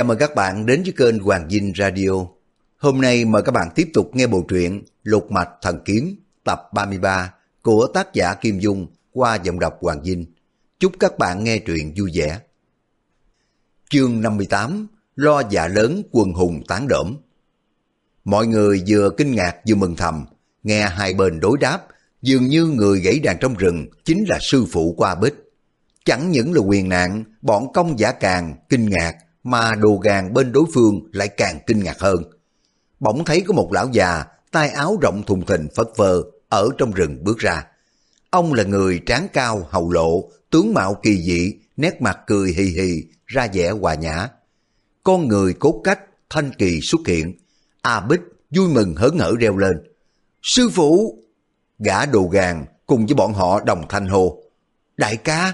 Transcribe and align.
Chào 0.00 0.06
mừng 0.06 0.18
các 0.18 0.34
bạn 0.34 0.66
đến 0.66 0.82
với 0.82 0.92
kênh 0.96 1.18
Hoàng 1.18 1.50
Dinh 1.50 1.72
Radio. 1.78 2.10
Hôm 2.76 3.00
nay 3.00 3.24
mời 3.24 3.42
các 3.42 3.52
bạn 3.52 3.68
tiếp 3.74 3.88
tục 3.94 4.10
nghe 4.12 4.26
bộ 4.26 4.44
truyện 4.48 4.82
Lục 5.02 5.30
Mạch 5.30 5.48
Thần 5.62 5.78
Kiếm 5.84 6.16
tập 6.44 6.62
33 6.74 7.34
của 7.62 7.86
tác 7.94 8.14
giả 8.14 8.34
Kim 8.34 8.58
Dung 8.58 8.86
qua 9.12 9.34
giọng 9.34 9.60
đọc 9.60 9.78
Hoàng 9.80 10.04
Dinh. 10.04 10.26
Chúc 10.78 10.92
các 11.00 11.18
bạn 11.18 11.44
nghe 11.44 11.58
truyện 11.58 11.94
vui 11.96 12.10
vẻ. 12.14 12.40
Chương 13.90 14.20
58 14.20 14.86
Lo 15.16 15.42
dạ 15.50 15.68
lớn 15.68 16.02
quần 16.10 16.32
hùng 16.32 16.62
tán 16.68 16.88
đỡm 16.88 17.16
Mọi 18.24 18.46
người 18.46 18.82
vừa 18.88 19.10
kinh 19.16 19.34
ngạc 19.34 19.56
vừa 19.68 19.74
mừng 19.74 19.96
thầm, 19.96 20.26
nghe 20.62 20.88
hai 20.88 21.14
bên 21.14 21.40
đối 21.40 21.58
đáp, 21.58 21.86
dường 22.22 22.46
như 22.46 22.66
người 22.66 23.00
gãy 23.00 23.18
đàn 23.18 23.36
trong 23.40 23.54
rừng 23.54 23.86
chính 24.04 24.24
là 24.28 24.38
sư 24.40 24.66
phụ 24.72 24.94
qua 24.96 25.14
bích. 25.14 25.34
Chẳng 26.04 26.30
những 26.30 26.52
là 26.52 26.60
quyền 26.60 26.88
nạn, 26.88 27.24
bọn 27.42 27.72
công 27.72 27.98
giả 27.98 28.12
càng 28.12 28.54
kinh 28.68 28.90
ngạc, 28.90 29.16
mà 29.42 29.74
đồ 29.74 29.96
gàng 29.96 30.34
bên 30.34 30.52
đối 30.52 30.64
phương 30.74 31.00
lại 31.12 31.28
càng 31.28 31.58
kinh 31.66 31.84
ngạc 31.84 32.00
hơn. 32.00 32.22
Bỗng 33.00 33.24
thấy 33.24 33.40
có 33.40 33.54
một 33.54 33.72
lão 33.72 33.88
già, 33.92 34.24
tay 34.50 34.68
áo 34.68 34.98
rộng 35.02 35.22
thùng 35.26 35.46
thình 35.46 35.68
phất 35.76 35.86
phơ, 35.96 36.22
ở 36.48 36.68
trong 36.78 36.92
rừng 36.92 37.24
bước 37.24 37.38
ra. 37.38 37.66
Ông 38.30 38.52
là 38.52 38.64
người 38.64 39.00
tráng 39.06 39.28
cao, 39.32 39.66
hầu 39.70 39.90
lộ, 39.90 40.30
tướng 40.50 40.74
mạo 40.74 40.94
kỳ 41.02 41.22
dị, 41.22 41.54
nét 41.76 42.02
mặt 42.02 42.18
cười 42.26 42.52
hì 42.52 42.64
hì, 42.64 43.04
ra 43.26 43.48
vẻ 43.52 43.70
hòa 43.70 43.94
nhã. 43.94 44.28
Con 45.02 45.28
người 45.28 45.52
cốt 45.52 45.80
cách, 45.84 46.00
thanh 46.30 46.50
kỳ 46.58 46.80
xuất 46.82 47.00
hiện. 47.06 47.34
A 47.82 48.00
Bích 48.00 48.20
vui 48.50 48.68
mừng 48.68 48.94
hớn 48.94 49.18
hở 49.18 49.34
reo 49.40 49.56
lên. 49.56 49.82
Sư 50.42 50.68
phụ! 50.74 51.18
Gã 51.78 52.06
đồ 52.06 52.28
gàng 52.32 52.66
cùng 52.86 53.06
với 53.06 53.14
bọn 53.14 53.34
họ 53.34 53.60
đồng 53.60 53.84
thanh 53.88 54.06
hô. 54.06 54.42
Đại 54.96 55.16
ca! 55.16 55.52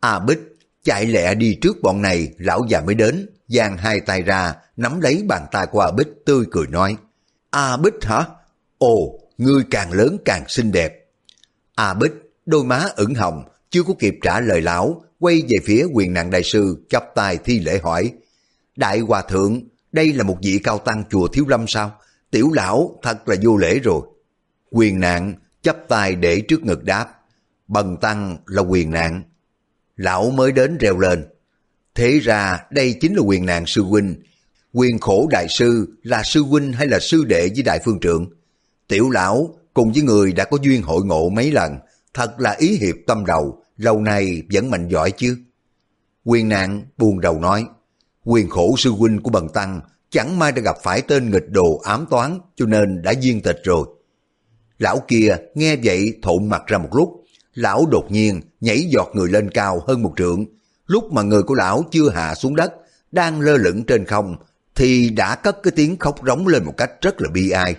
A 0.00 0.18
Bích 0.18 0.38
chạy 0.82 1.06
lẹ 1.06 1.34
đi 1.34 1.58
trước 1.62 1.82
bọn 1.82 2.02
này, 2.02 2.28
lão 2.38 2.64
già 2.68 2.80
mới 2.80 2.94
đến, 2.94 3.26
giang 3.48 3.76
hai 3.76 4.00
tay 4.00 4.22
ra, 4.22 4.54
nắm 4.76 5.00
lấy 5.00 5.22
bàn 5.28 5.46
tay 5.52 5.66
của 5.66 5.80
A 5.80 5.90
Bích 5.90 6.08
tươi 6.26 6.44
cười 6.50 6.66
nói. 6.66 6.96
A 7.50 7.76
Bích 7.76 8.04
hả? 8.04 8.24
Ồ, 8.78 9.20
ngươi 9.38 9.62
càng 9.70 9.92
lớn 9.92 10.16
càng 10.24 10.44
xinh 10.48 10.72
đẹp. 10.72 11.06
A 11.74 11.94
Bích, 11.94 12.12
đôi 12.46 12.64
má 12.64 12.86
ửng 12.96 13.14
hồng, 13.14 13.42
chưa 13.70 13.82
có 13.82 13.94
kịp 13.98 14.14
trả 14.22 14.40
lời 14.40 14.60
lão, 14.60 15.04
quay 15.18 15.42
về 15.48 15.56
phía 15.64 15.86
quyền 15.92 16.12
nạn 16.12 16.30
đại 16.30 16.42
sư, 16.42 16.86
chắp 16.88 17.04
tay 17.14 17.38
thi 17.44 17.58
lễ 17.58 17.78
hỏi. 17.82 18.12
Đại 18.76 19.00
hòa 19.00 19.22
thượng, 19.22 19.60
đây 19.92 20.12
là 20.12 20.24
một 20.24 20.38
vị 20.42 20.60
cao 20.64 20.78
tăng 20.78 21.04
chùa 21.10 21.28
Thiếu 21.28 21.44
Lâm 21.48 21.66
sao? 21.66 22.00
Tiểu 22.30 22.50
lão 22.52 22.98
thật 23.02 23.28
là 23.28 23.36
vô 23.42 23.56
lễ 23.56 23.78
rồi. 23.78 24.02
Quyền 24.70 25.00
nạn 25.00 25.34
chắp 25.62 25.76
tay 25.88 26.14
để 26.14 26.40
trước 26.48 26.62
ngực 26.62 26.84
đáp. 26.84 27.06
Bần 27.68 27.96
tăng 28.00 28.36
là 28.46 28.62
quyền 28.62 28.90
nạn. 28.90 29.22
Lão 30.00 30.30
mới 30.30 30.52
đến 30.52 30.78
reo 30.78 30.98
lên. 30.98 31.26
Thế 31.94 32.18
ra 32.18 32.58
đây 32.70 32.94
chính 33.00 33.14
là 33.14 33.22
quyền 33.22 33.46
nạn 33.46 33.66
sư 33.66 33.82
huynh. 33.82 34.14
Quyền 34.72 34.98
khổ 34.98 35.28
đại 35.30 35.46
sư 35.48 35.98
là 36.02 36.22
sư 36.22 36.42
huynh 36.42 36.72
hay 36.72 36.86
là 36.86 36.98
sư 37.00 37.24
đệ 37.24 37.48
với 37.48 37.62
đại 37.62 37.80
phương 37.84 38.00
trượng? 38.00 38.30
Tiểu 38.88 39.10
lão 39.10 39.54
cùng 39.74 39.92
với 39.92 40.02
người 40.02 40.32
đã 40.32 40.44
có 40.44 40.58
duyên 40.62 40.82
hội 40.82 41.04
ngộ 41.04 41.28
mấy 41.28 41.52
lần, 41.52 41.78
thật 42.14 42.40
là 42.40 42.56
ý 42.58 42.76
hiệp 42.76 42.94
tâm 43.06 43.26
đầu, 43.26 43.62
lâu 43.76 44.00
nay 44.00 44.42
vẫn 44.52 44.70
mạnh 44.70 44.88
giỏi 44.88 45.10
chứ. 45.10 45.38
Quyền 46.24 46.48
nạn 46.48 46.82
buồn 46.96 47.20
đầu 47.20 47.40
nói, 47.40 47.66
quyền 48.24 48.48
khổ 48.48 48.74
sư 48.78 48.90
huynh 48.90 49.22
của 49.22 49.30
bần 49.30 49.48
tăng 49.48 49.80
chẳng 50.10 50.38
may 50.38 50.52
đã 50.52 50.62
gặp 50.62 50.76
phải 50.82 51.02
tên 51.02 51.30
nghịch 51.30 51.50
đồ 51.50 51.78
ám 51.78 52.06
toán 52.10 52.38
cho 52.56 52.66
nên 52.66 53.02
đã 53.02 53.10
duyên 53.10 53.40
tịch 53.40 53.60
rồi. 53.64 53.86
Lão 54.78 55.02
kia 55.08 55.36
nghe 55.54 55.76
vậy 55.84 56.18
thộn 56.22 56.48
mặt 56.48 56.62
ra 56.66 56.78
một 56.78 56.90
lúc, 56.92 57.19
lão 57.54 57.86
đột 57.90 58.06
nhiên 58.10 58.40
nhảy 58.60 58.80
giọt 58.80 59.10
người 59.14 59.28
lên 59.28 59.50
cao 59.50 59.82
hơn 59.86 60.02
một 60.02 60.12
trượng. 60.16 60.46
Lúc 60.86 61.12
mà 61.12 61.22
người 61.22 61.42
của 61.42 61.54
lão 61.54 61.84
chưa 61.90 62.10
hạ 62.10 62.34
xuống 62.34 62.56
đất, 62.56 62.72
đang 63.12 63.40
lơ 63.40 63.56
lửng 63.56 63.84
trên 63.84 64.04
không, 64.04 64.36
thì 64.74 65.10
đã 65.10 65.34
cất 65.34 65.62
cái 65.62 65.72
tiếng 65.76 65.96
khóc 65.96 66.16
rống 66.26 66.46
lên 66.46 66.64
một 66.64 66.74
cách 66.76 66.90
rất 67.00 67.20
là 67.20 67.28
bi 67.30 67.50
ai. 67.50 67.76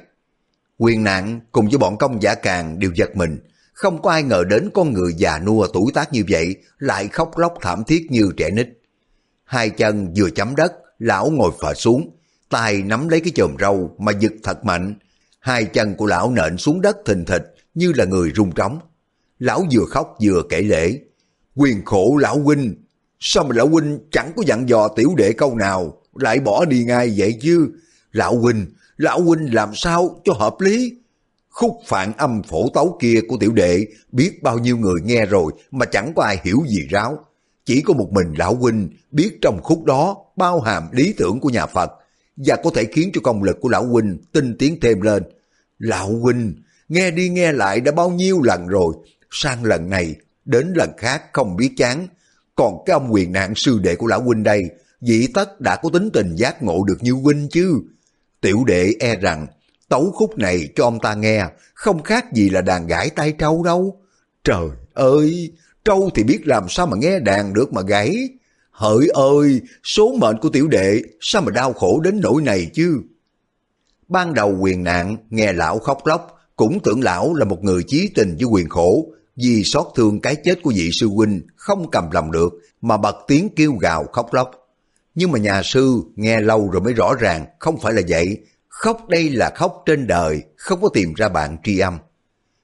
Quyền 0.77 1.03
nạn 1.03 1.39
cùng 1.52 1.67
với 1.67 1.77
bọn 1.77 1.97
công 1.97 2.22
giả 2.22 2.36
càng 2.36 2.80
đều 2.80 2.92
giật 2.95 3.15
mình, 3.15 3.39
không 3.73 4.02
có 4.02 4.11
ai 4.11 4.23
ngờ 4.23 4.43
đến 4.49 4.70
con 4.73 4.93
người 4.93 5.14
già 5.17 5.39
nua 5.39 5.67
tuổi 5.73 5.92
tác 5.93 6.14
như 6.14 6.23
vậy 6.30 6.55
lại 6.80 7.08
khóc 7.08 7.38
lóc 7.38 7.53
thảm 7.61 7.83
thiết 7.83 8.08
như 8.11 8.32
trẻ 8.38 8.49
nít. 8.52 8.67
Hai 9.43 9.70
chân 9.70 10.14
vừa 10.17 10.30
chấm 10.30 10.55
đất, 10.55 10.73
lão 10.99 11.30
ngồi 11.30 11.52
phở 11.61 11.73
xuống, 11.73 12.17
tay 12.49 12.82
nắm 12.83 13.09
lấy 13.09 13.20
cái 13.20 13.32
chòm 13.36 13.55
râu 13.59 13.95
mà 13.98 14.11
giật 14.11 14.33
thật 14.43 14.65
mạnh. 14.65 14.95
Hai 15.39 15.65
chân 15.65 15.95
của 15.95 16.05
lão 16.05 16.32
nện 16.32 16.58
xuống 16.58 16.82
đất 16.82 16.98
thình 17.05 17.26
thịch 17.26 17.55
như 17.73 17.93
là 17.95 18.05
người 18.05 18.32
rung 18.36 18.52
trống. 18.52 18.80
Lão 19.41 19.65
vừa 19.71 19.85
khóc 19.85 20.17
vừa 20.23 20.43
kể 20.49 20.61
lễ. 20.61 20.99
Quyền 21.55 21.85
khổ 21.85 22.17
lão 22.21 22.39
huynh, 22.39 22.75
sao 23.19 23.43
mà 23.43 23.55
lão 23.55 23.67
huynh 23.67 23.99
chẳng 24.11 24.31
có 24.35 24.43
dặn 24.47 24.69
dò 24.69 24.87
tiểu 24.87 25.09
đệ 25.17 25.33
câu 25.33 25.55
nào, 25.55 26.02
lại 26.15 26.39
bỏ 26.39 26.65
đi 26.65 26.83
ngay 26.83 27.13
vậy 27.17 27.37
chứ? 27.41 27.69
Lão 28.11 28.37
huynh, 28.37 28.65
lão 28.97 29.21
huynh 29.21 29.53
làm 29.53 29.69
sao 29.75 30.21
cho 30.23 30.33
hợp 30.33 30.55
lý? 30.59 30.93
Khúc 31.49 31.71
phản 31.85 32.13
âm 32.17 32.43
phổ 32.43 32.69
tấu 32.73 32.97
kia 33.02 33.21
của 33.27 33.37
tiểu 33.39 33.52
đệ 33.52 33.85
biết 34.11 34.43
bao 34.43 34.59
nhiêu 34.59 34.77
người 34.77 35.02
nghe 35.03 35.25
rồi 35.25 35.53
mà 35.71 35.85
chẳng 35.85 36.13
có 36.15 36.23
ai 36.23 36.37
hiểu 36.43 36.58
gì 36.67 36.87
ráo. 36.89 37.25
Chỉ 37.65 37.81
có 37.81 37.93
một 37.93 38.08
mình 38.11 38.33
lão 38.37 38.55
huynh 38.55 38.89
biết 39.11 39.37
trong 39.41 39.59
khúc 39.63 39.83
đó 39.83 40.17
bao 40.35 40.59
hàm 40.59 40.83
lý 40.91 41.13
tưởng 41.17 41.39
của 41.39 41.49
nhà 41.49 41.65
Phật 41.65 41.91
và 42.35 42.58
có 42.63 42.71
thể 42.75 42.85
khiến 42.91 43.11
cho 43.13 43.21
công 43.23 43.43
lực 43.43 43.58
của 43.61 43.69
lão 43.69 43.85
huynh 43.85 44.17
tinh 44.31 44.55
tiến 44.59 44.77
thêm 44.81 45.02
lên. 45.02 45.23
Lão 45.79 46.09
huynh 46.09 46.55
nghe 46.89 47.11
đi 47.11 47.29
nghe 47.29 47.52
lại 47.52 47.81
đã 47.81 47.91
bao 47.91 48.09
nhiêu 48.09 48.41
lần 48.41 48.67
rồi, 48.67 48.93
sang 49.31 49.64
lần 49.64 49.89
này 49.89 50.15
đến 50.45 50.73
lần 50.75 50.89
khác 50.97 51.23
không 51.33 51.55
biết 51.55 51.71
chán. 51.77 52.08
Còn 52.55 52.83
cái 52.86 52.93
ông 52.93 53.14
quyền 53.14 53.31
nạn 53.31 53.55
sư 53.55 53.80
đệ 53.80 53.95
của 53.95 54.08
lão 54.08 54.21
huynh 54.21 54.43
đây, 54.43 54.64
dĩ 55.02 55.27
tất 55.33 55.61
đã 55.61 55.75
có 55.75 55.89
tính 55.93 56.09
tình 56.14 56.36
giác 56.36 56.64
ngộ 56.64 56.83
được 56.83 56.97
như 57.02 57.11
huynh 57.11 57.47
chứ. 57.52 57.81
Tiểu 58.41 58.64
đệ 58.67 58.93
e 58.99 59.15
rằng 59.15 59.47
tấu 59.89 60.11
khúc 60.11 60.37
này 60.37 60.67
cho 60.75 60.83
ông 60.83 60.99
ta 60.99 61.14
nghe 61.14 61.45
không 61.73 62.03
khác 62.03 62.33
gì 62.33 62.49
là 62.49 62.61
đàn 62.61 62.87
gãi 62.87 63.09
tay 63.09 63.31
trâu 63.31 63.64
đâu. 63.64 64.02
Trời 64.43 64.70
ơi, 64.93 65.52
trâu 65.86 66.09
thì 66.15 66.23
biết 66.23 66.47
làm 66.47 66.70
sao 66.70 66.87
mà 66.87 66.97
nghe 66.97 67.20
đàn 67.20 67.53
được 67.53 67.73
mà 67.73 67.81
gãy. 67.81 68.30
Hỡi 68.71 69.08
ơi, 69.14 69.61
số 69.83 70.15
mệnh 70.17 70.37
của 70.37 70.49
tiểu 70.49 70.67
đệ 70.67 71.02
sao 71.21 71.41
mà 71.41 71.52
đau 71.52 71.73
khổ 71.73 71.99
đến 71.99 72.20
nỗi 72.23 72.41
này 72.41 72.70
chứ. 72.73 73.02
Ban 74.08 74.33
đầu 74.33 74.58
quyền 74.59 74.83
nạn 74.83 75.17
nghe 75.30 75.53
lão 75.53 75.80
khóc 75.80 76.08
lóc 76.08 76.37
cũng 76.55 76.80
tưởng 76.83 77.03
lão 77.03 77.33
là 77.33 77.45
một 77.45 77.64
người 77.64 77.83
chí 77.87 78.09
tình 78.15 78.36
với 78.39 78.45
quyền 78.45 78.70
khổ 78.70 79.05
vì 79.36 79.64
xót 79.64 79.87
thương 79.95 80.19
cái 80.21 80.36
chết 80.36 80.59
của 80.64 80.71
vị 80.75 80.89
sư 80.99 81.08
huynh 81.08 81.42
không 81.55 81.92
cầm 81.92 82.11
lòng 82.11 82.31
được 82.31 82.53
mà 82.81 82.97
bật 82.97 83.15
tiếng 83.27 83.49
kêu 83.55 83.73
gào 83.73 84.05
khóc 84.14 84.33
lóc. 84.33 84.52
Nhưng 85.15 85.31
mà 85.31 85.39
nhà 85.39 85.61
sư 85.64 86.02
nghe 86.15 86.42
lâu 86.42 86.69
rồi 86.69 86.81
mới 86.81 86.93
rõ 86.93 87.14
ràng 87.19 87.45
không 87.59 87.77
phải 87.77 87.93
là 87.93 88.02
vậy. 88.08 88.37
Khóc 88.67 89.09
đây 89.09 89.30
là 89.30 89.52
khóc 89.55 89.83
trên 89.86 90.08
đời, 90.08 90.43
không 90.58 90.81
có 90.81 90.89
tìm 90.93 91.14
ra 91.14 91.30
bạn 91.30 91.58
tri 91.64 91.80
âm. 91.80 91.97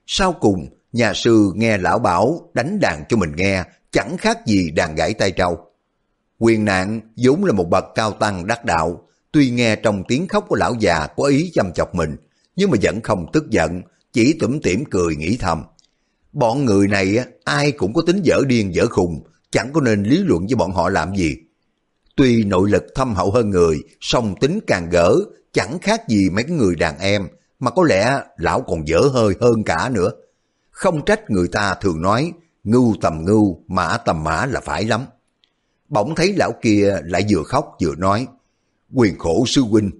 Sau 0.07 0.33
cùng, 0.33 0.67
nhà 0.91 1.13
sư 1.13 1.51
nghe 1.55 1.77
lão 1.77 1.99
bảo 1.99 2.49
đánh 2.53 2.79
đàn 2.81 3.03
cho 3.09 3.17
mình 3.17 3.31
nghe, 3.35 3.63
chẳng 3.91 4.17
khác 4.17 4.45
gì 4.45 4.71
đàn 4.71 4.95
gãy 4.95 5.13
tay 5.13 5.31
trâu. 5.31 5.57
Quyền 6.39 6.65
nạn 6.65 7.01
vốn 7.17 7.45
là 7.45 7.53
một 7.53 7.69
bậc 7.69 7.85
cao 7.95 8.11
tăng 8.11 8.47
đắc 8.47 8.65
đạo, 8.65 9.07
tuy 9.31 9.49
nghe 9.49 9.75
trong 9.75 10.03
tiếng 10.07 10.27
khóc 10.27 10.45
của 10.47 10.55
lão 10.55 10.75
già 10.79 11.07
có 11.07 11.23
ý 11.23 11.51
chăm 11.53 11.73
chọc 11.73 11.95
mình, 11.95 12.15
nhưng 12.55 12.71
mà 12.71 12.77
vẫn 12.81 13.01
không 13.01 13.25
tức 13.33 13.49
giận, 13.49 13.81
chỉ 14.13 14.37
tủm 14.39 14.59
tỉm 14.59 14.83
cười 14.91 15.15
nghĩ 15.15 15.37
thầm. 15.37 15.63
Bọn 16.31 16.65
người 16.65 16.87
này 16.87 17.17
ai 17.43 17.71
cũng 17.71 17.93
có 17.93 18.01
tính 18.01 18.21
dở 18.23 18.41
điên 18.47 18.75
dở 18.75 18.85
khùng, 18.87 19.23
chẳng 19.51 19.69
có 19.73 19.81
nên 19.81 20.03
lý 20.03 20.17
luận 20.17 20.47
với 20.47 20.55
bọn 20.55 20.71
họ 20.71 20.89
làm 20.89 21.15
gì. 21.15 21.35
Tuy 22.15 22.43
nội 22.43 22.69
lực 22.69 22.83
thâm 22.95 23.15
hậu 23.15 23.31
hơn 23.31 23.49
người, 23.49 23.77
song 24.01 24.35
tính 24.41 24.59
càng 24.67 24.89
gỡ, 24.89 25.15
chẳng 25.51 25.79
khác 25.81 26.07
gì 26.07 26.29
mấy 26.29 26.43
người 26.43 26.75
đàn 26.75 26.99
em, 26.99 27.27
mà 27.59 27.71
có 27.71 27.83
lẽ 27.83 28.21
lão 28.37 28.61
còn 28.61 28.87
dở 28.87 28.99
hơi 29.13 29.35
hơn 29.41 29.63
cả 29.63 29.89
nữa. 29.93 30.11
Không 30.71 31.05
trách 31.05 31.29
người 31.29 31.47
ta 31.47 31.75
thường 31.81 32.01
nói, 32.01 32.31
ngưu 32.63 32.95
tầm 33.01 33.25
ngưu, 33.25 33.59
mã 33.67 33.97
tầm 33.97 34.23
mã 34.23 34.45
là 34.45 34.59
phải 34.59 34.83
lắm. 34.85 35.01
Bỗng 35.89 36.15
thấy 36.15 36.33
lão 36.33 36.51
kia 36.61 36.97
lại 37.03 37.25
vừa 37.29 37.43
khóc 37.43 37.77
vừa 37.81 37.95
nói, 37.95 38.27
quyền 38.93 39.17
khổ 39.17 39.43
sư 39.47 39.61
huynh, 39.61 39.91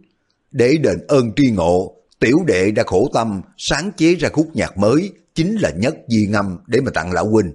để 0.52 0.78
đền 0.82 1.08
ơn 1.08 1.32
tri 1.36 1.52
ngộ, 1.52 1.97
tiểu 2.20 2.38
đệ 2.48 2.72
đã 2.72 2.84
khổ 2.84 3.10
tâm 3.14 3.42
sáng 3.58 3.92
chế 3.98 4.16
ra 4.16 4.30
khúc 4.30 4.56
nhạc 4.56 4.78
mới, 4.78 5.12
chính 5.36 5.56
là 5.56 5.70
nhất 5.70 5.96
di 6.08 6.28
ngâm 6.28 6.58
để 6.68 6.82
mà 6.82 6.92
tặng 6.94 7.12
lão 7.12 7.30
huynh. 7.30 7.52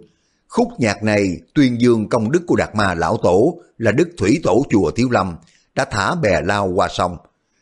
Khúc 0.49 0.69
nhạc 0.79 1.03
này 1.03 1.37
tuyên 1.55 1.81
dương 1.81 2.09
công 2.09 2.33
đức 2.33 2.43
của 2.47 2.57
Đạt 2.57 2.75
Ma 2.75 2.95
Lão 2.95 3.17
Tổ 3.23 3.61
là 3.79 3.93
đức 3.93 4.09
thủy 4.19 4.41
tổ 4.43 4.67
chùa 4.71 4.91
Thiếu 4.91 5.11
Lâm, 5.11 5.37
đã 5.75 5.85
thả 5.85 6.15
bè 6.15 6.41
lao 6.45 6.69
qua 6.69 6.89
sông. 6.91 7.17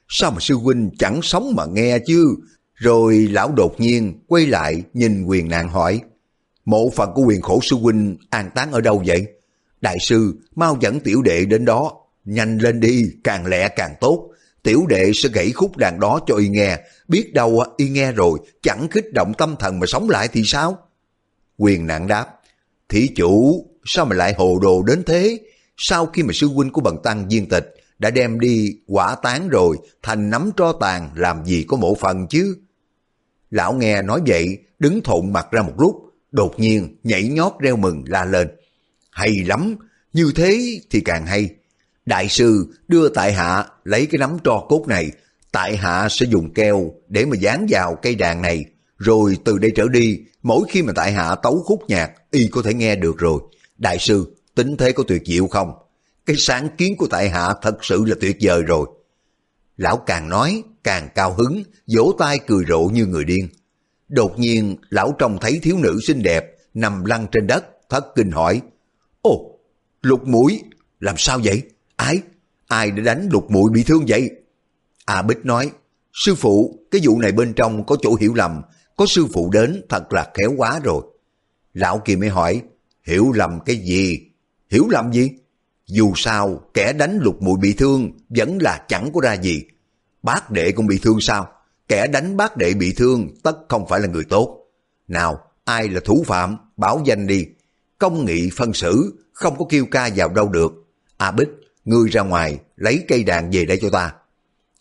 Sao 0.08 0.30
mà 0.30 0.36
sư 0.40 0.54
huynh 0.54 0.90
chẳng 0.98 1.22
sống 1.22 1.52
mà 1.56 1.64
nghe 1.66 1.98
chứ? 2.06 2.36
Rồi 2.74 3.28
lão 3.30 3.52
đột 3.56 3.80
nhiên 3.80 4.20
quay 4.28 4.46
lại 4.46 4.82
nhìn 4.94 5.24
quyền 5.24 5.48
nạn 5.48 5.68
hỏi, 5.68 6.00
mộ 6.64 6.90
phần 6.90 7.10
của 7.14 7.22
quyền 7.22 7.42
khổ 7.42 7.60
sư 7.62 7.76
huynh 7.76 8.16
an 8.30 8.50
táng 8.54 8.72
ở 8.72 8.80
đâu 8.80 9.02
vậy? 9.06 9.26
Đại 9.80 9.96
sư, 10.00 10.34
mau 10.54 10.76
dẫn 10.80 11.00
tiểu 11.00 11.22
đệ 11.22 11.44
đến 11.44 11.64
đó, 11.64 11.92
nhanh 12.24 12.58
lên 12.58 12.80
đi, 12.80 13.04
càng 13.24 13.46
lẹ 13.46 13.68
càng 13.68 13.94
tốt. 14.00 14.30
Tiểu 14.62 14.86
đệ 14.88 15.10
sẽ 15.14 15.28
gãy 15.32 15.52
khúc 15.52 15.76
đàn 15.76 16.00
đó 16.00 16.20
cho 16.26 16.34
y 16.34 16.48
nghe, 16.48 16.78
biết 17.08 17.32
đâu 17.34 17.62
y 17.76 17.88
nghe 17.88 18.12
rồi, 18.12 18.38
chẳng 18.62 18.88
kích 18.90 19.12
động 19.12 19.32
tâm 19.38 19.56
thần 19.58 19.80
mà 19.80 19.86
sống 19.86 20.10
lại 20.10 20.28
thì 20.28 20.42
sao? 20.44 20.78
Quyền 21.58 21.86
nạn 21.86 22.06
đáp, 22.06 22.26
thí 22.88 23.08
chủ, 23.16 23.64
sao 23.84 24.04
mà 24.04 24.16
lại 24.16 24.34
hồ 24.34 24.58
đồ 24.62 24.82
đến 24.82 25.02
thế? 25.06 25.40
Sau 25.76 26.06
khi 26.06 26.22
mà 26.22 26.32
sư 26.32 26.46
huynh 26.46 26.70
của 26.70 26.80
bần 26.80 26.96
tăng 27.02 27.28
viên 27.28 27.48
tịch, 27.48 27.74
đã 27.98 28.10
đem 28.10 28.40
đi 28.40 28.76
quả 28.86 29.16
tán 29.22 29.48
rồi, 29.48 29.76
thành 30.02 30.30
nắm 30.30 30.50
tro 30.56 30.72
tàn 30.72 31.10
làm 31.14 31.44
gì 31.44 31.64
có 31.68 31.76
mộ 31.76 31.94
phần 31.94 32.26
chứ. 32.26 32.56
Lão 33.50 33.72
nghe 33.72 34.02
nói 34.02 34.20
vậy, 34.26 34.58
đứng 34.78 35.00
thộn 35.02 35.32
mặt 35.32 35.46
ra 35.50 35.62
một 35.62 35.74
lúc, 35.78 35.96
đột 36.32 36.60
nhiên 36.60 36.96
nhảy 37.02 37.28
nhót 37.28 37.52
reo 37.60 37.76
mừng 37.76 38.04
la 38.06 38.24
lên. 38.24 38.48
Hay 39.10 39.44
lắm, 39.46 39.76
như 40.12 40.32
thế 40.34 40.80
thì 40.90 41.00
càng 41.00 41.26
hay. 41.26 41.48
Đại 42.10 42.28
sư 42.28 42.66
đưa 42.88 43.08
tại 43.08 43.32
hạ 43.32 43.66
lấy 43.84 44.06
cái 44.06 44.18
nắm 44.18 44.36
tro 44.44 44.60
cốt 44.68 44.84
này, 44.88 45.10
tại 45.52 45.76
hạ 45.76 46.08
sẽ 46.10 46.26
dùng 46.26 46.54
keo 46.54 46.92
để 47.08 47.24
mà 47.24 47.36
dán 47.36 47.66
vào 47.70 47.96
cây 48.02 48.14
đàn 48.14 48.42
này, 48.42 48.64
rồi 48.98 49.36
từ 49.44 49.58
đây 49.58 49.70
trở 49.76 49.88
đi, 49.88 50.18
mỗi 50.42 50.64
khi 50.68 50.82
mà 50.82 50.92
tại 50.96 51.12
hạ 51.12 51.34
tấu 51.34 51.62
khúc 51.64 51.82
nhạc, 51.88 52.12
y 52.30 52.48
có 52.52 52.62
thể 52.62 52.74
nghe 52.74 52.96
được 52.96 53.18
rồi. 53.18 53.40
Đại 53.78 53.98
sư, 53.98 54.36
tính 54.54 54.76
thế 54.76 54.92
có 54.92 55.02
tuyệt 55.06 55.22
diệu 55.26 55.46
không? 55.46 55.72
Cái 56.26 56.36
sáng 56.38 56.68
kiến 56.76 56.96
của 56.96 57.06
tại 57.06 57.30
hạ 57.30 57.54
thật 57.62 57.84
sự 57.84 58.04
là 58.06 58.14
tuyệt 58.20 58.36
vời 58.40 58.62
rồi. 58.62 58.86
Lão 59.76 59.96
càng 59.96 60.28
nói, 60.28 60.62
càng 60.84 61.08
cao 61.14 61.34
hứng, 61.34 61.62
vỗ 61.96 62.14
tay 62.18 62.38
cười 62.46 62.64
rộ 62.68 62.80
như 62.80 63.06
người 63.06 63.24
điên. 63.24 63.48
Đột 64.08 64.38
nhiên, 64.38 64.76
lão 64.88 65.14
trông 65.18 65.38
thấy 65.40 65.60
thiếu 65.62 65.76
nữ 65.76 65.98
xinh 66.06 66.22
đẹp, 66.22 66.44
nằm 66.74 67.04
lăn 67.04 67.26
trên 67.32 67.46
đất, 67.46 67.64
thất 67.88 68.04
kinh 68.14 68.30
hỏi. 68.30 68.60
Ồ, 69.22 69.58
lục 70.02 70.26
mũi, 70.26 70.62
làm 71.00 71.14
sao 71.18 71.40
vậy? 71.44 71.62
Ai? 72.00 72.22
Ai 72.68 72.90
đã 72.90 73.02
đánh 73.02 73.28
lục 73.32 73.50
mũi 73.50 73.70
bị 73.70 73.82
thương 73.82 74.04
vậy? 74.08 74.30
A 75.04 75.22
Bích 75.22 75.46
nói, 75.46 75.70
sư 76.12 76.34
phụ, 76.34 76.78
cái 76.90 77.00
vụ 77.04 77.18
này 77.20 77.32
bên 77.32 77.52
trong 77.54 77.86
có 77.86 77.96
chỗ 78.02 78.14
hiểu 78.14 78.34
lầm, 78.34 78.62
có 78.96 79.06
sư 79.06 79.26
phụ 79.32 79.50
đến 79.50 79.82
thật 79.88 80.12
là 80.12 80.30
khéo 80.34 80.54
quá 80.56 80.80
rồi. 80.84 81.02
Lão 81.74 81.98
kia 81.98 82.16
mới 82.16 82.28
hỏi, 82.28 82.62
hiểu 83.04 83.32
lầm 83.34 83.60
cái 83.66 83.76
gì? 83.76 84.18
Hiểu 84.70 84.88
lầm 84.88 85.12
gì? 85.12 85.30
Dù 85.86 86.12
sao, 86.16 86.60
kẻ 86.74 86.92
đánh 86.92 87.18
lục 87.22 87.42
mũi 87.42 87.58
bị 87.60 87.72
thương 87.72 88.10
vẫn 88.28 88.58
là 88.60 88.84
chẳng 88.88 89.10
có 89.14 89.20
ra 89.20 89.32
gì. 89.32 89.62
Bác 90.22 90.50
đệ 90.50 90.72
cũng 90.72 90.86
bị 90.86 90.98
thương 90.98 91.20
sao? 91.20 91.48
Kẻ 91.88 92.06
đánh 92.06 92.36
bác 92.36 92.56
đệ 92.56 92.74
bị 92.74 92.92
thương 92.92 93.28
tất 93.42 93.58
không 93.68 93.86
phải 93.88 94.00
là 94.00 94.06
người 94.06 94.24
tốt. 94.24 94.66
Nào, 95.08 95.40
ai 95.64 95.88
là 95.88 96.00
thủ 96.04 96.24
phạm, 96.26 96.56
báo 96.76 97.02
danh 97.04 97.26
đi. 97.26 97.46
Công 97.98 98.24
nghị 98.24 98.50
phân 98.56 98.72
xử, 98.72 99.24
không 99.32 99.58
có 99.58 99.64
kêu 99.68 99.86
ca 99.90 100.10
vào 100.16 100.28
đâu 100.28 100.48
được. 100.48 100.72
A 101.16 101.30
Bích, 101.30 101.48
ngươi 101.84 102.08
ra 102.10 102.22
ngoài, 102.22 102.58
lấy 102.76 103.04
cây 103.08 103.24
đàn 103.24 103.50
về 103.50 103.64
đây 103.64 103.78
cho 103.82 103.90
ta. 103.90 104.12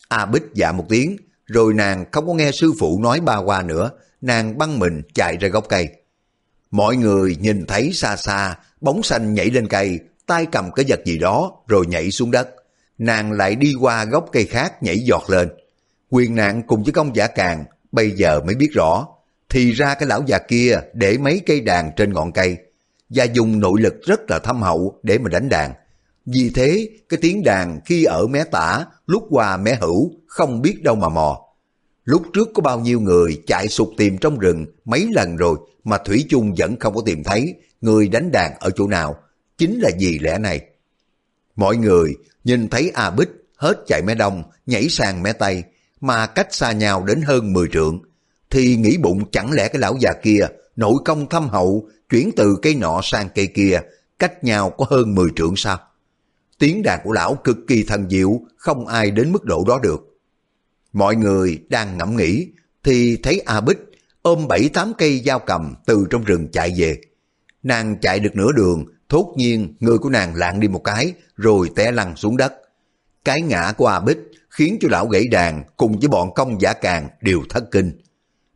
A 0.08 0.26
Bích 0.26 0.42
dạ 0.54 0.72
một 0.72 0.86
tiếng, 0.88 1.16
rồi 1.46 1.74
nàng 1.74 2.04
không 2.12 2.26
có 2.26 2.34
nghe 2.34 2.50
sư 2.52 2.72
phụ 2.78 3.00
nói 3.02 3.20
ba 3.20 3.36
qua 3.36 3.62
nữa, 3.62 3.90
nàng 4.20 4.58
băng 4.58 4.78
mình 4.78 5.02
chạy 5.14 5.36
ra 5.36 5.48
gốc 5.48 5.64
cây. 5.68 5.88
Mọi 6.70 6.96
người 6.96 7.36
nhìn 7.40 7.66
thấy 7.66 7.92
xa 7.92 8.16
xa, 8.16 8.56
bóng 8.80 9.02
xanh 9.02 9.34
nhảy 9.34 9.50
lên 9.50 9.68
cây, 9.68 10.00
tay 10.26 10.46
cầm 10.52 10.72
cái 10.72 10.84
vật 10.88 11.00
gì 11.04 11.18
đó, 11.18 11.52
rồi 11.68 11.86
nhảy 11.86 12.10
xuống 12.10 12.30
đất. 12.30 12.48
Nàng 12.98 13.32
lại 13.32 13.54
đi 13.54 13.74
qua 13.80 14.04
gốc 14.04 14.26
cây 14.32 14.44
khác 14.44 14.82
nhảy 14.82 14.98
giọt 14.98 15.30
lên. 15.30 15.48
Quyền 16.10 16.34
nạn 16.34 16.62
cùng 16.66 16.82
với 16.82 16.92
công 16.92 17.16
giả 17.16 17.26
càng, 17.26 17.64
bây 17.92 18.10
giờ 18.10 18.40
mới 18.40 18.54
biết 18.54 18.70
rõ. 18.72 19.06
Thì 19.48 19.72
ra 19.72 19.94
cái 19.94 20.08
lão 20.08 20.22
già 20.26 20.38
kia 20.38 20.80
để 20.94 21.18
mấy 21.18 21.40
cây 21.46 21.60
đàn 21.60 21.90
trên 21.96 22.12
ngọn 22.12 22.32
cây, 22.32 22.56
và 23.08 23.24
dùng 23.24 23.60
nội 23.60 23.80
lực 23.80 23.94
rất 24.06 24.20
là 24.30 24.38
thâm 24.38 24.62
hậu 24.62 25.00
để 25.02 25.18
mà 25.18 25.28
đánh 25.28 25.48
đàn. 25.48 25.72
Vì 26.32 26.50
thế, 26.54 26.88
cái 27.08 27.18
tiếng 27.22 27.42
đàn 27.44 27.80
khi 27.84 28.04
ở 28.04 28.26
mé 28.26 28.44
tả, 28.44 28.84
lúc 29.06 29.26
qua 29.30 29.56
mé 29.56 29.78
hữu, 29.80 30.10
không 30.26 30.62
biết 30.62 30.82
đâu 30.82 30.94
mà 30.94 31.08
mò. 31.08 31.40
Lúc 32.04 32.22
trước 32.34 32.48
có 32.54 32.62
bao 32.62 32.80
nhiêu 32.80 33.00
người 33.00 33.42
chạy 33.46 33.68
sụt 33.68 33.88
tìm 33.96 34.18
trong 34.18 34.38
rừng 34.38 34.66
mấy 34.84 35.08
lần 35.12 35.36
rồi 35.36 35.58
mà 35.84 35.98
Thủy 35.98 36.24
chung 36.28 36.54
vẫn 36.58 36.76
không 36.80 36.94
có 36.94 37.02
tìm 37.06 37.24
thấy 37.24 37.54
người 37.80 38.08
đánh 38.08 38.30
đàn 38.32 38.52
ở 38.60 38.70
chỗ 38.70 38.86
nào. 38.86 39.16
Chính 39.58 39.78
là 39.80 39.90
vì 39.98 40.18
lẽ 40.18 40.38
này. 40.38 40.60
Mọi 41.56 41.76
người 41.76 42.16
nhìn 42.44 42.68
thấy 42.68 42.90
A 42.94 43.10
Bích 43.10 43.30
hết 43.56 43.74
chạy 43.86 44.02
mé 44.02 44.14
đông, 44.14 44.42
nhảy 44.66 44.88
sang 44.88 45.22
mé 45.22 45.32
tây, 45.32 45.64
mà 46.00 46.26
cách 46.26 46.54
xa 46.54 46.72
nhau 46.72 47.04
đến 47.04 47.22
hơn 47.22 47.52
10 47.52 47.68
trượng. 47.72 48.02
Thì 48.50 48.76
nghĩ 48.76 48.96
bụng 48.96 49.30
chẳng 49.30 49.52
lẽ 49.52 49.68
cái 49.68 49.80
lão 49.80 49.96
già 50.00 50.12
kia 50.22 50.46
nội 50.76 50.94
công 51.04 51.28
thâm 51.28 51.48
hậu 51.48 51.88
chuyển 52.10 52.30
từ 52.36 52.56
cây 52.62 52.74
nọ 52.74 53.00
sang 53.02 53.28
cây 53.34 53.46
kia 53.46 53.80
cách 54.18 54.44
nhau 54.44 54.70
có 54.70 54.86
hơn 54.90 55.14
10 55.14 55.28
trượng 55.36 55.56
sao? 55.56 55.78
Tiếng 56.60 56.82
đàn 56.82 57.00
của 57.04 57.12
lão 57.12 57.34
cực 57.34 57.56
kỳ 57.68 57.84
thần 57.84 58.10
diệu, 58.10 58.40
không 58.56 58.86
ai 58.86 59.10
đến 59.10 59.32
mức 59.32 59.44
độ 59.44 59.64
đó 59.68 59.80
được. 59.82 60.18
Mọi 60.92 61.16
người 61.16 61.62
đang 61.68 61.98
ngẫm 61.98 62.16
nghĩ, 62.16 62.48
thì 62.84 63.16
thấy 63.22 63.42
A 63.46 63.60
Bích 63.60 63.78
ôm 64.22 64.48
bảy 64.48 64.68
tám 64.68 64.92
cây 64.98 65.22
dao 65.26 65.38
cầm 65.38 65.74
từ 65.86 66.06
trong 66.10 66.24
rừng 66.24 66.48
chạy 66.52 66.72
về. 66.76 67.00
Nàng 67.62 68.00
chạy 68.00 68.20
được 68.20 68.36
nửa 68.36 68.52
đường, 68.52 68.84
thốt 69.08 69.34
nhiên 69.36 69.74
người 69.80 69.98
của 69.98 70.10
nàng 70.10 70.34
lạng 70.34 70.60
đi 70.60 70.68
một 70.68 70.84
cái, 70.84 71.12
rồi 71.36 71.70
té 71.76 71.90
lăn 71.90 72.16
xuống 72.16 72.36
đất. 72.36 72.52
Cái 73.24 73.42
ngã 73.42 73.72
của 73.76 73.86
A 73.86 74.00
Bích 74.00 74.18
khiến 74.50 74.78
cho 74.80 74.88
lão 74.90 75.06
gãy 75.06 75.28
đàn 75.28 75.64
cùng 75.76 75.98
với 75.98 76.08
bọn 76.08 76.34
công 76.34 76.60
giả 76.60 76.72
càng 76.72 77.08
đều 77.20 77.40
thất 77.48 77.70
kinh. 77.70 78.00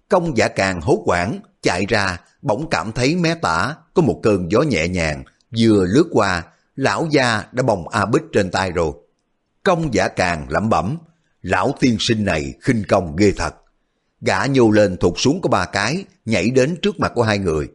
Công 0.09 0.37
giả 0.37 0.49
càng 0.49 0.81
hốt 0.81 1.03
quảng, 1.05 1.39
chạy 1.63 1.87
ra, 1.89 2.21
bỗng 2.43 2.71
cảm 2.71 2.93
thấy 2.93 3.17
mé 3.17 3.35
tả 3.35 3.75
có 3.95 4.03
một 4.03 4.21
cơn 4.23 4.51
gió 4.51 4.63
nhẹ 4.63 4.89
nhàng, 4.89 5.25
vừa 5.59 5.85
lướt 5.87 6.09
qua, 6.11 6.43
lão 6.77 7.09
gia 7.11 7.45
đã 7.53 7.63
bồng 7.63 7.89
A 7.89 8.07
Bích 8.07 8.23
trên 8.33 8.51
tay 8.51 8.73
rồi. 8.73 8.93
Công 9.63 9.95
giả 9.95 10.09
càng 10.09 10.47
lẩm 10.49 10.69
bẩm, 10.69 10.99
lão 11.43 11.75
tiên 11.81 11.97
sinh 12.01 12.25
này 12.25 12.55
khinh 12.61 12.83
công 12.89 13.17
ghê 13.17 13.33
thật. 13.37 13.55
Gã 14.21 14.47
nhô 14.47 14.71
lên 14.71 14.97
thụt 14.97 15.13
xuống 15.17 15.41
có 15.43 15.49
ba 15.49 15.65
cái, 15.65 16.05
nhảy 16.25 16.51
đến 16.51 16.77
trước 16.83 17.01
mặt 17.01 17.13
của 17.15 17.23
hai 17.23 17.39
người. 17.39 17.69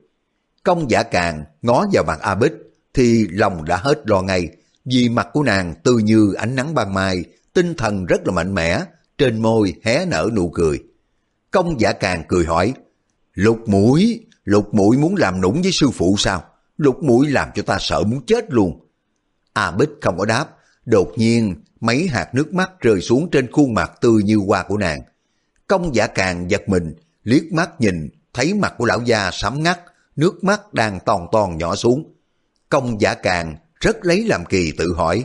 Công 0.63 0.92
giả 0.92 1.04
càng 1.04 1.44
ngó 1.62 1.86
vào 1.94 2.04
mặt 2.07 2.19
A 2.22 2.36
Bích, 2.36 2.54
thì 2.94 3.28
lòng 3.31 3.66
đã 3.66 3.78
hết 3.78 4.01
lo 4.06 4.22
ngay, 4.22 4.48
vì 4.86 5.10
mặt 5.10 5.28
của 5.34 5.44
nàng 5.44 5.75
tươi 5.84 6.04
như 6.04 6.34
ánh 6.34 6.56
nắng 6.56 6.75
ban 6.75 6.94
mai, 6.94 7.24
tinh 7.54 7.74
thần 7.78 8.06
rất 8.06 8.28
là 8.28 8.34
mạnh 8.34 8.54
mẽ, 8.54 8.81
trên 9.18 9.42
môi 9.42 9.74
hé 9.84 10.06
nở 10.06 10.30
nụ 10.36 10.50
cười. 10.50 10.84
Công 11.52 11.80
giả 11.80 11.92
càng 11.92 12.24
cười 12.28 12.45
hỏi, 12.45 12.74
lục 13.34 13.60
mũi, 13.69 14.25
lục 14.44 14.74
mũi 14.74 14.98
muốn 14.98 15.16
làm 15.16 15.42
nũng 15.42 15.62
với 15.62 15.72
sư 15.72 15.90
phụ 15.94 16.16
sao? 16.18 16.44
Lục 16.78 17.04
mũi 17.04 17.28
làm 17.28 17.50
cho 17.56 17.63
ta 17.63 17.78
sợ 17.80 18.04
muốn 18.04 18.25
chết 18.25 18.45
luôn. 18.50 18.89
A 19.60 19.72
Bích 19.72 19.90
không 20.02 20.18
có 20.18 20.26
đáp, 20.26 20.46
đột 20.86 21.12
nhiên 21.16 21.56
mấy 21.80 22.08
hạt 22.08 22.36
nước 22.36 22.54
mắt 22.54 22.72
rơi 22.80 23.02
xuống 23.02 23.30
trên 23.32 23.52
khuôn 23.52 23.74
mặt 23.74 23.92
tươi 24.02 24.24
như 24.24 24.36
hoa 24.36 24.64
của 24.64 24.78
nàng. 24.78 25.02
Công 25.68 25.96
giả 25.96 26.08
càng 26.08 26.52
giật 26.52 26.70
mình, 26.70 26.96
liếc 27.24 27.52
mắt 27.52 27.82
nhìn, 27.82 28.10
thấy 28.34 28.54
mặt 28.54 28.74
của 28.78 28.86
lão 28.86 29.02
gia 29.02 29.32
sắm 29.32 29.64
ngắt, 29.64 29.80
nước 30.16 30.44
mắt 30.44 30.74
đang 30.74 31.00
toàn 31.06 31.28
toàn 31.32 31.58
nhỏ 31.58 31.76
xuống. 31.76 32.14
Công 32.70 33.02
giả 33.02 33.14
càng 33.14 33.56
rất 33.80 34.06
lấy 34.06 34.26
làm 34.26 34.46
kỳ 34.46 34.72
tự 34.78 34.94
hỏi, 34.94 35.24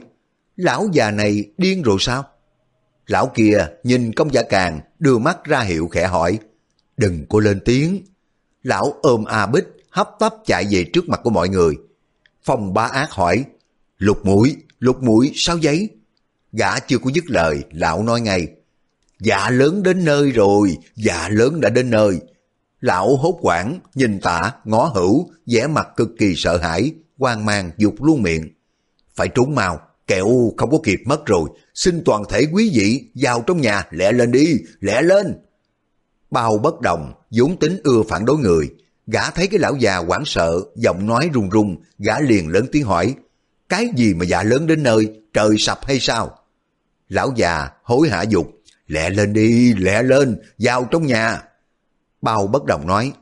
lão 0.56 0.88
già 0.92 1.10
này 1.10 1.44
điên 1.58 1.82
rồi 1.82 1.96
sao? 2.00 2.24
Lão 3.06 3.30
kia 3.34 3.66
nhìn 3.82 4.12
công 4.12 4.34
giả 4.34 4.42
càng 4.42 4.80
đưa 4.98 5.18
mắt 5.18 5.44
ra 5.44 5.60
hiệu 5.60 5.88
khẽ 5.88 6.06
hỏi, 6.06 6.38
đừng 6.96 7.26
có 7.28 7.40
lên 7.40 7.60
tiếng. 7.64 8.02
Lão 8.62 8.94
ôm 9.02 9.24
A 9.24 9.46
Bích 9.46 9.66
hấp 9.90 10.10
tấp 10.18 10.34
chạy 10.44 10.66
về 10.70 10.84
trước 10.92 11.08
mặt 11.08 11.20
của 11.24 11.30
mọi 11.30 11.48
người. 11.48 11.74
phòng 12.44 12.74
ba 12.74 12.84
ác 12.84 13.10
hỏi, 13.10 13.44
lục 14.04 14.26
mũi, 14.26 14.56
lục 14.78 15.02
mũi 15.02 15.32
sao 15.34 15.58
giấy? 15.58 15.88
Gã 16.52 16.78
chưa 16.78 16.98
có 16.98 17.10
dứt 17.14 17.24
lời, 17.26 17.64
lão 17.70 18.02
nói 18.02 18.20
ngay, 18.20 18.46
dạ 19.20 19.50
lớn 19.50 19.82
đến 19.82 20.04
nơi 20.04 20.30
rồi, 20.30 20.76
dạ 20.96 21.28
lớn 21.28 21.60
đã 21.60 21.70
đến 21.70 21.90
nơi. 21.90 22.20
Lão 22.80 23.16
hốt 23.16 23.38
quảng, 23.40 23.80
nhìn 23.94 24.20
tả, 24.20 24.52
ngó 24.64 24.84
hữu, 24.84 25.30
vẻ 25.46 25.66
mặt 25.66 25.88
cực 25.96 26.08
kỳ 26.18 26.34
sợ 26.36 26.56
hãi, 26.56 26.92
hoang 27.18 27.44
mang 27.44 27.70
dục 27.76 27.94
luôn 28.02 28.22
miệng. 28.22 28.48
Phải 29.14 29.28
trốn 29.28 29.54
mau, 29.54 29.80
kẹo 30.06 30.52
không 30.56 30.70
có 30.70 30.78
kịp 30.84 31.00
mất 31.04 31.26
rồi, 31.26 31.48
xin 31.74 32.02
toàn 32.04 32.22
thể 32.28 32.46
quý 32.52 32.70
vị 32.74 33.08
vào 33.14 33.44
trong 33.46 33.60
nhà, 33.60 33.86
lẹ 33.90 34.12
lên 34.12 34.32
đi, 34.32 34.56
lẹ 34.80 35.02
lên. 35.02 35.34
Bao 36.30 36.58
bất 36.58 36.80
đồng, 36.80 37.12
vốn 37.30 37.58
tính 37.58 37.80
ưa 37.84 38.02
phản 38.08 38.24
đối 38.24 38.38
người, 38.38 38.70
gã 39.06 39.30
thấy 39.30 39.46
cái 39.46 39.58
lão 39.58 39.76
già 39.76 39.96
hoảng 39.96 40.22
sợ, 40.26 40.60
giọng 40.76 41.06
nói 41.06 41.30
run 41.34 41.48
run, 41.50 41.76
gã 41.98 42.20
liền 42.20 42.48
lớn 42.48 42.66
tiếng 42.72 42.84
hỏi, 42.84 43.14
cái 43.74 43.88
gì 43.96 44.14
mà 44.14 44.24
dạ 44.24 44.42
lớn 44.42 44.66
đến 44.66 44.82
nơi, 44.82 45.20
trời 45.32 45.50
sập 45.58 45.84
hay 45.84 45.98
sao? 46.00 46.38
Lão 47.08 47.32
già 47.36 47.70
hối 47.82 48.08
hả 48.08 48.22
dục, 48.22 48.46
lẹ 48.86 49.10
lên 49.10 49.32
đi, 49.32 49.74
lẹ 49.74 50.02
lên, 50.02 50.40
vào 50.58 50.88
trong 50.90 51.06
nhà. 51.06 51.42
Bao 52.22 52.46
bất 52.46 52.64
đồng 52.64 52.86
nói, 52.86 53.12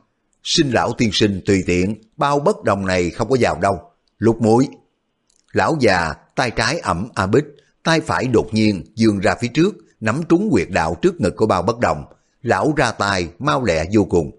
xin 0.43 0.71
lão 0.71 0.93
tiên 0.97 1.09
sinh 1.13 1.41
tùy 1.45 1.63
tiện, 1.67 1.95
bao 2.17 2.39
bất 2.39 2.63
đồng 2.63 2.85
này 2.85 3.09
không 3.09 3.29
có 3.29 3.37
vào 3.39 3.59
đâu, 3.59 3.91
lục 4.17 4.41
mũi. 4.41 4.67
Lão 5.51 5.77
già 5.79 6.13
tay 6.35 6.51
trái 6.51 6.79
ẩm 6.79 7.09
a 7.15 7.27
bích, 7.27 7.45
tay 7.83 8.01
phải 8.01 8.27
đột 8.27 8.47
nhiên 8.51 8.83
dường 8.95 9.19
ra 9.19 9.35
phía 9.41 9.47
trước, 9.47 9.75
nắm 9.99 10.21
trúng 10.29 10.49
quyệt 10.51 10.67
đạo 10.69 10.95
trước 11.01 11.21
ngực 11.21 11.33
của 11.37 11.45
bao 11.45 11.63
bất 11.63 11.79
đồng. 11.79 12.05
Lão 12.41 12.73
ra 12.77 12.91
tay 12.91 13.27
mau 13.39 13.63
lẹ 13.63 13.85
vô 13.93 14.03
cùng. 14.09 14.31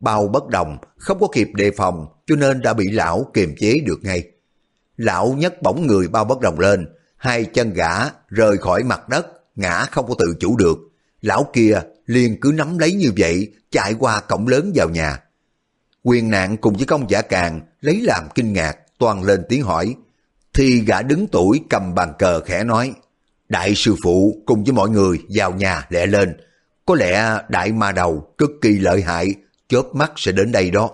Bao 0.00 0.28
bất 0.28 0.48
đồng 0.48 0.78
không 0.96 1.18
có 1.20 1.28
kịp 1.32 1.48
đề 1.54 1.70
phòng 1.70 2.06
cho 2.26 2.36
nên 2.36 2.62
đã 2.62 2.74
bị 2.74 2.90
lão 2.90 3.30
kiềm 3.34 3.54
chế 3.58 3.74
được 3.84 3.98
ngay. 4.02 4.35
Lão 4.96 5.34
nhất 5.38 5.62
bỗng 5.62 5.86
người 5.86 6.08
bao 6.08 6.24
bất 6.24 6.40
đồng 6.40 6.60
lên, 6.60 6.88
hai 7.16 7.44
chân 7.44 7.72
gã 7.72 7.90
rời 8.28 8.56
khỏi 8.56 8.82
mặt 8.82 9.08
đất, 9.08 9.26
ngã 9.56 9.84
không 9.84 10.08
có 10.08 10.14
tự 10.18 10.36
chủ 10.40 10.56
được. 10.56 10.78
Lão 11.20 11.50
kia 11.52 11.80
liền 12.06 12.40
cứ 12.40 12.52
nắm 12.54 12.78
lấy 12.78 12.92
như 12.92 13.12
vậy, 13.16 13.52
chạy 13.70 13.94
qua 13.98 14.20
cổng 14.20 14.48
lớn 14.48 14.72
vào 14.74 14.88
nhà. 14.88 15.20
Quyền 16.02 16.30
nạn 16.30 16.56
cùng 16.56 16.76
với 16.76 16.86
công 16.86 17.10
giả 17.10 17.22
càng 17.22 17.60
lấy 17.80 18.00
làm 18.00 18.24
kinh 18.34 18.52
ngạc, 18.52 18.76
toàn 18.98 19.22
lên 19.22 19.42
tiếng 19.48 19.62
hỏi. 19.62 19.94
Thì 20.54 20.80
gã 20.80 21.02
đứng 21.02 21.26
tuổi 21.32 21.60
cầm 21.70 21.94
bàn 21.94 22.12
cờ 22.18 22.40
khẽ 22.40 22.64
nói, 22.64 22.94
Đại 23.48 23.74
sư 23.74 23.96
phụ 24.02 24.42
cùng 24.46 24.64
với 24.64 24.72
mọi 24.72 24.90
người 24.90 25.18
vào 25.28 25.52
nhà 25.52 25.86
lẹ 25.88 26.06
lên. 26.06 26.36
Có 26.86 26.94
lẽ 26.94 27.38
đại 27.48 27.72
ma 27.72 27.92
đầu 27.92 28.34
cực 28.38 28.50
kỳ 28.62 28.78
lợi 28.78 29.02
hại, 29.02 29.34
chớp 29.68 29.82
mắt 29.92 30.12
sẽ 30.16 30.32
đến 30.32 30.52
đây 30.52 30.70
đó. 30.70 30.90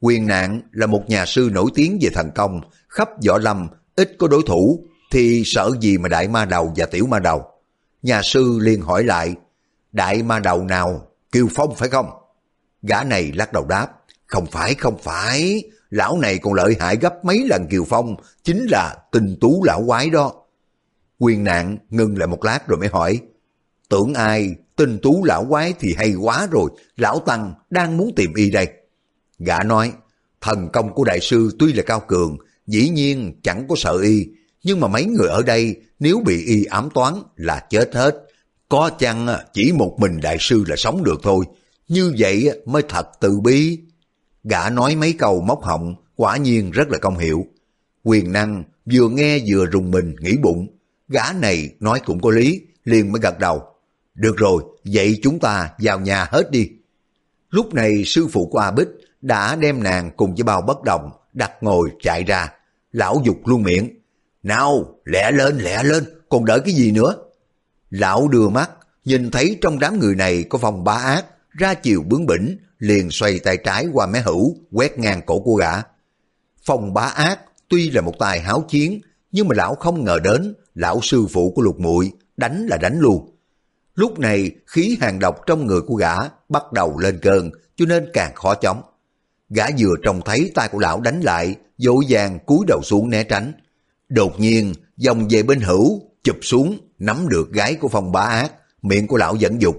Quyền 0.00 0.26
nạn 0.26 0.60
là 0.72 0.86
một 0.86 1.08
nhà 1.08 1.26
sư 1.26 1.50
nổi 1.52 1.70
tiếng 1.74 1.98
về 2.02 2.10
thần 2.14 2.30
công, 2.34 2.60
khắp 2.92 3.08
võ 3.26 3.38
lâm, 3.38 3.68
ít 3.96 4.16
có 4.18 4.28
đối 4.28 4.42
thủ, 4.46 4.84
thì 5.10 5.42
sợ 5.46 5.70
gì 5.80 5.98
mà 5.98 6.08
đại 6.08 6.28
ma 6.28 6.44
đầu 6.44 6.72
và 6.76 6.86
tiểu 6.86 7.06
ma 7.06 7.18
đầu. 7.18 7.44
Nhà 8.02 8.22
sư 8.22 8.58
liền 8.62 8.80
hỏi 8.80 9.04
lại, 9.04 9.34
đại 9.92 10.22
ma 10.22 10.38
đầu 10.38 10.64
nào, 10.64 11.08
Kiều 11.32 11.48
Phong 11.54 11.74
phải 11.74 11.88
không? 11.88 12.10
Gã 12.82 13.04
này 13.04 13.32
lắc 13.34 13.52
đầu 13.52 13.66
đáp, 13.66 13.88
không 14.26 14.46
phải, 14.46 14.74
không 14.74 14.98
phải, 15.02 15.62
lão 15.90 16.18
này 16.18 16.38
còn 16.38 16.54
lợi 16.54 16.76
hại 16.80 16.96
gấp 16.96 17.24
mấy 17.24 17.44
lần 17.48 17.66
Kiều 17.70 17.84
Phong, 17.84 18.16
chính 18.42 18.66
là 18.70 18.96
tình 19.12 19.36
tú 19.40 19.64
lão 19.64 19.84
quái 19.86 20.10
đó. 20.10 20.32
Quyền 21.18 21.44
nạn 21.44 21.78
ngưng 21.90 22.18
lại 22.18 22.26
một 22.26 22.44
lát 22.44 22.68
rồi 22.68 22.78
mới 22.78 22.88
hỏi, 22.88 23.20
tưởng 23.88 24.14
ai, 24.14 24.54
tình 24.76 24.98
tú 25.02 25.24
lão 25.24 25.46
quái 25.48 25.74
thì 25.80 25.94
hay 25.98 26.14
quá 26.14 26.48
rồi, 26.50 26.70
lão 26.96 27.20
Tăng 27.26 27.54
đang 27.70 27.96
muốn 27.96 28.12
tìm 28.16 28.34
y 28.34 28.50
đây. 28.50 28.68
Gã 29.38 29.62
nói, 29.62 29.92
thần 30.40 30.68
công 30.72 30.94
của 30.94 31.04
đại 31.04 31.20
sư 31.20 31.50
tuy 31.58 31.72
là 31.72 31.82
cao 31.82 32.00
cường, 32.00 32.38
dĩ 32.66 32.88
nhiên 32.88 33.32
chẳng 33.42 33.66
có 33.68 33.74
sợ 33.78 33.98
y, 34.02 34.26
nhưng 34.62 34.80
mà 34.80 34.88
mấy 34.88 35.04
người 35.04 35.28
ở 35.28 35.42
đây 35.42 35.76
nếu 35.98 36.22
bị 36.26 36.44
y 36.44 36.64
ám 36.64 36.88
toán 36.94 37.14
là 37.36 37.66
chết 37.70 37.94
hết. 37.94 38.14
Có 38.68 38.90
chăng 38.98 39.26
à, 39.26 39.44
chỉ 39.52 39.72
một 39.72 39.96
mình 39.98 40.20
đại 40.20 40.36
sư 40.40 40.64
là 40.68 40.76
sống 40.76 41.04
được 41.04 41.20
thôi, 41.22 41.44
như 41.88 42.14
vậy 42.18 42.48
à, 42.48 42.54
mới 42.66 42.82
thật 42.88 43.06
tự 43.20 43.40
bi. 43.40 43.78
Gã 44.44 44.70
nói 44.70 44.96
mấy 44.96 45.12
câu 45.12 45.40
móc 45.40 45.62
họng, 45.62 45.94
quả 46.16 46.36
nhiên 46.36 46.70
rất 46.70 46.88
là 46.88 46.98
công 46.98 47.18
hiệu. 47.18 47.46
Quyền 48.02 48.32
năng 48.32 48.64
vừa 48.92 49.08
nghe 49.08 49.38
vừa 49.46 49.66
rùng 49.66 49.90
mình 49.90 50.16
nghĩ 50.20 50.36
bụng, 50.42 50.66
gã 51.08 51.32
này 51.32 51.68
nói 51.80 52.00
cũng 52.04 52.20
có 52.20 52.30
lý, 52.30 52.60
liền 52.84 53.12
mới 53.12 53.20
gật 53.20 53.38
đầu. 53.38 53.62
Được 54.14 54.36
rồi, 54.36 54.62
vậy 54.84 55.18
chúng 55.22 55.38
ta 55.38 55.70
vào 55.78 56.00
nhà 56.00 56.24
hết 56.30 56.50
đi. 56.50 56.68
Lúc 57.50 57.74
này 57.74 58.02
sư 58.06 58.28
phụ 58.32 58.46
của 58.46 58.58
A 58.58 58.70
Bích 58.70 58.88
đã 59.20 59.56
đem 59.56 59.82
nàng 59.82 60.10
cùng 60.16 60.34
với 60.34 60.42
bao 60.42 60.62
bất 60.62 60.82
đồng 60.82 61.10
đặt 61.32 61.52
ngồi 61.60 61.90
chạy 62.02 62.24
ra. 62.24 62.52
Lão 62.92 63.22
dục 63.24 63.36
luôn 63.44 63.62
miệng. 63.62 63.88
Nào, 64.42 64.94
lẹ 65.04 65.30
lên, 65.30 65.58
lẹ 65.58 65.82
lên, 65.82 66.04
còn 66.28 66.44
đợi 66.44 66.60
cái 66.64 66.74
gì 66.74 66.92
nữa? 66.92 67.16
Lão 67.90 68.28
đưa 68.28 68.48
mắt, 68.48 68.70
nhìn 69.04 69.30
thấy 69.30 69.58
trong 69.60 69.78
đám 69.78 69.98
người 69.98 70.14
này 70.14 70.44
có 70.48 70.58
vòng 70.58 70.84
bá 70.84 70.92
ác, 70.92 71.24
ra 71.50 71.74
chiều 71.74 72.02
bướng 72.02 72.26
bỉnh, 72.26 72.58
liền 72.78 73.10
xoay 73.10 73.38
tay 73.38 73.56
trái 73.56 73.86
qua 73.92 74.06
mé 74.06 74.20
hữu, 74.20 74.56
quét 74.72 74.98
ngang 74.98 75.22
cổ 75.26 75.40
của 75.40 75.54
gã. 75.54 75.72
Phong 76.64 76.94
bá 76.94 77.02
ác 77.02 77.40
tuy 77.68 77.90
là 77.90 78.00
một 78.00 78.14
tài 78.18 78.40
háo 78.40 78.64
chiến, 78.68 79.00
nhưng 79.32 79.48
mà 79.48 79.54
lão 79.54 79.74
không 79.74 80.04
ngờ 80.04 80.18
đến, 80.24 80.54
lão 80.74 81.00
sư 81.02 81.26
phụ 81.32 81.52
của 81.56 81.62
lục 81.62 81.80
muội 81.80 82.12
đánh 82.36 82.66
là 82.66 82.76
đánh 82.76 82.98
luôn. 83.00 83.36
Lúc 83.94 84.18
này 84.18 84.50
khí 84.66 84.96
hàng 85.00 85.18
độc 85.18 85.46
trong 85.46 85.66
người 85.66 85.80
của 85.80 85.94
gã 85.94 86.14
bắt 86.48 86.72
đầu 86.72 86.98
lên 86.98 87.18
cơn, 87.22 87.50
cho 87.76 87.86
nên 87.86 88.08
càng 88.12 88.34
khó 88.34 88.54
chống. 88.54 88.82
Gã 89.54 89.66
vừa 89.78 89.94
trông 90.02 90.20
thấy 90.24 90.50
tay 90.54 90.68
của 90.68 90.78
lão 90.78 91.00
đánh 91.00 91.20
lại, 91.20 91.56
dội 91.78 92.04
vàng 92.08 92.38
cúi 92.46 92.58
đầu 92.68 92.80
xuống 92.82 93.10
né 93.10 93.24
tránh. 93.24 93.52
Đột 94.08 94.40
nhiên, 94.40 94.74
dòng 94.96 95.28
về 95.30 95.42
bên 95.42 95.60
hữu, 95.60 96.00
chụp 96.24 96.36
xuống, 96.42 96.78
nắm 96.98 97.28
được 97.28 97.52
gái 97.52 97.74
của 97.74 97.88
phong 97.88 98.12
bá 98.12 98.20
ác, 98.20 98.52
miệng 98.82 99.06
của 99.06 99.16
lão 99.16 99.36
dẫn 99.36 99.62
dục. 99.62 99.76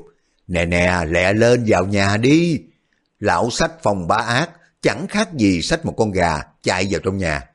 Nè 0.48 0.66
nè, 0.66 1.00
lẹ 1.08 1.34
lên 1.34 1.64
vào 1.68 1.86
nhà 1.86 2.18
đi. 2.18 2.60
Lão 3.20 3.50
sách 3.50 3.72
phong 3.84 4.08
bá 4.08 4.16
ác, 4.16 4.50
chẳng 4.82 5.08
khác 5.08 5.34
gì 5.34 5.62
sách 5.62 5.86
một 5.86 5.94
con 5.98 6.12
gà 6.12 6.42
chạy 6.64 6.88
vào 6.90 7.02
trong 7.04 7.18
nhà. 7.18 7.50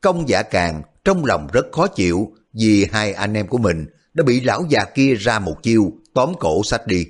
Công 0.00 0.28
giả 0.28 0.42
càng 0.42 0.82
trong 1.04 1.24
lòng 1.24 1.48
rất 1.52 1.66
khó 1.72 1.86
chịu 1.86 2.32
vì 2.52 2.86
hai 2.92 3.12
anh 3.12 3.34
em 3.34 3.46
của 3.46 3.58
mình 3.58 3.86
đã 4.14 4.24
bị 4.24 4.40
lão 4.40 4.64
già 4.68 4.84
kia 4.84 5.14
ra 5.14 5.38
một 5.38 5.62
chiêu 5.62 5.92
tóm 6.14 6.32
cổ 6.40 6.62
sách 6.64 6.86
đi. 6.86 7.06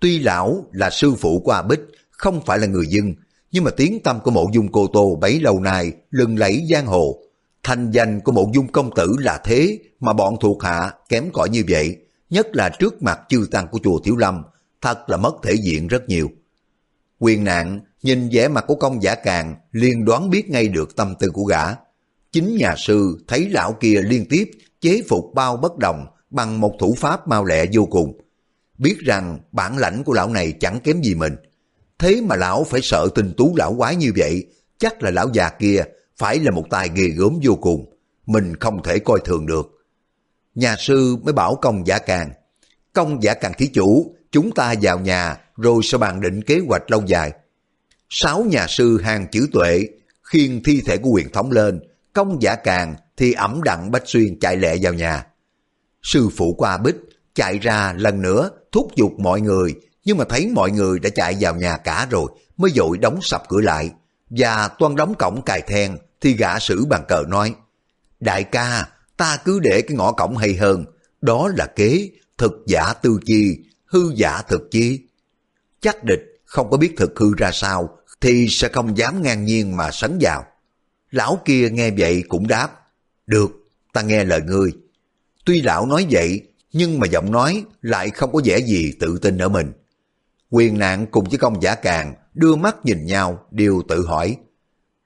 Tuy 0.00 0.18
lão 0.18 0.66
là 0.72 0.90
sư 0.90 1.14
phụ 1.14 1.42
của 1.44 1.52
A 1.52 1.62
Bích, 1.62 1.80
không 2.10 2.40
phải 2.46 2.58
là 2.58 2.66
người 2.66 2.86
dân, 2.86 3.14
nhưng 3.52 3.64
mà 3.64 3.70
tiếng 3.70 4.02
tâm 4.02 4.20
của 4.20 4.30
mộ 4.30 4.46
dung 4.52 4.72
cô 4.72 4.86
tô 4.86 5.18
bấy 5.20 5.40
lâu 5.40 5.60
nay 5.60 5.92
lừng 6.10 6.38
lẫy 6.38 6.66
giang 6.70 6.86
hồ. 6.86 7.18
Thành 7.62 7.90
danh 7.90 8.20
của 8.20 8.32
mộ 8.32 8.50
dung 8.54 8.72
công 8.72 8.90
tử 8.94 9.16
là 9.18 9.40
thế 9.44 9.78
mà 10.00 10.12
bọn 10.12 10.36
thuộc 10.40 10.62
hạ 10.62 10.92
kém 11.08 11.30
cỏi 11.32 11.48
như 11.48 11.64
vậy, 11.68 11.96
nhất 12.30 12.46
là 12.52 12.68
trước 12.68 13.02
mặt 13.02 13.20
chư 13.28 13.46
tăng 13.50 13.68
của 13.68 13.78
chùa 13.84 14.00
Thiếu 14.04 14.16
Lâm, 14.16 14.42
thật 14.80 15.10
là 15.10 15.16
mất 15.16 15.34
thể 15.42 15.54
diện 15.54 15.86
rất 15.86 16.08
nhiều. 16.08 16.30
Quyền 17.18 17.44
nạn 17.44 17.80
nhìn 18.02 18.28
vẻ 18.32 18.48
mặt 18.48 18.64
của 18.66 18.74
công 18.74 19.02
giả 19.02 19.14
càng 19.14 19.56
liền 19.72 20.04
đoán 20.04 20.30
biết 20.30 20.50
ngay 20.50 20.68
được 20.68 20.96
tâm 20.96 21.14
tư 21.20 21.30
của 21.30 21.44
gã. 21.44 21.64
Chính 22.32 22.56
nhà 22.56 22.74
sư 22.78 23.24
thấy 23.28 23.48
lão 23.48 23.72
kia 23.72 24.02
liên 24.02 24.26
tiếp 24.28 24.50
chế 24.80 25.02
phục 25.08 25.24
bao 25.34 25.56
bất 25.56 25.78
đồng 25.78 26.06
bằng 26.30 26.60
một 26.60 26.74
thủ 26.78 26.94
pháp 26.98 27.28
mau 27.28 27.44
lẹ 27.44 27.66
vô 27.72 27.86
cùng. 27.90 28.20
Biết 28.78 28.96
rằng 28.98 29.38
bản 29.52 29.78
lãnh 29.78 30.04
của 30.04 30.12
lão 30.12 30.28
này 30.28 30.52
chẳng 30.60 30.80
kém 30.80 31.02
gì 31.02 31.14
mình. 31.14 31.32
Thế 31.98 32.20
mà 32.20 32.36
lão 32.36 32.64
phải 32.64 32.80
sợ 32.82 33.08
tình 33.14 33.32
tú 33.36 33.54
lão 33.56 33.74
quái 33.78 33.96
như 33.96 34.12
vậy, 34.16 34.46
chắc 34.78 35.02
là 35.02 35.10
lão 35.10 35.28
già 35.32 35.50
kia 35.50 35.84
phải 36.16 36.38
là 36.38 36.50
một 36.50 36.64
tài 36.70 36.90
ghê 36.94 37.08
gớm 37.08 37.38
vô 37.42 37.54
cùng. 37.54 37.94
Mình 38.26 38.56
không 38.56 38.82
thể 38.82 38.98
coi 38.98 39.20
thường 39.24 39.46
được. 39.46 39.66
Nhà 40.54 40.76
sư 40.78 41.16
mới 41.22 41.32
bảo 41.32 41.54
công 41.54 41.86
giả 41.86 41.98
càng. 41.98 42.30
Công 42.92 43.22
giả 43.22 43.34
càng 43.34 43.52
thí 43.58 43.66
chủ, 43.66 44.14
chúng 44.30 44.50
ta 44.50 44.74
vào 44.82 44.98
nhà 44.98 45.36
rồi 45.56 45.80
sẽ 45.82 45.98
bàn 45.98 46.20
định 46.20 46.42
kế 46.42 46.60
hoạch 46.68 46.90
lâu 46.90 47.02
dài. 47.06 47.32
Sáu 48.08 48.44
nhà 48.44 48.66
sư 48.68 49.00
hàng 49.02 49.26
chữ 49.32 49.48
tuệ 49.52 49.88
khiêng 50.22 50.62
thi 50.62 50.82
thể 50.86 50.96
của 50.96 51.10
quyền 51.10 51.32
thống 51.32 51.50
lên, 51.50 51.80
công 52.12 52.42
giả 52.42 52.54
càng 52.54 52.94
thì 53.16 53.32
ẩm 53.32 53.60
đặng 53.64 53.90
Bách 53.90 54.08
Xuyên 54.08 54.40
chạy 54.40 54.56
lẹ 54.56 54.76
vào 54.82 54.94
nhà. 54.94 55.26
Sư 56.02 56.28
phụ 56.36 56.54
qua 56.58 56.78
Bích 56.78 56.96
chạy 57.34 57.58
ra 57.58 57.94
lần 57.98 58.22
nữa 58.22 58.50
thúc 58.72 58.88
giục 58.96 59.12
mọi 59.18 59.40
người 59.40 59.74
nhưng 60.04 60.18
mà 60.18 60.24
thấy 60.28 60.46
mọi 60.46 60.70
người 60.70 60.98
đã 60.98 61.10
chạy 61.14 61.36
vào 61.40 61.54
nhà 61.54 61.76
cả 61.76 62.06
rồi 62.10 62.30
mới 62.56 62.70
dội 62.70 62.98
đóng 62.98 63.18
sập 63.22 63.48
cửa 63.48 63.60
lại 63.60 63.90
và 64.30 64.68
toan 64.68 64.96
đóng 64.96 65.14
cổng 65.18 65.42
cài 65.42 65.62
then 65.62 65.98
thì 66.20 66.32
gã 66.32 66.58
sử 66.58 66.84
bàn 66.84 67.04
cờ 67.08 67.22
nói 67.28 67.54
Đại 68.20 68.44
ca, 68.44 68.88
ta 69.16 69.36
cứ 69.44 69.60
để 69.60 69.82
cái 69.82 69.96
ngõ 69.96 70.12
cổng 70.12 70.36
hay 70.36 70.54
hơn, 70.54 70.84
đó 71.20 71.50
là 71.56 71.66
kế, 71.66 72.10
thực 72.38 72.52
giả 72.66 72.92
tư 73.02 73.20
chi, 73.24 73.58
hư 73.86 74.12
giả 74.14 74.42
thực 74.42 74.70
chi. 74.70 75.00
Chắc 75.80 76.04
địch 76.04 76.20
không 76.44 76.70
có 76.70 76.76
biết 76.76 76.94
thực 76.96 77.18
hư 77.18 77.34
ra 77.36 77.50
sao 77.52 77.98
thì 78.20 78.46
sẽ 78.48 78.68
không 78.68 78.98
dám 78.98 79.22
ngang 79.22 79.44
nhiên 79.44 79.76
mà 79.76 79.90
sấn 79.90 80.18
vào. 80.20 80.44
Lão 81.10 81.40
kia 81.44 81.70
nghe 81.70 81.90
vậy 81.98 82.22
cũng 82.28 82.46
đáp, 82.46 82.70
được, 83.26 83.50
ta 83.92 84.02
nghe 84.02 84.24
lời 84.24 84.40
ngươi. 84.40 84.72
Tuy 85.44 85.62
lão 85.62 85.86
nói 85.86 86.06
vậy, 86.10 86.42
nhưng 86.72 87.00
mà 87.00 87.06
giọng 87.06 87.32
nói 87.32 87.64
lại 87.82 88.10
không 88.10 88.32
có 88.32 88.40
vẻ 88.44 88.58
gì 88.58 88.92
tự 89.00 89.18
tin 89.22 89.38
ở 89.38 89.48
mình. 89.48 89.72
Quyền 90.50 90.78
nạn 90.78 91.06
cùng 91.10 91.24
với 91.24 91.38
công 91.38 91.62
giả 91.62 91.74
càng 91.74 92.14
đưa 92.34 92.56
mắt 92.56 92.76
nhìn 92.84 93.06
nhau 93.06 93.38
đều 93.50 93.82
tự 93.88 94.06
hỏi. 94.06 94.36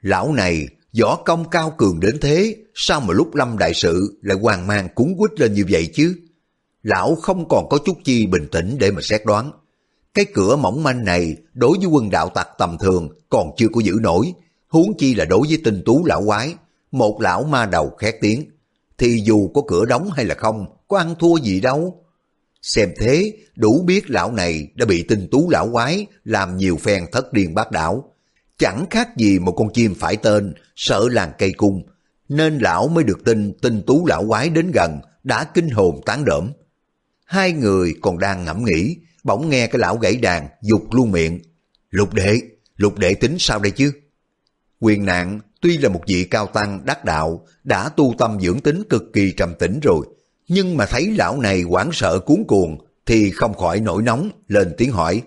Lão 0.00 0.32
này 0.32 0.68
võ 1.00 1.16
công 1.16 1.50
cao 1.50 1.74
cường 1.78 2.00
đến 2.00 2.18
thế, 2.20 2.56
sao 2.74 3.00
mà 3.00 3.14
lúc 3.14 3.34
lâm 3.34 3.58
đại 3.58 3.74
sự 3.74 4.18
lại 4.22 4.38
hoang 4.42 4.66
mang 4.66 4.88
cúng 4.94 5.14
quýt 5.18 5.40
lên 5.40 5.54
như 5.54 5.64
vậy 5.70 5.90
chứ? 5.94 6.14
Lão 6.82 7.14
không 7.14 7.48
còn 7.48 7.68
có 7.68 7.78
chút 7.84 7.96
chi 8.04 8.26
bình 8.26 8.48
tĩnh 8.52 8.76
để 8.80 8.90
mà 8.90 9.00
xét 9.02 9.26
đoán. 9.26 9.50
Cái 10.14 10.24
cửa 10.34 10.56
mỏng 10.56 10.82
manh 10.82 11.04
này 11.04 11.36
đối 11.54 11.78
với 11.78 11.86
quân 11.86 12.10
đạo 12.10 12.28
tặc 12.28 12.48
tầm 12.58 12.76
thường 12.80 13.08
còn 13.30 13.50
chưa 13.56 13.68
có 13.72 13.80
giữ 13.80 13.98
nổi, 14.00 14.32
huống 14.68 14.96
chi 14.98 15.14
là 15.14 15.24
đối 15.24 15.46
với 15.48 15.58
tinh 15.64 15.82
tú 15.86 16.04
lão 16.04 16.22
quái, 16.26 16.54
một 16.92 17.20
lão 17.20 17.44
ma 17.44 17.66
đầu 17.66 17.90
khét 17.90 18.14
tiếng, 18.20 18.44
thì 18.98 19.22
dù 19.24 19.50
có 19.54 19.62
cửa 19.66 19.84
đóng 19.84 20.10
hay 20.10 20.24
là 20.24 20.34
không, 20.34 20.66
có 20.88 20.98
ăn 20.98 21.14
thua 21.18 21.36
gì 21.36 21.60
đâu. 21.60 22.01
Xem 22.62 22.92
thế, 22.96 23.32
đủ 23.56 23.82
biết 23.86 24.10
lão 24.10 24.32
này 24.32 24.68
đã 24.74 24.86
bị 24.86 25.02
tinh 25.02 25.28
tú 25.30 25.50
lão 25.50 25.68
quái 25.72 26.06
làm 26.24 26.56
nhiều 26.56 26.76
phen 26.76 27.04
thất 27.12 27.32
điên 27.32 27.54
bác 27.54 27.70
đảo. 27.70 28.14
Chẳng 28.58 28.86
khác 28.90 29.16
gì 29.16 29.38
một 29.38 29.52
con 29.52 29.72
chim 29.72 29.94
phải 29.94 30.16
tên, 30.16 30.54
sợ 30.76 31.08
làng 31.10 31.32
cây 31.38 31.52
cung, 31.56 31.82
nên 32.28 32.58
lão 32.58 32.88
mới 32.88 33.04
được 33.04 33.24
tin 33.24 33.52
tinh 33.62 33.82
tú 33.86 34.06
lão 34.06 34.26
quái 34.28 34.48
đến 34.48 34.70
gần, 34.74 35.00
đã 35.24 35.44
kinh 35.44 35.70
hồn 35.70 36.00
tán 36.06 36.24
đỡm. 36.24 36.52
Hai 37.24 37.52
người 37.52 37.94
còn 38.00 38.18
đang 38.18 38.44
ngẫm 38.44 38.64
nghĩ, 38.64 38.96
bỗng 39.24 39.48
nghe 39.48 39.66
cái 39.66 39.78
lão 39.78 39.96
gãy 39.96 40.16
đàn, 40.16 40.48
dục 40.62 40.82
luôn 40.90 41.12
miệng. 41.12 41.40
Lục 41.90 42.14
đệ, 42.14 42.40
lục 42.76 42.98
đệ 42.98 43.14
tính 43.14 43.36
sao 43.38 43.58
đây 43.58 43.70
chứ? 43.70 43.92
Quyền 44.80 45.04
nạn 45.04 45.40
tuy 45.60 45.78
là 45.78 45.88
một 45.88 46.02
vị 46.06 46.24
cao 46.24 46.46
tăng 46.46 46.84
đắc 46.84 47.04
đạo, 47.04 47.46
đã 47.64 47.88
tu 47.88 48.14
tâm 48.18 48.38
dưỡng 48.40 48.60
tính 48.60 48.82
cực 48.90 49.02
kỳ 49.12 49.32
trầm 49.32 49.54
tĩnh 49.58 49.80
rồi, 49.82 50.06
nhưng 50.52 50.76
mà 50.76 50.86
thấy 50.86 51.10
lão 51.16 51.40
này 51.40 51.62
hoảng 51.62 51.90
sợ 51.92 52.18
cuốn 52.18 52.44
cuồng 52.48 52.78
thì 53.06 53.30
không 53.30 53.54
khỏi 53.54 53.80
nổi 53.80 54.02
nóng, 54.02 54.30
lên 54.48 54.74
tiếng 54.78 54.92
hỏi. 54.92 55.22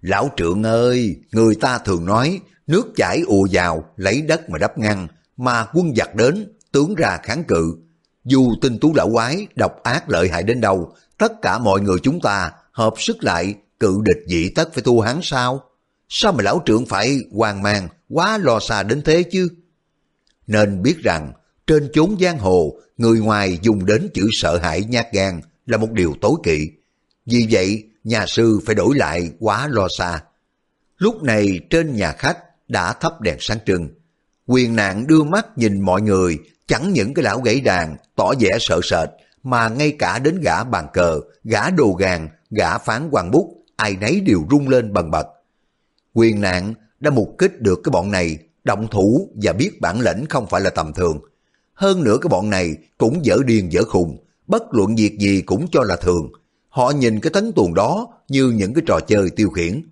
Lão 0.00 0.30
trượng 0.36 0.62
ơi, 0.62 1.16
người 1.32 1.54
ta 1.54 1.78
thường 1.78 2.06
nói, 2.06 2.40
nước 2.66 2.86
chảy 2.96 3.22
ùa 3.26 3.46
vào, 3.50 3.84
lấy 3.96 4.22
đất 4.22 4.50
mà 4.50 4.58
đắp 4.58 4.78
ngăn, 4.78 5.08
mà 5.36 5.66
quân 5.74 5.94
giặc 5.96 6.14
đến, 6.14 6.52
tướng 6.72 6.94
ra 6.94 7.18
kháng 7.22 7.44
cự. 7.44 7.76
Dù 8.24 8.54
tinh 8.62 8.78
tú 8.80 8.94
lão 8.94 9.10
quái, 9.12 9.46
độc 9.56 9.82
ác 9.82 10.10
lợi 10.10 10.28
hại 10.28 10.42
đến 10.42 10.60
đâu, 10.60 10.92
tất 11.18 11.32
cả 11.42 11.58
mọi 11.58 11.80
người 11.80 11.96
chúng 12.02 12.20
ta 12.20 12.52
hợp 12.72 12.94
sức 12.98 13.24
lại, 13.24 13.54
cự 13.80 13.98
địch 14.04 14.24
dị 14.26 14.48
tất 14.48 14.74
phải 14.74 14.82
thu 14.82 15.00
hắn 15.00 15.20
sao? 15.22 15.62
Sao 16.08 16.32
mà 16.32 16.42
lão 16.42 16.62
trưởng 16.66 16.86
phải 16.86 17.18
hoang 17.32 17.62
mang, 17.62 17.88
quá 18.08 18.38
lo 18.38 18.60
xa 18.60 18.82
đến 18.82 19.02
thế 19.02 19.22
chứ? 19.22 19.48
Nên 20.46 20.82
biết 20.82 20.96
rằng, 21.02 21.32
trên 21.66 21.88
chốn 21.92 22.16
giang 22.20 22.38
hồ, 22.38 22.78
người 22.96 23.20
ngoài 23.20 23.58
dùng 23.62 23.86
đến 23.86 24.08
chữ 24.14 24.28
sợ 24.32 24.58
hãi 24.58 24.84
nhát 24.88 25.12
gan 25.12 25.40
là 25.66 25.76
một 25.76 25.92
điều 25.92 26.14
tối 26.20 26.34
kỵ. 26.42 26.70
Vì 27.26 27.46
vậy, 27.50 27.84
nhà 28.04 28.26
sư 28.26 28.60
phải 28.66 28.74
đổi 28.74 28.94
lại 28.96 29.30
quá 29.40 29.68
lo 29.68 29.88
xa. 29.98 30.22
Lúc 30.98 31.22
này 31.22 31.60
trên 31.70 31.96
nhà 31.96 32.12
khách 32.12 32.38
đã 32.68 32.92
thắp 32.92 33.20
đèn 33.20 33.36
sáng 33.40 33.58
trưng. 33.66 33.88
Quyền 34.46 34.76
nạn 34.76 35.06
đưa 35.06 35.22
mắt 35.22 35.58
nhìn 35.58 35.80
mọi 35.80 36.02
người, 36.02 36.38
chẳng 36.66 36.92
những 36.92 37.14
cái 37.14 37.22
lão 37.22 37.40
gãy 37.40 37.60
đàn 37.60 37.96
tỏ 38.16 38.32
vẻ 38.40 38.50
sợ 38.60 38.80
sệt, 38.82 39.08
mà 39.42 39.68
ngay 39.68 39.96
cả 39.98 40.18
đến 40.18 40.40
gã 40.40 40.64
bàn 40.64 40.86
cờ, 40.92 41.20
gã 41.44 41.70
đồ 41.70 41.92
gàn, 41.92 42.28
gã 42.50 42.78
phán 42.78 43.08
quan 43.10 43.30
bút, 43.30 43.64
ai 43.76 43.96
nấy 44.00 44.20
đều 44.20 44.40
rung 44.50 44.68
lên 44.68 44.92
bần 44.92 45.10
bật. 45.10 45.26
Quyền 46.14 46.40
nạn 46.40 46.74
đã 47.00 47.10
mục 47.10 47.34
kích 47.38 47.60
được 47.60 47.80
cái 47.84 47.90
bọn 47.90 48.10
này, 48.10 48.38
động 48.64 48.88
thủ 48.90 49.30
và 49.42 49.52
biết 49.52 49.80
bản 49.80 50.00
lĩnh 50.00 50.26
không 50.26 50.46
phải 50.46 50.60
là 50.60 50.70
tầm 50.70 50.92
thường. 50.92 51.20
Hơn 51.74 52.04
nữa 52.04 52.18
cái 52.22 52.28
bọn 52.28 52.50
này 52.50 52.76
cũng 52.98 53.24
dở 53.24 53.36
điên 53.46 53.72
dở 53.72 53.82
khùng, 53.84 54.24
bất 54.46 54.62
luận 54.70 54.96
việc 54.96 55.18
gì 55.18 55.40
cũng 55.40 55.66
cho 55.72 55.82
là 55.82 55.96
thường. 55.96 56.32
Họ 56.68 56.90
nhìn 56.90 57.20
cái 57.20 57.30
tấn 57.30 57.52
tuồng 57.52 57.74
đó 57.74 58.08
như 58.28 58.50
những 58.50 58.74
cái 58.74 58.84
trò 58.86 59.00
chơi 59.06 59.30
tiêu 59.30 59.50
khiển. 59.50 59.82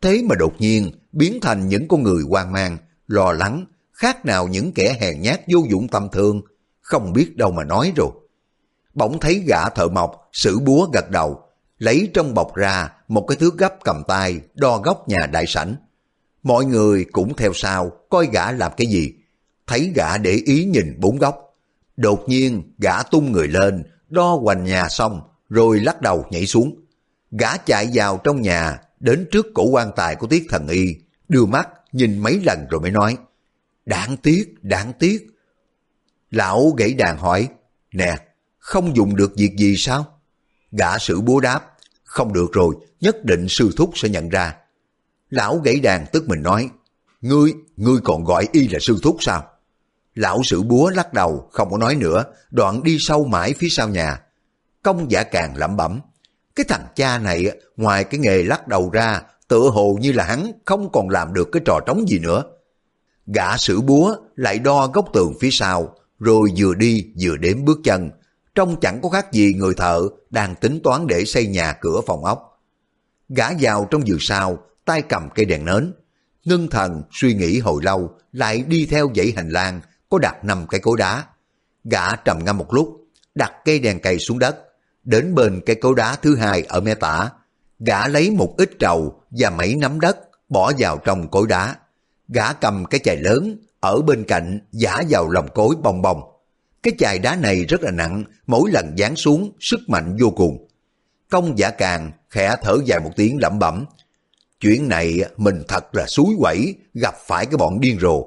Thế 0.00 0.22
mà 0.24 0.34
đột 0.34 0.54
nhiên 0.58 0.90
biến 1.12 1.38
thành 1.42 1.68
những 1.68 1.88
con 1.88 2.02
người 2.02 2.22
hoang 2.28 2.52
mang, 2.52 2.76
lo 3.06 3.32
lắng, 3.32 3.64
khác 3.92 4.26
nào 4.26 4.48
những 4.48 4.72
kẻ 4.72 4.96
hèn 5.00 5.22
nhát 5.22 5.40
vô 5.52 5.58
dụng 5.70 5.88
tâm 5.88 6.08
thương, 6.12 6.42
không 6.80 7.12
biết 7.12 7.36
đâu 7.36 7.50
mà 7.50 7.64
nói 7.64 7.92
rồi. 7.96 8.10
Bỗng 8.94 9.20
thấy 9.20 9.42
gã 9.46 9.68
thợ 9.68 9.88
mộc, 9.88 10.28
sử 10.32 10.58
búa 10.58 10.88
gật 10.92 11.10
đầu, 11.10 11.40
lấy 11.78 12.10
trong 12.14 12.34
bọc 12.34 12.54
ra 12.54 12.92
một 13.08 13.24
cái 13.28 13.36
thước 13.36 13.58
gấp 13.58 13.74
cầm 13.84 14.02
tay 14.08 14.40
đo 14.54 14.78
góc 14.78 15.08
nhà 15.08 15.26
đại 15.32 15.44
sảnh. 15.46 15.76
Mọi 16.42 16.64
người 16.64 17.04
cũng 17.12 17.36
theo 17.36 17.52
sau, 17.54 17.90
coi 18.08 18.28
gã 18.32 18.52
làm 18.52 18.72
cái 18.76 18.86
gì. 18.86 19.14
Thấy 19.68 19.92
gã 19.94 20.18
để 20.18 20.30
ý 20.30 20.64
nhìn 20.64 20.94
bốn 21.00 21.18
góc. 21.18 21.56
Đột 21.96 22.24
nhiên 22.28 22.72
gã 22.78 23.02
tung 23.02 23.32
người 23.32 23.48
lên, 23.48 23.84
đo 24.08 24.38
hoành 24.42 24.64
nhà 24.64 24.88
xong, 24.88 25.20
rồi 25.48 25.80
lắc 25.80 26.02
đầu 26.02 26.24
nhảy 26.30 26.46
xuống. 26.46 26.80
Gã 27.30 27.56
chạy 27.56 27.90
vào 27.94 28.20
trong 28.24 28.42
nhà, 28.42 28.80
đến 29.00 29.28
trước 29.32 29.46
cổ 29.54 29.64
quan 29.64 29.90
tài 29.96 30.16
của 30.16 30.26
Tiết 30.26 30.46
Thần 30.48 30.68
Y, 30.68 30.94
đưa 31.28 31.44
mắt 31.44 31.68
nhìn 31.92 32.18
mấy 32.18 32.40
lần 32.44 32.66
rồi 32.70 32.80
mới 32.80 32.90
nói, 32.90 33.16
Đáng 33.86 34.16
tiếc, 34.16 34.54
đáng 34.62 34.92
tiếc. 34.98 35.26
Lão 36.30 36.70
gãy 36.70 36.94
đàn 36.94 37.18
hỏi, 37.18 37.48
Nè, 37.92 38.16
không 38.58 38.96
dùng 38.96 39.16
được 39.16 39.32
việc 39.36 39.56
gì 39.58 39.76
sao? 39.76 40.18
Gã 40.72 40.98
sử 40.98 41.20
búa 41.20 41.40
đáp, 41.40 41.72
không 42.04 42.32
được 42.32 42.52
rồi, 42.52 42.74
nhất 43.00 43.24
định 43.24 43.46
sư 43.48 43.70
thúc 43.76 43.90
sẽ 43.94 44.08
nhận 44.08 44.28
ra. 44.28 44.56
Lão 45.30 45.58
gãy 45.58 45.80
đàn 45.80 46.06
tức 46.12 46.28
mình 46.28 46.42
nói, 46.42 46.70
ngươi, 47.20 47.52
ngươi 47.76 48.00
còn 48.04 48.24
gọi 48.24 48.48
y 48.52 48.68
là 48.68 48.78
sư 48.82 48.98
thúc 49.02 49.16
sao? 49.20 49.57
Lão 50.18 50.42
sử 50.42 50.62
búa 50.62 50.90
lắc 50.90 51.12
đầu, 51.12 51.48
không 51.52 51.70
có 51.70 51.78
nói 51.78 51.94
nữa, 51.94 52.24
đoạn 52.50 52.82
đi 52.82 52.96
sâu 53.00 53.24
mãi 53.24 53.54
phía 53.58 53.68
sau 53.70 53.88
nhà. 53.88 54.20
Công 54.82 55.10
giả 55.10 55.22
càng 55.22 55.56
lẩm 55.56 55.76
bẩm, 55.76 56.00
cái 56.54 56.64
thằng 56.68 56.86
cha 56.96 57.18
này 57.18 57.60
ngoài 57.76 58.04
cái 58.04 58.20
nghề 58.20 58.42
lắc 58.42 58.68
đầu 58.68 58.90
ra, 58.90 59.22
tựa 59.48 59.70
hồ 59.70 59.98
như 60.00 60.12
là 60.12 60.24
hắn 60.24 60.52
không 60.64 60.92
còn 60.92 61.08
làm 61.08 61.32
được 61.32 61.48
cái 61.52 61.62
trò 61.64 61.80
trống 61.86 62.08
gì 62.08 62.18
nữa. 62.18 62.44
Gã 63.26 63.56
sử 63.56 63.80
búa 63.80 64.16
lại 64.36 64.58
đo 64.58 64.86
góc 64.86 65.08
tường 65.12 65.34
phía 65.40 65.50
sau, 65.52 65.94
rồi 66.18 66.52
vừa 66.56 66.74
đi 66.74 67.06
vừa 67.20 67.36
đếm 67.36 67.64
bước 67.64 67.78
chân, 67.84 68.10
trông 68.54 68.80
chẳng 68.80 69.00
có 69.02 69.08
khác 69.08 69.32
gì 69.32 69.54
người 69.54 69.74
thợ 69.74 70.08
đang 70.30 70.54
tính 70.54 70.80
toán 70.84 71.06
để 71.06 71.24
xây 71.24 71.46
nhà 71.46 71.72
cửa 71.80 72.00
phòng 72.06 72.24
ốc. 72.24 72.62
Gã 73.28 73.48
vào 73.60 73.88
trong 73.90 74.06
giường 74.06 74.20
sau, 74.20 74.58
tay 74.84 75.02
cầm 75.02 75.28
cây 75.34 75.44
đèn 75.44 75.64
nến. 75.64 75.92
Ngưng 76.44 76.68
thần 76.68 77.02
suy 77.12 77.34
nghĩ 77.34 77.58
hồi 77.58 77.82
lâu, 77.84 78.10
lại 78.32 78.62
đi 78.68 78.86
theo 78.90 79.10
dãy 79.16 79.32
hành 79.36 79.48
lang, 79.48 79.80
có 80.10 80.18
đặt 80.18 80.44
năm 80.44 80.66
cây 80.68 80.80
cối 80.80 80.96
đá. 80.98 81.24
Gã 81.84 82.16
trầm 82.16 82.38
ngâm 82.44 82.58
một 82.58 82.74
lúc, 82.74 83.06
đặt 83.34 83.52
cây 83.64 83.78
đèn 83.78 84.00
cày 84.00 84.18
xuống 84.18 84.38
đất, 84.38 84.56
đến 85.04 85.34
bên 85.34 85.60
cây 85.66 85.76
cối 85.76 85.94
đá 85.96 86.16
thứ 86.22 86.36
hai 86.36 86.62
ở 86.62 86.80
mé 86.80 86.94
tả. 86.94 87.30
Gã 87.78 88.08
lấy 88.08 88.30
một 88.30 88.54
ít 88.58 88.70
trầu 88.78 89.22
và 89.30 89.50
mấy 89.50 89.74
nắm 89.74 90.00
đất, 90.00 90.18
bỏ 90.48 90.72
vào 90.78 90.98
trong 91.04 91.28
cối 91.28 91.46
đá. 91.46 91.76
Gã 92.28 92.52
cầm 92.52 92.84
cái 92.84 93.00
chày 93.04 93.16
lớn, 93.16 93.56
ở 93.80 94.02
bên 94.02 94.24
cạnh 94.24 94.60
giả 94.72 95.02
vào 95.10 95.28
lòng 95.28 95.48
cối 95.54 95.74
bong 95.82 96.02
bong. 96.02 96.22
Cái 96.82 96.94
chài 96.98 97.18
đá 97.18 97.36
này 97.36 97.64
rất 97.64 97.80
là 97.80 97.90
nặng, 97.90 98.24
mỗi 98.46 98.70
lần 98.70 98.96
giáng 98.98 99.16
xuống 99.16 99.52
sức 99.60 99.80
mạnh 99.86 100.16
vô 100.20 100.30
cùng. 100.30 100.68
Công 101.30 101.58
giả 101.58 101.70
càng 101.70 102.12
khẽ 102.30 102.56
thở 102.62 102.78
dài 102.84 103.00
một 103.00 103.10
tiếng 103.16 103.38
lẩm 103.40 103.58
bẩm. 103.58 103.84
Chuyện 104.60 104.88
này 104.88 105.20
mình 105.36 105.62
thật 105.68 105.94
là 105.94 106.06
suối 106.06 106.34
quẩy, 106.38 106.74
gặp 106.94 107.14
phải 107.26 107.46
cái 107.46 107.56
bọn 107.56 107.80
điên 107.80 107.98
rồ. 108.00 108.24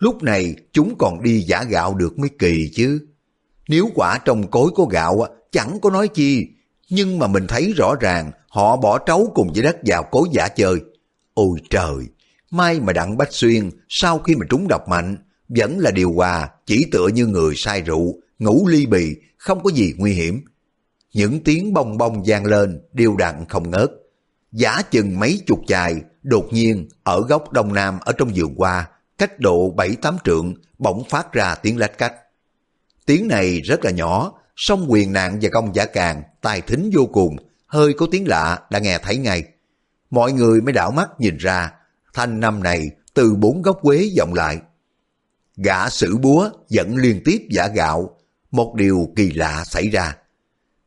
Lúc 0.00 0.22
này 0.22 0.54
chúng 0.72 0.94
còn 0.98 1.22
đi 1.22 1.40
giả 1.40 1.64
gạo 1.64 1.94
được 1.94 2.18
mới 2.18 2.30
kỳ 2.38 2.70
chứ. 2.74 3.06
Nếu 3.68 3.90
quả 3.94 4.18
trong 4.24 4.50
cối 4.50 4.70
có 4.74 4.84
gạo 4.84 5.26
chẳng 5.52 5.78
có 5.82 5.90
nói 5.90 6.08
chi, 6.08 6.46
nhưng 6.90 7.18
mà 7.18 7.26
mình 7.26 7.46
thấy 7.46 7.72
rõ 7.76 7.94
ràng 8.00 8.30
họ 8.48 8.76
bỏ 8.76 8.98
trấu 8.98 9.32
cùng 9.34 9.52
với 9.52 9.62
đất 9.62 9.76
vào 9.86 10.02
cối 10.02 10.28
giả 10.32 10.48
chơi. 10.48 10.74
Ôi 11.34 11.58
trời, 11.70 11.94
may 12.50 12.80
mà 12.80 12.92
Đặng 12.92 13.16
Bách 13.16 13.32
Xuyên 13.32 13.70
sau 13.88 14.18
khi 14.18 14.36
mà 14.36 14.46
trúng 14.50 14.68
độc 14.68 14.88
mạnh 14.88 15.16
vẫn 15.48 15.78
là 15.78 15.90
điều 15.90 16.12
hòa 16.12 16.48
chỉ 16.66 16.86
tựa 16.92 17.08
như 17.08 17.26
người 17.26 17.54
say 17.56 17.82
rượu, 17.82 18.14
ngủ 18.38 18.66
ly 18.68 18.86
bì, 18.86 19.16
không 19.36 19.62
có 19.62 19.70
gì 19.70 19.94
nguy 19.98 20.12
hiểm. 20.12 20.40
Những 21.12 21.40
tiếng 21.44 21.72
bong 21.72 21.98
bong 21.98 22.22
vang 22.26 22.46
lên, 22.46 22.80
đều 22.92 23.16
đặn 23.16 23.44
không 23.48 23.70
ngớt. 23.70 23.90
Giả 24.52 24.82
chừng 24.90 25.18
mấy 25.18 25.40
chục 25.46 25.60
chài, 25.66 26.02
đột 26.22 26.46
nhiên 26.50 26.88
ở 27.02 27.22
góc 27.28 27.52
đông 27.52 27.74
nam 27.74 27.98
ở 28.00 28.12
trong 28.12 28.30
vườn 28.34 28.54
hoa, 28.56 28.88
cách 29.20 29.40
độ 29.40 29.70
bảy 29.70 29.96
tám 30.02 30.16
trượng, 30.24 30.54
bỗng 30.78 31.04
phát 31.04 31.32
ra 31.32 31.54
tiếng 31.54 31.78
lách 31.78 31.98
cách. 31.98 32.14
Tiếng 33.06 33.28
này 33.28 33.60
rất 33.60 33.84
là 33.84 33.90
nhỏ, 33.90 34.32
song 34.56 34.86
quyền 34.88 35.12
nạn 35.12 35.38
và 35.42 35.48
công 35.52 35.74
giả 35.74 35.86
càng, 35.86 36.22
tài 36.40 36.60
thính 36.60 36.90
vô 36.94 37.06
cùng, 37.12 37.36
hơi 37.66 37.92
có 37.92 38.06
tiếng 38.10 38.28
lạ 38.28 38.58
đã 38.70 38.78
nghe 38.78 38.98
thấy 39.02 39.16
ngay. 39.16 39.42
Mọi 40.10 40.32
người 40.32 40.60
mới 40.60 40.72
đảo 40.72 40.90
mắt 40.90 41.08
nhìn 41.18 41.36
ra, 41.36 41.72
thanh 42.14 42.40
năm 42.40 42.62
này 42.62 42.90
từ 43.14 43.34
bốn 43.34 43.62
góc 43.62 43.78
quế 43.82 44.10
vọng 44.18 44.34
lại. 44.34 44.58
Gã 45.56 45.88
sử 45.88 46.16
búa 46.16 46.50
dẫn 46.68 46.96
liên 46.96 47.22
tiếp 47.24 47.46
giả 47.50 47.68
gạo, 47.68 48.16
một 48.50 48.74
điều 48.74 49.08
kỳ 49.16 49.30
lạ 49.30 49.64
xảy 49.66 49.88
ra. 49.88 50.16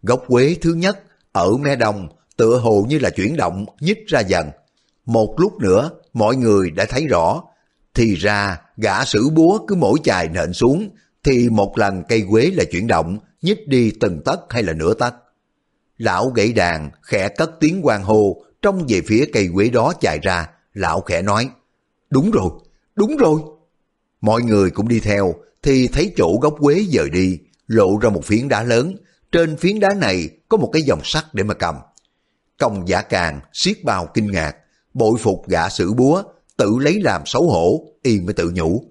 Gốc 0.01 0.23
quế 0.27 0.55
thứ 0.61 0.73
nhất 0.73 0.99
ở 1.31 1.57
me 1.57 1.75
đồng 1.75 2.07
tựa 2.37 2.57
hồ 2.57 2.85
như 2.89 2.99
là 2.99 3.09
chuyển 3.09 3.37
động 3.37 3.65
nhích 3.79 4.07
ra 4.07 4.19
dần. 4.19 4.49
Một 5.05 5.35
lúc 5.37 5.53
nữa 5.59 5.89
mọi 6.13 6.35
người 6.35 6.71
đã 6.71 6.85
thấy 6.89 7.07
rõ, 7.07 7.43
thì 7.93 8.15
ra 8.15 8.61
gã 8.77 9.05
sử 9.05 9.29
búa 9.29 9.59
cứ 9.67 9.75
mỗi 9.75 9.99
chài 10.03 10.29
nện 10.29 10.53
xuống 10.53 10.89
thì 11.23 11.49
một 11.49 11.77
lần 11.77 12.03
cây 12.09 12.23
quế 12.29 12.51
là 12.55 12.63
chuyển 12.71 12.87
động 12.87 13.19
nhích 13.41 13.67
đi 13.67 13.91
từng 13.99 14.21
tấc 14.25 14.39
hay 14.49 14.63
là 14.63 14.73
nửa 14.73 14.93
tấc. 14.93 15.15
Lão 15.97 16.29
gãy 16.29 16.53
đàn 16.53 16.89
khẽ 17.01 17.29
cất 17.29 17.51
tiếng 17.59 17.79
quan 17.83 18.03
hô 18.03 18.43
trong 18.61 18.85
về 18.87 19.01
phía 19.07 19.25
cây 19.33 19.49
quế 19.53 19.69
đó 19.69 19.93
chạy 19.99 20.19
ra, 20.19 20.49
lão 20.73 21.01
khẽ 21.01 21.21
nói, 21.21 21.49
đúng 22.09 22.31
rồi, 22.31 22.49
đúng 22.95 23.17
rồi. 23.17 23.41
Mọi 24.21 24.41
người 24.41 24.69
cũng 24.69 24.87
đi 24.87 24.99
theo, 24.99 25.33
thì 25.63 25.87
thấy 25.87 26.13
chỗ 26.17 26.39
gốc 26.41 26.55
quế 26.59 26.85
dời 26.91 27.09
đi, 27.09 27.39
lộ 27.67 27.97
ra 28.01 28.09
một 28.09 28.25
phiến 28.25 28.47
đá 28.47 28.63
lớn, 28.63 28.95
trên 29.31 29.57
phiến 29.57 29.79
đá 29.79 29.93
này 29.93 30.29
có 30.49 30.57
một 30.57 30.69
cái 30.73 30.81
dòng 30.81 31.01
sắt 31.03 31.25
để 31.33 31.43
mà 31.43 31.53
cầm. 31.53 31.75
Công 32.59 32.87
giả 32.87 33.01
càng, 33.01 33.39
siết 33.53 33.83
bao 33.83 34.07
kinh 34.13 34.31
ngạc, 34.31 34.55
bội 34.93 35.19
phục 35.19 35.47
gã 35.47 35.69
sử 35.69 35.93
búa, 35.93 36.23
tự 36.57 36.77
lấy 36.79 37.01
làm 37.01 37.21
xấu 37.25 37.49
hổ, 37.49 37.85
y 38.01 38.21
mới 38.21 38.33
tự 38.33 38.51
nhủ. 38.55 38.83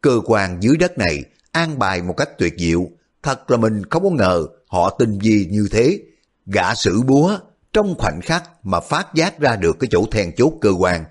Cơ 0.00 0.20
quan 0.24 0.62
dưới 0.62 0.76
đất 0.76 0.98
này 0.98 1.24
an 1.52 1.78
bài 1.78 2.02
một 2.02 2.14
cách 2.16 2.38
tuyệt 2.38 2.54
diệu, 2.58 2.88
thật 3.22 3.50
là 3.50 3.56
mình 3.56 3.82
không 3.90 4.02
có 4.02 4.10
ngờ 4.10 4.46
họ 4.66 4.96
tin 4.98 5.18
gì 5.20 5.46
như 5.50 5.68
thế. 5.70 5.98
Gã 6.46 6.74
sử 6.74 7.02
búa 7.02 7.38
trong 7.72 7.94
khoảnh 7.98 8.20
khắc 8.22 8.50
mà 8.62 8.80
phát 8.80 9.14
giác 9.14 9.40
ra 9.40 9.56
được 9.56 9.76
cái 9.80 9.88
chỗ 9.90 10.06
then 10.10 10.32
chốt 10.36 10.52
cơ 10.60 10.70
quan. 10.78 11.04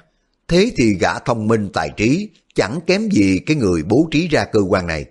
Thế 0.48 0.72
thì 0.78 0.94
gã 0.94 1.20
thông 1.20 1.48
minh 1.48 1.70
tài 1.74 1.90
trí 1.98 2.30
chẳng 2.56 2.80
kém 2.88 3.10
gì 3.10 3.40
cái 3.46 3.56
người 3.56 3.84
bố 3.84 4.08
trí 4.12 4.28
ra 4.28 4.46
cơ 4.46 4.60
quan 4.60 4.88
này. 4.88 5.06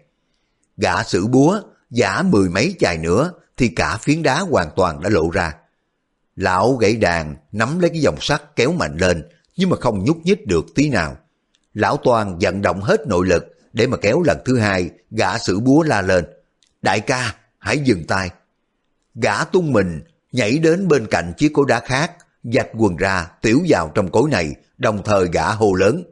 Gã 0.77 1.03
sử 1.03 1.27
búa 1.27 1.61
giả 1.91 2.23
mười 2.23 2.49
mấy 2.49 2.75
chài 2.79 2.99
nữa 2.99 3.33
thì 3.57 3.69
cả 3.69 3.97
phiến 3.97 4.23
đá 4.23 4.41
hoàn 4.41 4.71
toàn 4.77 5.01
đã 5.01 5.09
lộ 5.09 5.31
ra. 5.31 5.55
Lão 6.37 6.77
gãy 6.77 6.97
đàn 6.97 7.37
nắm 7.53 7.79
lấy 7.79 7.91
cái 7.91 8.01
dòng 8.01 8.21
sắt 8.21 8.57
kéo 8.57 8.73
mạnh 8.73 8.97
lên 8.97 9.29
nhưng 9.61 9.71
mà 9.71 9.77
không 9.77 10.05
nhúc 10.05 10.19
nhích 10.25 10.47
được 10.47 10.67
tí 10.75 10.89
nào. 10.89 11.17
Lão 11.75 11.97
Toàn 11.97 12.39
vận 12.39 12.63
động 12.63 12.81
hết 12.81 13.07
nội 13.07 13.27
lực 13.27 13.45
để 13.73 13.87
mà 13.87 13.97
kéo 13.97 14.23
lần 14.23 14.39
thứ 14.45 14.59
hai 14.59 14.91
gã 15.11 15.39
sử 15.39 15.61
búa 15.61 15.83
la 15.83 16.03
lên. 16.03 16.25
Đại 16.83 17.01
ca, 17.01 17.35
hãy 17.59 17.79
dừng 17.79 18.05
tay. 18.05 18.31
Gã 19.15 19.45
tung 19.45 19.73
mình 19.73 20.01
nhảy 20.33 20.59
đến 20.59 20.89
bên 20.89 21.07
cạnh 21.07 21.33
chiếc 21.37 21.53
cối 21.55 21.65
đá 21.69 21.81
khác, 21.81 22.13
dạch 22.45 22.69
quần 22.79 22.97
ra 22.97 23.27
tiểu 23.43 23.61
vào 23.69 23.93
trong 23.95 24.11
cối 24.11 24.31
này, 24.31 24.53
đồng 24.79 25.03
thời 25.05 25.29
gã 25.33 25.53
hô 25.53 25.75
lớn. 25.75 26.05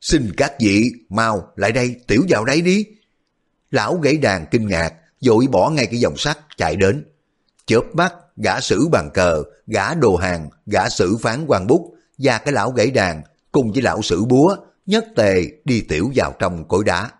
Xin 0.00 0.32
các 0.36 0.52
vị, 0.60 0.90
mau 1.08 1.52
lại 1.56 1.72
đây, 1.72 1.96
tiểu 2.06 2.22
vào 2.28 2.44
đây 2.44 2.60
đi. 2.60 2.86
Lão 3.70 3.94
gãy 3.94 4.16
đàn 4.16 4.46
kinh 4.50 4.68
ngạc, 4.68 4.92
dội 5.20 5.46
bỏ 5.46 5.70
ngay 5.70 5.86
cái 5.86 6.00
dòng 6.00 6.16
sắt 6.16 6.38
chạy 6.56 6.76
đến. 6.76 7.04
Chớp 7.66 7.82
mắt, 7.92 8.14
gã 8.36 8.60
sử 8.60 8.88
bàn 8.88 9.10
cờ, 9.14 9.42
gã 9.66 9.94
đồ 9.94 10.16
hàng, 10.16 10.48
gã 10.66 10.88
sử 10.88 11.16
phán 11.16 11.44
quan 11.46 11.66
bút 11.66 11.95
và 12.18 12.38
cái 12.38 12.52
lão 12.52 12.70
gãy 12.70 12.90
đàn 12.90 13.22
cùng 13.52 13.72
với 13.72 13.82
lão 13.82 14.02
sử 14.02 14.24
búa 14.24 14.56
nhất 14.86 15.04
tề 15.16 15.44
đi 15.64 15.80
tiểu 15.80 16.10
vào 16.14 16.34
trong 16.38 16.68
cối 16.68 16.84
đá. 16.84 17.10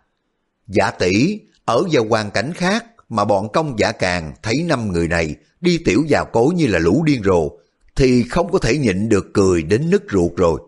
Giả 0.66 0.90
tỷ 0.90 1.40
Ở 1.64 1.82
vào 1.92 2.04
hoàn 2.09 2.30
cảnh 2.30 2.52
khác 2.52 2.85
mà 3.09 3.24
bọn 3.24 3.52
công 3.52 3.78
giả 3.78 3.92
càng 3.92 4.35
thấy 4.42 4.54
năm 4.68 4.92
người 4.92 5.09
này 5.09 5.37
đi 5.61 5.78
tiểu 5.78 6.04
vào 6.09 6.24
cối 6.24 6.54
như 6.54 6.66
là 6.66 6.78
lũ 6.78 7.02
điên 7.06 7.22
rồ, 7.24 7.50
thì 7.96 8.22
không 8.22 8.52
có 8.52 8.59
thể 8.59 8.78
nhịn 8.78 9.09
được 9.09 9.26
cười 9.35 9.62
đến 9.62 9.90
nứt 9.90 10.02
ruột 10.12 10.32
rồi. 10.37 10.61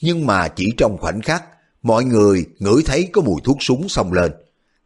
Nhưng 0.00 0.26
mà 0.26 0.48
chỉ 0.48 0.66
trong 0.76 0.98
khoảnh 0.98 1.20
khắc, 1.20 1.44
mọi 1.82 2.04
người 2.04 2.44
ngửi 2.58 2.82
thấy 2.86 3.08
có 3.12 3.22
mùi 3.22 3.40
thuốc 3.44 3.56
súng 3.60 3.88
xông 3.88 4.12
lên. 4.12 4.32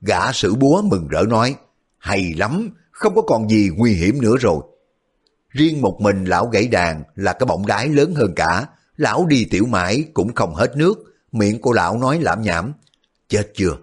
Gã 0.01 0.33
sử 0.33 0.55
búa 0.55 0.83
mừng 0.83 1.09
rỡ 1.09 1.23
nói, 1.29 1.55
hay 1.99 2.35
lắm, 2.37 2.71
không 2.91 3.15
có 3.15 3.23
còn 3.23 3.49
gì 3.49 3.71
nguy 3.77 3.93
hiểm 3.93 4.23
nữa 4.23 4.37
rồi. 4.41 4.61
Riêng 5.49 5.81
một 5.81 5.99
mình 6.01 6.25
lão 6.25 6.47
gãy 6.47 6.69
đàn 6.69 7.03
là 7.15 7.33
cái 7.33 7.47
bọng 7.47 7.67
đái 7.67 7.89
lớn 7.89 8.15
hơn 8.15 8.33
cả, 8.37 8.67
lão 8.97 9.27
đi 9.27 9.47
tiểu 9.51 9.67
mãi 9.67 10.05
cũng 10.15 10.35
không 10.35 10.55
hết 10.55 10.77
nước, 10.77 10.95
miệng 11.33 11.61
của 11.61 11.73
lão 11.73 11.99
nói 11.99 12.19
lảm 12.21 12.43
nhảm. 12.43 12.73
Chết 13.29 13.53
chưa? 13.55 13.77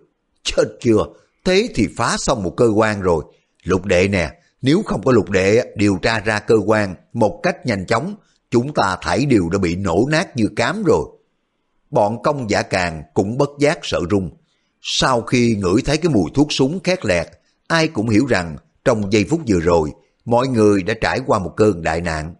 Chết 0.44 0.64
chưa? 0.82 1.06
Thế 1.46 1.70
thì 1.76 1.88
phá 1.98 2.16
xong 2.18 2.44
một 2.44 2.54
cơ 2.58 2.68
quan 2.76 3.02
rồi. 3.02 3.24
Lục 3.64 3.86
đệ 3.86 4.08
nè, 4.08 4.32
nếu 4.62 4.82
không 4.86 5.04
có 5.04 5.12
lục 5.12 5.30
đệ 5.30 5.64
điều 5.76 5.98
tra 6.02 6.20
ra 6.20 6.40
cơ 6.40 6.56
quan 6.66 6.96
một 7.14 7.40
cách 7.44 7.66
nhanh 7.66 7.86
chóng, 7.86 8.16
chúng 8.52 8.74
ta 8.74 8.98
thảy 9.02 9.26
đều 9.26 9.50
đã 9.50 9.58
bị 9.58 9.76
nổ 9.76 10.08
nát 10.12 10.38
như 10.38 10.48
cám 10.56 10.84
rồi. 10.84 11.06
Bọn 11.92 12.24
công 12.24 12.50
giả 12.50 12.62
càng 12.62 13.04
cũng 13.14 13.38
bất 13.38 13.50
giác 13.60 13.80
sợ 13.84 14.00
run. 14.10 14.30
Sau 14.82 15.22
khi 15.22 15.56
ngửi 15.56 15.82
thấy 15.86 15.98
cái 15.98 16.12
mùi 16.12 16.32
thuốc 16.34 16.48
súng 16.52 16.80
khét 16.84 17.06
lẹt, 17.06 17.28
ai 17.68 17.88
cũng 17.88 18.10
hiểu 18.10 18.26
rằng 18.26 18.58
trong 18.86 19.14
giây 19.14 19.26
phút 19.30 19.42
vừa 19.48 19.60
rồi, 19.60 19.92
mọi 20.26 20.48
người 20.48 20.84
đã 20.84 20.94
trải 21.02 21.20
qua 21.26 21.40
một 21.40 21.54
cơn 21.58 21.84
đại 21.84 22.02
nạn. 22.02 22.36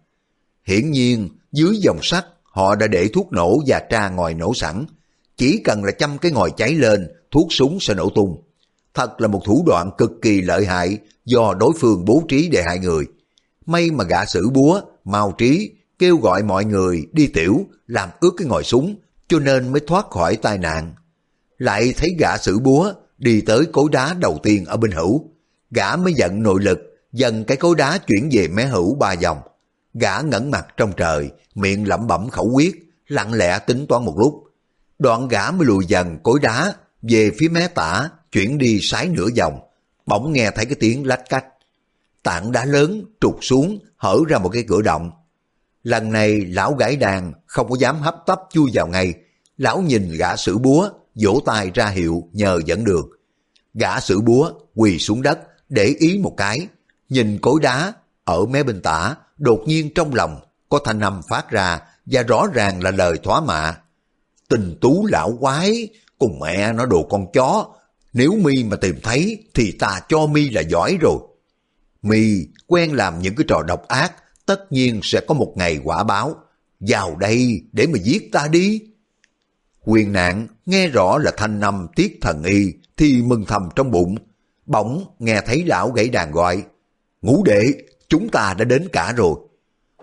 Hiển 0.64 0.90
nhiên, 0.90 1.28
dưới 1.52 1.76
dòng 1.76 1.98
sắt, 2.02 2.24
họ 2.54 2.74
đã 2.74 2.86
để 2.86 3.08
thuốc 3.08 3.32
nổ 3.32 3.62
và 3.66 3.80
tra 3.90 4.08
ngòi 4.08 4.34
nổ 4.34 4.54
sẵn. 4.54 4.84
Chỉ 5.36 5.60
cần 5.64 5.84
là 5.84 5.92
chăm 5.92 6.18
cái 6.18 6.32
ngòi 6.32 6.50
cháy 6.56 6.74
lên, 6.74 7.08
thuốc 7.30 7.46
súng 7.50 7.80
sẽ 7.80 7.94
nổ 7.94 8.10
tung. 8.10 8.42
Thật 8.94 9.20
là 9.20 9.28
một 9.28 9.40
thủ 9.44 9.64
đoạn 9.66 9.90
cực 9.98 10.10
kỳ 10.22 10.40
lợi 10.40 10.66
hại 10.66 10.98
do 11.24 11.54
đối 11.54 11.72
phương 11.78 12.04
bố 12.04 12.22
trí 12.28 12.48
để 12.48 12.62
hại 12.66 12.78
người. 12.78 13.04
May 13.66 13.90
mà 13.90 14.04
gã 14.04 14.24
sử 14.24 14.50
búa, 14.50 14.80
mau 15.04 15.34
trí, 15.38 15.70
kêu 15.98 16.16
gọi 16.16 16.42
mọi 16.42 16.64
người 16.64 17.06
đi 17.12 17.26
tiểu, 17.26 17.60
làm 17.86 18.08
ướt 18.20 18.30
cái 18.36 18.48
ngòi 18.48 18.64
súng, 18.64 18.96
cho 19.28 19.38
nên 19.38 19.72
mới 19.72 19.80
thoát 19.86 20.10
khỏi 20.10 20.36
tai 20.36 20.58
nạn. 20.58 20.94
Lại 21.58 21.94
thấy 21.96 22.10
gã 22.18 22.38
sử 22.38 22.58
búa 22.58 22.92
đi 23.18 23.40
tới 23.40 23.66
cối 23.72 23.88
đá 23.92 24.14
đầu 24.18 24.38
tiên 24.42 24.64
ở 24.64 24.76
bên 24.76 24.90
hữu. 24.90 25.30
Gã 25.70 25.96
mới 25.96 26.14
giận 26.14 26.42
nội 26.42 26.62
lực, 26.62 26.78
dần 27.12 27.44
cái 27.44 27.56
cối 27.56 27.74
đá 27.76 27.98
chuyển 27.98 28.28
về 28.32 28.48
mé 28.48 28.66
hữu 28.66 28.94
ba 28.94 29.14
vòng. 29.22 29.38
Gã 29.94 30.20
ngẩn 30.20 30.50
mặt 30.50 30.66
trong 30.76 30.92
trời, 30.96 31.30
miệng 31.54 31.88
lẩm 31.88 32.06
bẩm 32.06 32.28
khẩu 32.30 32.50
quyết, 32.54 32.74
lặng 33.08 33.32
lẽ 33.32 33.58
tính 33.58 33.86
toán 33.86 34.04
một 34.04 34.14
lúc. 34.18 34.44
Đoạn 34.98 35.28
gã 35.28 35.50
mới 35.50 35.66
lùi 35.66 35.86
dần 35.86 36.18
cối 36.22 36.40
đá 36.42 36.74
về 37.02 37.30
phía 37.38 37.48
mé 37.48 37.68
tả, 37.68 38.08
chuyển 38.32 38.58
đi 38.58 38.78
sái 38.82 39.08
nửa 39.08 39.28
vòng. 39.38 39.60
Bỗng 40.06 40.32
nghe 40.32 40.50
thấy 40.50 40.64
cái 40.64 40.76
tiếng 40.80 41.06
lách 41.06 41.22
cách. 41.28 41.44
Tảng 42.22 42.52
đá 42.52 42.64
lớn 42.64 43.04
trục 43.20 43.38
xuống, 43.40 43.78
hở 43.96 44.18
ra 44.28 44.38
một 44.38 44.48
cái 44.48 44.64
cửa 44.68 44.82
động. 44.82 45.10
Lần 45.82 46.12
này 46.12 46.40
lão 46.40 46.74
gãi 46.74 46.96
đàn 46.96 47.32
không 47.46 47.68
có 47.68 47.76
dám 47.78 48.00
hấp 48.00 48.16
tấp 48.26 48.40
chui 48.50 48.70
vào 48.74 48.86
ngay. 48.86 49.14
Lão 49.56 49.82
nhìn 49.82 50.16
gã 50.18 50.36
sử 50.36 50.58
búa, 50.58 50.90
vỗ 51.14 51.40
tay 51.46 51.70
ra 51.74 51.86
hiệu 51.86 52.28
nhờ 52.32 52.60
dẫn 52.66 52.84
đường. 52.84 53.10
Gã 53.74 54.00
sử 54.00 54.20
búa 54.20 54.52
quỳ 54.74 54.98
xuống 54.98 55.22
đất 55.22 55.38
để 55.68 55.84
ý 55.84 56.18
một 56.18 56.34
cái, 56.36 56.66
nhìn 57.08 57.38
cối 57.42 57.60
đá 57.62 57.92
ở 58.24 58.46
mé 58.46 58.62
bên 58.62 58.82
tả, 58.82 59.16
đột 59.38 59.62
nhiên 59.66 59.94
trong 59.94 60.14
lòng 60.14 60.40
có 60.68 60.80
thanh 60.84 61.00
âm 61.00 61.20
phát 61.28 61.50
ra 61.50 61.80
và 62.06 62.22
rõ 62.22 62.46
ràng 62.54 62.82
là 62.82 62.90
lời 62.90 63.18
thoá 63.22 63.40
mạ. 63.40 63.78
Tình 64.48 64.78
tú 64.80 65.06
lão 65.06 65.36
quái, 65.40 65.88
cùng 66.18 66.38
mẹ 66.40 66.72
nó 66.72 66.86
đồ 66.86 67.06
con 67.10 67.32
chó, 67.32 67.66
nếu 68.12 68.32
mi 68.36 68.64
mà 68.64 68.76
tìm 68.76 69.00
thấy 69.02 69.44
thì 69.54 69.72
ta 69.72 70.00
cho 70.08 70.26
mi 70.26 70.50
là 70.50 70.60
giỏi 70.60 70.98
rồi. 71.00 71.18
Mi 72.02 72.46
quen 72.66 72.92
làm 72.92 73.18
những 73.18 73.34
cái 73.34 73.44
trò 73.48 73.62
độc 73.62 73.88
ác, 73.88 74.12
tất 74.46 74.72
nhiên 74.72 75.00
sẽ 75.02 75.20
có 75.28 75.34
một 75.34 75.52
ngày 75.56 75.80
quả 75.84 76.04
báo. 76.04 76.36
Vào 76.80 77.16
đây 77.16 77.62
để 77.72 77.86
mà 77.86 77.98
giết 78.02 78.32
ta 78.32 78.48
đi. 78.48 78.82
Quyền 79.84 80.12
nạn 80.12 80.46
nghe 80.66 80.88
rõ 80.88 81.18
là 81.18 81.32
thanh 81.36 81.60
năm 81.60 81.86
tiết 81.96 82.18
thần 82.20 82.42
y 82.42 82.72
thì 82.96 83.22
mừng 83.22 83.44
thầm 83.44 83.68
trong 83.76 83.90
bụng. 83.90 84.16
Bỗng 84.66 85.04
nghe 85.18 85.40
thấy 85.46 85.64
lão 85.64 85.90
gãy 85.90 86.08
đàn 86.08 86.32
gọi. 86.32 86.62
Ngũ 87.22 87.44
đệ, 87.44 87.66
chúng 88.14 88.28
ta 88.28 88.54
đã 88.58 88.64
đến 88.64 88.88
cả 88.92 89.12
rồi. 89.16 89.34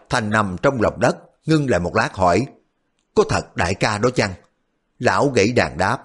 thành 0.09 0.29
nằm 0.29 0.55
trong 0.61 0.81
lòng 0.81 0.99
đất, 0.99 1.17
ngưng 1.45 1.69
lại 1.69 1.79
một 1.79 1.95
lát 1.95 2.13
hỏi. 2.13 2.45
Có 3.15 3.23
thật 3.29 3.55
đại 3.55 3.73
ca 3.73 3.97
đó 3.97 4.09
chăng? 4.09 4.33
Lão 4.99 5.27
gãy 5.27 5.51
đàn 5.51 5.77
đáp. 5.77 5.97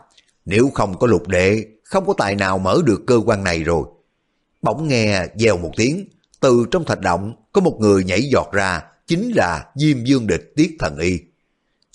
Nếu 0.44 0.70
không 0.74 0.98
có 0.98 1.06
lục 1.06 1.28
đệ, 1.28 1.64
không 1.84 2.06
có 2.06 2.14
tài 2.18 2.34
nào 2.34 2.58
mở 2.58 2.78
được 2.84 3.02
cơ 3.06 3.20
quan 3.26 3.44
này 3.44 3.64
rồi. 3.64 3.82
Bỗng 4.62 4.88
nghe 4.88 5.26
dèo 5.34 5.56
một 5.56 5.70
tiếng, 5.76 6.08
từ 6.40 6.66
trong 6.70 6.84
thạch 6.84 7.00
động 7.00 7.34
có 7.52 7.60
một 7.60 7.76
người 7.80 8.04
nhảy 8.04 8.22
giọt 8.22 8.48
ra, 8.52 8.82
chính 9.06 9.32
là 9.36 9.66
Diêm 9.74 10.04
Dương 10.04 10.26
Địch 10.26 10.52
Tiết 10.56 10.76
Thần 10.78 10.98
Y. 10.98 11.18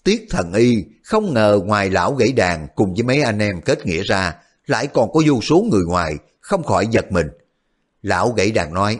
Tiết 0.03 0.27
Thần 0.29 0.53
Y 0.53 0.85
không 1.03 1.33
ngờ 1.33 1.59
ngoài 1.65 1.89
lão 1.89 2.13
gãy 2.13 2.31
đàn 2.31 2.67
cùng 2.75 2.93
với 2.93 3.03
mấy 3.03 3.21
anh 3.21 3.39
em 3.39 3.61
kết 3.65 3.85
nghĩa 3.85 4.03
ra, 4.03 4.35
lại 4.65 4.87
còn 4.87 5.11
có 5.11 5.21
vô 5.27 5.41
số 5.41 5.65
người 5.71 5.83
ngoài, 5.87 6.15
không 6.39 6.63
khỏi 6.63 6.87
giật 6.91 7.11
mình. 7.11 7.27
Lão 8.01 8.31
gãy 8.31 8.51
đàn 8.51 8.73
nói, 8.73 8.99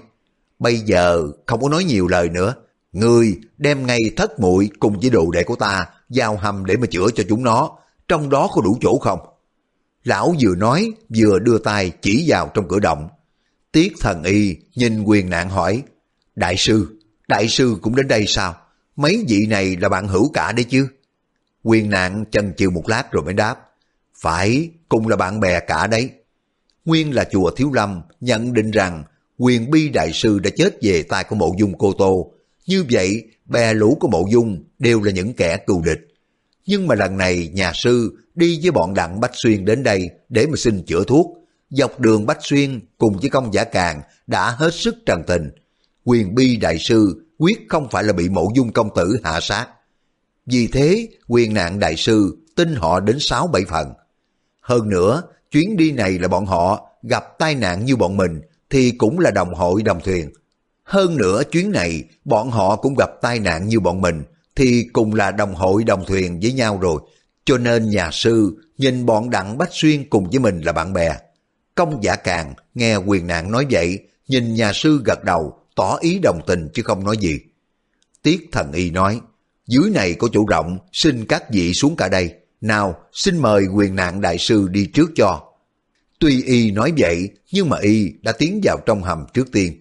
bây 0.62 0.78
giờ 0.78 1.24
không 1.46 1.62
có 1.62 1.70
nói 1.70 1.84
nhiều 1.84 2.08
lời 2.08 2.30
nữa, 2.30 2.54
người 2.92 3.40
đem 3.58 3.86
ngay 3.86 4.00
thất 4.18 4.40
muội 4.40 4.70
cùng 4.80 5.00
với 5.00 5.10
đồ 5.10 5.32
đệ 5.32 5.44
của 5.44 5.56
ta 5.56 5.86
giao 6.10 6.38
hầm 6.38 6.66
để 6.66 6.78
mà 6.78 6.88
chữa 6.88 7.08
cho 7.16 7.24
chúng 7.30 7.44
nó, 7.44 7.78
trong 8.08 8.30
đó 8.30 8.50
có 8.54 8.62
đủ 8.62 8.78
chỗ 8.82 8.98
không? 9.02 9.20
Lão 10.04 10.36
vừa 10.42 10.56
nói 10.56 10.92
vừa 11.18 11.40
đưa 11.40 11.58
tay 11.58 11.92
chỉ 12.02 12.26
vào 12.28 12.52
trong 12.54 12.68
cửa 12.68 12.80
động. 12.80 13.10
Tiết 13.72 13.94
thần 14.00 14.24
y 14.24 14.58
nhìn 14.76 15.04
quyền 15.04 15.30
nạn 15.30 15.50
hỏi, 15.50 15.84
Đại 16.36 16.58
sư, 16.58 17.00
đại 17.28 17.48
sư 17.48 17.78
cũng 17.82 17.96
đến 17.96 18.08
đây 18.08 18.26
sao? 18.28 18.56
Mấy 18.96 19.26
vị 19.28 19.46
này 19.50 19.78
là 19.82 19.90
bạn 19.90 20.08
hữu 20.08 20.32
cả 20.34 20.52
đấy 20.52 20.66
chứ? 20.70 20.88
Quyền 21.64 21.90
nạn 21.90 22.26
chần 22.32 22.54
chừ 22.58 22.70
một 22.70 22.90
lát 22.90 23.12
rồi 23.12 23.24
mới 23.24 23.34
đáp, 23.34 23.70
Phải, 24.16 24.70
cùng 24.90 25.08
là 25.08 25.16
bạn 25.16 25.40
bè 25.40 25.60
cả 25.60 25.88
đấy. 25.88 26.10
Nguyên 26.86 27.16
là 27.16 27.24
chùa 27.32 27.52
Thiếu 27.52 27.72
Lâm 27.74 28.02
nhận 28.20 28.54
định 28.54 28.72
rằng 28.72 29.04
quyền 29.42 29.72
bi 29.72 29.90
đại 29.90 30.12
sư 30.14 30.40
đã 30.40 30.50
chết 30.56 30.78
về 30.82 31.04
tay 31.04 31.24
của 31.24 31.36
mộ 31.36 31.56
dung 31.58 31.78
cô 31.78 31.94
Tô. 31.94 32.32
Như 32.68 32.86
vậy, 32.92 33.24
bè 33.46 33.74
lũ 33.74 33.98
của 34.00 34.08
mộ 34.08 34.26
dung 34.32 34.64
đều 34.80 35.02
là 35.02 35.12
những 35.12 35.34
kẻ 35.34 35.58
cừu 35.58 35.82
địch. 35.82 36.00
Nhưng 36.66 36.88
mà 36.88 36.96
lần 36.96 37.18
này 37.18 37.50
nhà 37.54 37.72
sư 37.76 38.18
đi 38.36 38.60
với 38.62 38.72
bọn 38.72 38.94
đặng 38.94 39.20
Bách 39.20 39.32
Xuyên 39.34 39.66
đến 39.66 39.84
đây 39.84 40.10
để 40.30 40.46
mà 40.48 40.54
xin 40.58 40.84
chữa 40.86 41.04
thuốc. 41.04 41.38
Dọc 41.70 42.00
đường 42.00 42.26
Bách 42.26 42.38
Xuyên 42.42 42.80
cùng 42.98 43.18
với 43.18 43.30
công 43.30 43.54
giả 43.54 43.64
càng 43.64 44.02
đã 44.28 44.52
hết 44.52 44.74
sức 44.74 44.96
trần 45.06 45.24
tình. 45.28 45.50
Quyền 46.04 46.36
bi 46.36 46.56
đại 46.56 46.80
sư 46.80 47.26
quyết 47.38 47.60
không 47.70 47.88
phải 47.92 48.04
là 48.04 48.14
bị 48.14 48.30
mộ 48.30 48.52
dung 48.56 48.74
công 48.74 48.90
tử 48.96 49.18
hạ 49.24 49.40
sát. 49.42 49.68
Vì 50.46 50.68
thế, 50.68 51.10
quyền 51.28 51.54
nạn 51.54 51.80
đại 51.80 51.96
sư 51.96 52.38
tin 52.56 52.76
họ 52.76 53.00
đến 53.00 53.18
sáu 53.20 53.48
bảy 53.48 53.64
phần. 53.70 53.94
Hơn 54.62 54.90
nữa, 54.90 55.24
chuyến 55.52 55.78
đi 55.78 55.92
này 55.92 56.20
là 56.20 56.28
bọn 56.28 56.46
họ 56.46 56.90
gặp 57.04 57.24
tai 57.40 57.56
nạn 57.56 57.86
như 57.86 57.96
bọn 57.96 58.18
mình 58.18 58.42
thì 58.72 58.92
cũng 58.92 59.20
là 59.20 59.32
đồng 59.32 59.54
hội 59.54 59.84
đồng 59.84 60.02
thuyền. 60.04 60.30
Hơn 60.84 61.18
nữa 61.18 61.44
chuyến 61.52 61.72
này 61.72 62.04
bọn 62.26 62.52
họ 62.52 62.76
cũng 62.76 62.96
gặp 62.98 63.10
tai 63.22 63.40
nạn 63.40 63.68
như 63.68 63.80
bọn 63.80 64.02
mình 64.02 64.24
thì 64.56 64.86
cùng 64.94 65.14
là 65.14 65.32
đồng 65.32 65.56
hội 65.56 65.84
đồng 65.84 66.06
thuyền 66.06 66.40
với 66.40 66.54
nhau 66.54 66.80
rồi. 66.82 67.02
Cho 67.46 67.58
nên 67.58 67.90
nhà 67.90 68.10
sư 68.12 68.58
nhìn 68.78 69.06
bọn 69.06 69.30
Đặng 69.30 69.58
Bách 69.58 69.70
Xuyên 69.72 70.10
cùng 70.10 70.30
với 70.30 70.40
mình 70.40 70.62
là 70.62 70.72
bạn 70.72 70.94
bè. 70.94 71.18
Công 71.76 72.04
giả 72.04 72.16
càng 72.16 72.54
nghe 72.74 72.96
quyền 72.96 73.28
nạn 73.28 73.52
nói 73.52 73.66
vậy, 73.72 74.00
nhìn 74.28 74.54
nhà 74.54 74.72
sư 74.74 75.02
gật 75.06 75.24
đầu, 75.24 75.60
tỏ 75.76 75.98
ý 76.02 76.20
đồng 76.20 76.42
tình 76.48 76.70
chứ 76.74 76.84
không 76.84 77.04
nói 77.04 77.18
gì. 77.18 77.40
Tiết 78.24 78.50
thần 78.52 78.72
y 78.72 78.90
nói, 78.90 79.22
dưới 79.68 79.90
này 79.90 80.14
có 80.14 80.28
chỗ 80.34 80.46
rộng, 80.50 80.78
xin 80.92 81.26
các 81.26 81.44
vị 81.52 81.74
xuống 81.74 81.96
cả 81.96 82.10
đây. 82.10 82.34
Nào, 82.62 82.96
xin 83.14 83.38
mời 83.38 83.66
quyền 83.74 83.96
nạn 83.96 84.22
đại 84.22 84.38
sư 84.38 84.68
đi 84.72 84.86
trước 84.86 85.10
cho. 85.16 85.51
Tuy 86.22 86.44
y 86.44 86.72
nói 86.72 86.94
vậy, 86.98 87.30
nhưng 87.52 87.70
mà 87.70 87.78
y 87.82 88.14
đã 88.22 88.32
tiến 88.32 88.62
vào 88.64 88.78
trong 88.86 89.04
hầm 89.04 89.26
trước 89.34 89.52
tiên. 89.52 89.80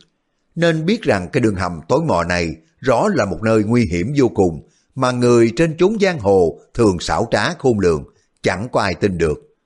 Nên 0.54 0.86
biết 0.86 1.02
rằng 1.02 1.28
cái 1.32 1.40
đường 1.40 1.54
hầm 1.54 1.80
tối 1.88 2.00
mò 2.06 2.24
này 2.24 2.56
rõ 2.78 3.08
là 3.14 3.24
một 3.24 3.38
nơi 3.42 3.64
nguy 3.64 3.86
hiểm 3.86 4.12
vô 4.16 4.28
cùng, 4.28 4.68
mà 4.94 5.10
người 5.10 5.52
trên 5.56 5.76
chốn 5.78 5.96
giang 6.00 6.18
hồ 6.18 6.60
thường 6.74 6.96
xảo 7.00 7.28
trá 7.30 7.54
khôn 7.54 7.80
lường, 7.80 8.04
chẳng 8.42 8.68
có 8.72 8.80
ai 8.80 8.94
tin 8.94 9.18
được. 9.18 9.56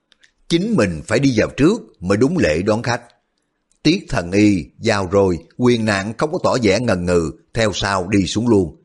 Chính 0.49 0.75
mình 0.77 1.01
phải 1.07 1.19
đi 1.19 1.35
vào 1.37 1.49
trước 1.57 1.83
mới 2.01 2.19
đúng 2.19 2.39
lễ 2.39 2.63
đón 2.63 2.83
khách. 2.83 3.03
Tiết 3.83 4.07
thần 4.09 4.33
y, 4.33 4.65
vào 4.79 5.09
rồi, 5.11 5.39
quyền 5.57 5.85
nạn 5.85 6.13
không 6.19 6.33
có 6.33 6.39
tỏ 6.43 6.57
vẻ 6.63 6.81
ngần 6.81 7.07
ngừ, 7.07 7.31
theo 7.55 7.73
sau 7.75 8.09
đi 8.09 8.27
xuống 8.27 8.49
luôn. 8.49 8.77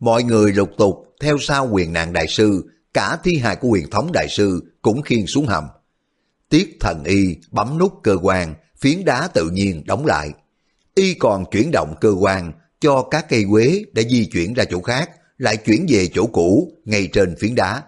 Mọi 0.00 0.22
người 0.22 0.52
lục 0.52 0.70
tục 0.78 1.14
theo 1.20 1.38
sau 1.40 1.68
quyền 1.72 1.92
nạn 1.92 2.12
đại 2.12 2.26
sư, 2.28 2.70
cả 2.94 3.18
thi 3.24 3.36
hài 3.36 3.56
của 3.56 3.68
quyền 3.68 3.90
thống 3.90 4.10
đại 4.12 4.26
sư 4.28 4.72
cũng 4.82 5.02
khiên 5.02 5.26
xuống 5.26 5.46
hầm. 5.46 5.64
Tiết 6.48 6.76
thần 6.80 7.04
y 7.04 7.36
bấm 7.50 7.78
nút 7.78 8.00
cơ 8.02 8.16
quan, 8.22 8.54
phiến 8.78 9.04
đá 9.04 9.28
tự 9.28 9.50
nhiên 9.50 9.82
đóng 9.86 10.06
lại. 10.06 10.30
Y 10.94 11.14
còn 11.14 11.44
chuyển 11.50 11.70
động 11.72 11.94
cơ 12.00 12.10
quan 12.20 12.52
cho 12.80 13.02
các 13.10 13.26
cây 13.28 13.44
quế 13.50 13.84
để 13.92 14.04
di 14.08 14.26
chuyển 14.26 14.54
ra 14.54 14.64
chỗ 14.64 14.80
khác, 14.80 15.10
lại 15.38 15.56
chuyển 15.56 15.86
về 15.88 16.08
chỗ 16.14 16.26
cũ 16.26 16.72
ngay 16.84 17.08
trên 17.12 17.36
phiến 17.36 17.54
đá. 17.54 17.82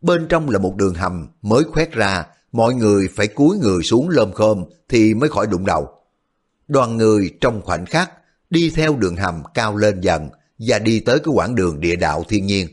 Bên 0.00 0.26
trong 0.28 0.50
là 0.50 0.58
một 0.58 0.76
đường 0.76 0.94
hầm 0.94 1.28
mới 1.42 1.64
khoét 1.64 1.92
ra, 1.92 2.24
mọi 2.52 2.74
người 2.74 3.08
phải 3.14 3.26
cúi 3.26 3.58
người 3.58 3.82
xuống 3.82 4.08
lơm 4.08 4.32
khơm 4.32 4.64
thì 4.88 5.14
mới 5.14 5.28
khỏi 5.28 5.46
đụng 5.46 5.66
đầu. 5.66 5.88
Đoàn 6.68 6.96
người 6.96 7.30
trong 7.40 7.62
khoảnh 7.62 7.86
khắc 7.86 8.10
đi 8.50 8.70
theo 8.70 8.96
đường 8.96 9.16
hầm 9.16 9.42
cao 9.54 9.76
lên 9.76 10.00
dần 10.00 10.28
và 10.58 10.78
đi 10.78 11.00
tới 11.00 11.18
cái 11.18 11.32
quãng 11.34 11.54
đường 11.54 11.80
địa 11.80 11.96
đạo 11.96 12.24
thiên 12.28 12.46
nhiên. 12.46 12.68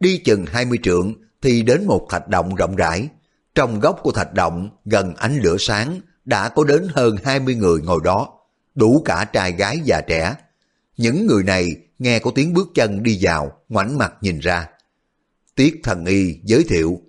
Đi 0.00 0.18
chừng 0.18 0.46
20 0.46 0.78
trượng 0.82 1.14
thì 1.42 1.62
đến 1.62 1.86
một 1.86 2.06
thạch 2.10 2.28
động 2.28 2.54
rộng 2.54 2.76
rãi. 2.76 3.08
Trong 3.54 3.80
góc 3.80 4.00
của 4.02 4.12
thạch 4.12 4.34
động 4.34 4.70
gần 4.84 5.14
ánh 5.16 5.38
lửa 5.38 5.56
sáng 5.58 6.00
đã 6.24 6.48
có 6.48 6.64
đến 6.64 6.88
hơn 6.94 7.16
20 7.24 7.54
người 7.54 7.80
ngồi 7.82 8.00
đó, 8.04 8.28
đủ 8.74 9.02
cả 9.04 9.24
trai 9.24 9.52
gái 9.52 9.80
già 9.84 10.00
trẻ. 10.00 10.34
Những 10.96 11.26
người 11.26 11.42
này 11.42 11.76
nghe 11.98 12.18
có 12.18 12.30
tiếng 12.34 12.54
bước 12.54 12.68
chân 12.74 13.02
đi 13.02 13.18
vào, 13.20 13.52
ngoảnh 13.68 13.98
mặt 13.98 14.14
nhìn 14.20 14.38
ra. 14.38 14.68
Tiết 15.54 15.80
thần 15.82 16.04
y 16.04 16.40
giới 16.42 16.64
thiệu, 16.68 17.00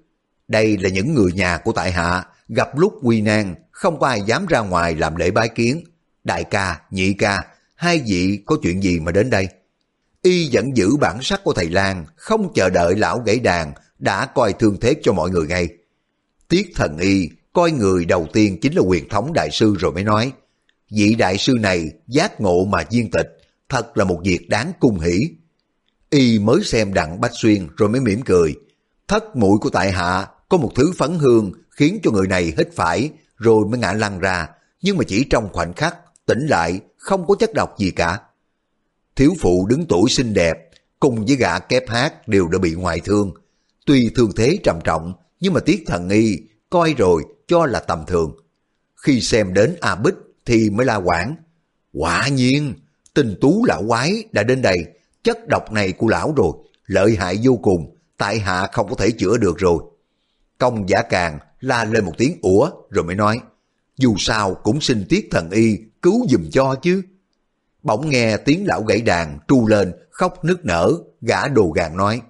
đây 0.47 0.77
là 0.77 0.89
những 0.89 1.13
người 1.13 1.31
nhà 1.31 1.57
của 1.57 1.71
tại 1.71 1.91
hạ, 1.91 2.25
gặp 2.49 2.77
lúc 2.77 2.93
quy 3.01 3.21
nan, 3.21 3.55
không 3.71 3.99
có 3.99 4.07
ai 4.07 4.21
dám 4.21 4.45
ra 4.45 4.59
ngoài 4.59 4.95
làm 4.95 5.15
lễ 5.15 5.31
bái 5.31 5.49
kiến. 5.49 5.83
Đại 6.23 6.43
ca, 6.43 6.81
nhị 6.91 7.13
ca, 7.13 7.43
hai 7.75 8.01
vị 8.07 8.43
có 8.45 8.57
chuyện 8.61 8.83
gì 8.83 8.99
mà 8.99 9.11
đến 9.11 9.29
đây? 9.29 9.47
Y 10.21 10.49
vẫn 10.53 10.77
giữ 10.77 10.95
bản 10.95 11.17
sắc 11.21 11.43
của 11.43 11.53
thầy 11.53 11.69
Lan, 11.69 12.05
không 12.15 12.53
chờ 12.55 12.69
đợi 12.69 12.95
lão 12.95 13.19
gãy 13.19 13.39
đàn, 13.39 13.73
đã 13.99 14.25
coi 14.25 14.53
thương 14.53 14.77
thế 14.81 14.93
cho 15.03 15.13
mọi 15.13 15.29
người 15.29 15.47
ngay. 15.47 15.69
Tiết 16.53 16.71
thần 16.75 16.97
y 16.97 17.29
coi 17.53 17.71
người 17.71 18.05
đầu 18.05 18.27
tiên 18.33 18.59
chính 18.61 18.73
là 18.73 18.81
quyền 18.81 19.09
thống 19.09 19.33
đại 19.33 19.49
sư 19.51 19.75
rồi 19.79 19.91
mới 19.91 20.03
nói, 20.03 20.31
vị 20.89 21.15
đại 21.15 21.37
sư 21.37 21.53
này 21.59 21.91
giác 22.07 22.41
ngộ 22.41 22.65
mà 22.65 22.83
viên 22.91 23.11
tịch, 23.11 23.27
thật 23.69 23.97
là 23.97 24.05
một 24.05 24.21
việc 24.23 24.49
đáng 24.49 24.71
cung 24.79 24.99
hỷ. 24.99 25.19
Y 26.09 26.39
mới 26.39 26.63
xem 26.63 26.93
đặng 26.93 27.21
Bách 27.21 27.31
Xuyên 27.33 27.67
rồi 27.77 27.89
mới 27.89 28.01
mỉm 28.01 28.21
cười, 28.21 28.55
thất 29.07 29.35
mũi 29.35 29.57
của 29.61 29.69
tại 29.69 29.91
hạ 29.91 30.27
có 30.49 30.57
một 30.57 30.71
thứ 30.75 30.91
phấn 30.97 31.19
hương 31.19 31.51
khiến 31.69 31.99
cho 32.03 32.11
người 32.11 32.27
này 32.27 32.53
hít 32.57 32.69
phải 32.75 33.09
rồi 33.37 33.65
mới 33.69 33.79
ngã 33.79 33.93
lăn 33.93 34.19
ra, 34.19 34.47
nhưng 34.81 34.97
mà 34.97 35.03
chỉ 35.07 35.25
trong 35.29 35.49
khoảnh 35.53 35.73
khắc 35.73 35.95
tỉnh 36.25 36.47
lại 36.47 36.79
không 36.97 37.27
có 37.27 37.35
chất 37.35 37.53
độc 37.53 37.79
gì 37.79 37.91
cả. 37.91 38.19
Thiếu 39.15 39.33
phụ 39.39 39.67
đứng 39.69 39.85
tuổi 39.89 40.09
xinh 40.09 40.33
đẹp 40.33 40.57
cùng 40.99 41.25
với 41.25 41.35
gã 41.35 41.59
kép 41.59 41.89
hát 41.89 42.27
đều 42.27 42.47
đã 42.47 42.57
bị 42.57 42.73
ngoại 42.73 42.99
thương. 42.99 43.33
Tuy 43.85 44.09
thương 44.15 44.31
thế 44.35 44.57
trầm 44.63 44.79
trọng 44.83 45.13
nhưng 45.43 45.53
mà 45.53 45.59
tiết 45.59 45.83
thần 45.87 46.09
y 46.09 46.39
coi 46.69 46.93
rồi 46.93 47.23
cho 47.47 47.65
là 47.65 47.79
tầm 47.79 48.03
thường. 48.07 48.35
Khi 48.95 49.21
xem 49.21 49.53
đến 49.53 49.75
A 49.81 49.95
Bích 49.95 50.13
thì 50.45 50.69
mới 50.69 50.85
la 50.85 50.95
quảng. 50.95 51.35
Quả 51.93 52.27
nhiên, 52.27 52.73
tình 53.13 53.35
tú 53.41 53.65
lão 53.65 53.83
quái 53.87 54.23
đã 54.31 54.43
đến 54.43 54.61
đây, 54.61 54.77
chất 55.23 55.47
độc 55.47 55.71
này 55.71 55.91
của 55.91 56.07
lão 56.07 56.33
rồi, 56.37 56.51
lợi 56.85 57.15
hại 57.15 57.39
vô 57.43 57.59
cùng, 57.63 57.97
tại 58.17 58.39
hạ 58.39 58.67
không 58.71 58.89
có 58.89 58.95
thể 58.95 59.11
chữa 59.11 59.37
được 59.37 59.57
rồi. 59.57 59.83
Công 60.57 60.89
giả 60.89 61.01
càng 61.01 61.39
la 61.59 61.85
lên 61.85 62.05
một 62.05 62.13
tiếng 62.17 62.37
ủa 62.41 62.69
rồi 62.89 63.03
mới 63.03 63.15
nói, 63.15 63.39
dù 63.97 64.15
sao 64.17 64.53
cũng 64.53 64.81
xin 64.81 65.05
tiết 65.09 65.27
thần 65.31 65.49
y 65.49 65.77
cứu 66.01 66.25
giùm 66.29 66.49
cho 66.51 66.75
chứ. 66.81 67.01
Bỗng 67.83 68.09
nghe 68.09 68.37
tiếng 68.37 68.67
lão 68.67 68.83
gãy 68.83 69.01
đàn 69.01 69.39
tru 69.47 69.67
lên 69.67 69.93
khóc 70.09 70.45
nức 70.45 70.65
nở, 70.65 70.93
gã 71.21 71.47
đồ 71.47 71.71
gàng 71.75 71.97
nói, 71.97 72.21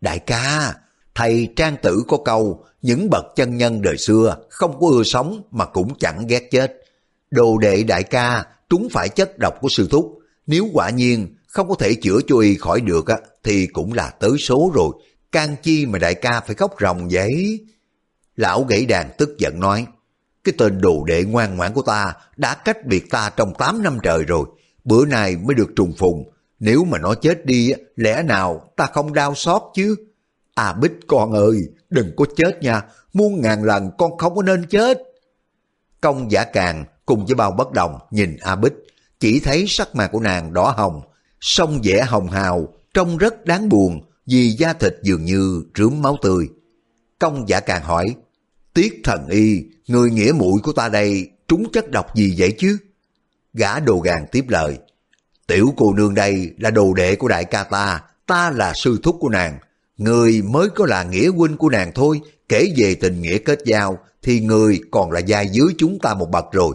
Đại 0.00 0.18
ca, 0.18 0.74
thầy 1.14 1.48
trang 1.56 1.76
tử 1.82 2.02
có 2.08 2.16
câu, 2.24 2.64
những 2.82 3.10
bậc 3.10 3.24
chân 3.36 3.56
nhân 3.56 3.82
đời 3.82 3.98
xưa 3.98 4.36
không 4.48 4.80
có 4.80 4.86
ưa 4.88 5.02
sống 5.02 5.42
mà 5.50 5.64
cũng 5.64 5.98
chẳng 5.98 6.26
ghét 6.26 6.50
chết. 6.50 6.82
Đồ 7.30 7.58
đệ 7.58 7.82
đại 7.82 8.02
ca 8.02 8.44
trúng 8.70 8.88
phải 8.90 9.08
chất 9.08 9.38
độc 9.38 9.54
của 9.60 9.68
sư 9.68 9.88
thúc, 9.90 10.18
nếu 10.46 10.68
quả 10.72 10.90
nhiên 10.90 11.34
không 11.46 11.68
có 11.68 11.74
thể 11.74 11.94
chữa 11.94 12.18
cho 12.26 12.38
y 12.38 12.54
khỏi 12.54 12.80
được 12.80 13.06
á, 13.06 13.16
thì 13.42 13.66
cũng 13.66 13.92
là 13.92 14.10
tới 14.10 14.30
số 14.38 14.70
rồi, 14.74 14.92
can 15.32 15.56
chi 15.62 15.86
mà 15.86 15.98
đại 15.98 16.14
ca 16.14 16.40
phải 16.40 16.54
khóc 16.54 16.74
ròng 16.80 17.08
vậy? 17.10 17.60
Lão 18.36 18.64
gãy 18.64 18.86
đàn 18.86 19.10
tức 19.18 19.38
giận 19.38 19.60
nói, 19.60 19.86
cái 20.44 20.54
tên 20.58 20.80
đồ 20.80 21.04
đệ 21.04 21.24
ngoan 21.24 21.56
ngoãn 21.56 21.72
của 21.72 21.82
ta 21.82 22.14
đã 22.36 22.54
cách 22.54 22.86
biệt 22.86 23.10
ta 23.10 23.30
trong 23.36 23.54
8 23.58 23.82
năm 23.82 23.98
trời 24.02 24.24
rồi, 24.24 24.46
bữa 24.84 25.06
nay 25.06 25.36
mới 25.36 25.54
được 25.54 25.70
trùng 25.76 25.92
phùng, 25.98 26.30
nếu 26.60 26.84
mà 26.84 26.98
nó 26.98 27.14
chết 27.14 27.46
đi, 27.46 27.72
lẽ 27.96 28.22
nào 28.22 28.70
ta 28.76 28.86
không 28.86 29.12
đau 29.12 29.34
xót 29.34 29.62
chứ? 29.74 29.96
À 30.54 30.72
Bích 30.72 30.92
con 31.06 31.32
ơi, 31.32 31.56
đừng 31.90 32.12
có 32.16 32.24
chết 32.36 32.62
nha, 32.62 32.82
muôn 33.12 33.40
ngàn 33.40 33.64
lần 33.64 33.90
con 33.98 34.18
không 34.18 34.34
có 34.34 34.42
nên 34.42 34.66
chết. 34.66 34.98
Công 36.00 36.30
giả 36.30 36.44
càng 36.44 36.84
cùng 37.06 37.26
với 37.26 37.34
bao 37.34 37.50
bất 37.50 37.72
đồng 37.72 37.98
nhìn 38.10 38.36
A 38.40 38.56
Bích, 38.56 38.72
chỉ 39.20 39.40
thấy 39.40 39.64
sắc 39.68 39.94
mặt 39.94 40.08
của 40.12 40.20
nàng 40.20 40.52
đỏ 40.52 40.74
hồng, 40.76 41.00
song 41.40 41.80
vẻ 41.84 42.02
hồng 42.02 42.28
hào, 42.28 42.68
trông 42.94 43.16
rất 43.16 43.44
đáng 43.44 43.68
buồn 43.68 44.00
vì 44.26 44.50
da 44.50 44.72
thịt 44.72 44.94
dường 45.02 45.24
như 45.24 45.64
rướm 45.74 46.02
máu 46.02 46.16
tươi. 46.22 46.48
Công 47.18 47.48
giả 47.48 47.60
càng 47.60 47.82
hỏi, 47.82 48.14
Tiết 48.74 49.00
thần 49.04 49.26
y, 49.28 49.64
người 49.86 50.10
nghĩa 50.10 50.32
mũi 50.32 50.60
của 50.62 50.72
ta 50.72 50.88
đây 50.88 51.30
trúng 51.48 51.72
chất 51.72 51.90
độc 51.90 52.14
gì 52.14 52.34
vậy 52.38 52.54
chứ? 52.58 52.78
Gã 53.54 53.80
đồ 53.80 54.00
gàng 54.00 54.26
tiếp 54.32 54.44
lời, 54.48 54.78
tiểu 55.46 55.74
cô 55.76 55.92
nương 55.92 56.14
đây 56.14 56.54
là 56.58 56.70
đồ 56.70 56.94
đệ 56.94 57.16
của 57.16 57.28
đại 57.28 57.44
ca 57.44 57.64
ta, 57.64 58.00
ta 58.26 58.50
là 58.50 58.72
sư 58.74 59.00
thúc 59.02 59.16
của 59.20 59.28
nàng, 59.28 59.58
người 59.98 60.42
mới 60.42 60.68
có 60.68 60.86
là 60.86 61.04
nghĩa 61.04 61.28
huynh 61.28 61.56
của 61.56 61.68
nàng 61.68 61.92
thôi, 61.94 62.20
kể 62.48 62.72
về 62.76 62.94
tình 62.94 63.22
nghĩa 63.22 63.38
kết 63.38 63.58
giao 63.64 63.98
thì 64.22 64.40
người 64.40 64.80
còn 64.90 65.12
là 65.12 65.20
giai 65.20 65.48
dưới 65.52 65.68
chúng 65.78 65.98
ta 65.98 66.14
một 66.14 66.30
bậc 66.30 66.44
rồi. 66.52 66.74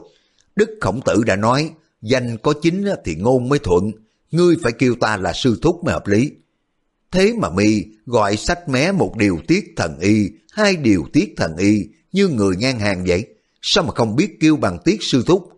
Đức 0.56 0.70
Khổng 0.82 1.02
Tử 1.06 1.24
đã 1.24 1.36
nói, 1.36 1.70
danh 2.02 2.38
có 2.38 2.54
chính 2.62 2.86
thì 3.06 3.16
ngôn 3.16 3.50
mới 3.50 3.60
thuận, 3.60 3.92
ngươi 4.32 4.56
phải 4.64 4.72
kêu 4.72 4.96
ta 4.96 5.18
là 5.18 5.34
sư 5.34 5.60
thúc 5.62 5.84
mới 5.84 5.94
hợp 5.94 6.08
lý. 6.08 6.32
Thế 7.12 7.34
mà 7.38 7.50
mi 7.50 7.84
gọi 8.06 8.38
sách 8.38 8.70
mé 8.70 8.92
một 8.92 9.18
điều 9.18 9.40
tiết 9.48 9.74
thần 9.78 10.00
y, 10.00 10.30
hai 10.52 10.76
điều 10.76 11.04
tiết 11.14 11.34
thần 11.38 11.58
y 11.58 11.88
như 12.12 12.28
người 12.28 12.56
ngang 12.56 12.80
hàng 12.80 13.04
vậy, 13.08 13.26
sao 13.62 13.84
mà 13.84 13.92
không 13.94 14.16
biết 14.16 14.38
kêu 14.40 14.56
bằng 14.56 14.78
tiết 14.86 14.98
sư 15.02 15.24
thúc? 15.28 15.50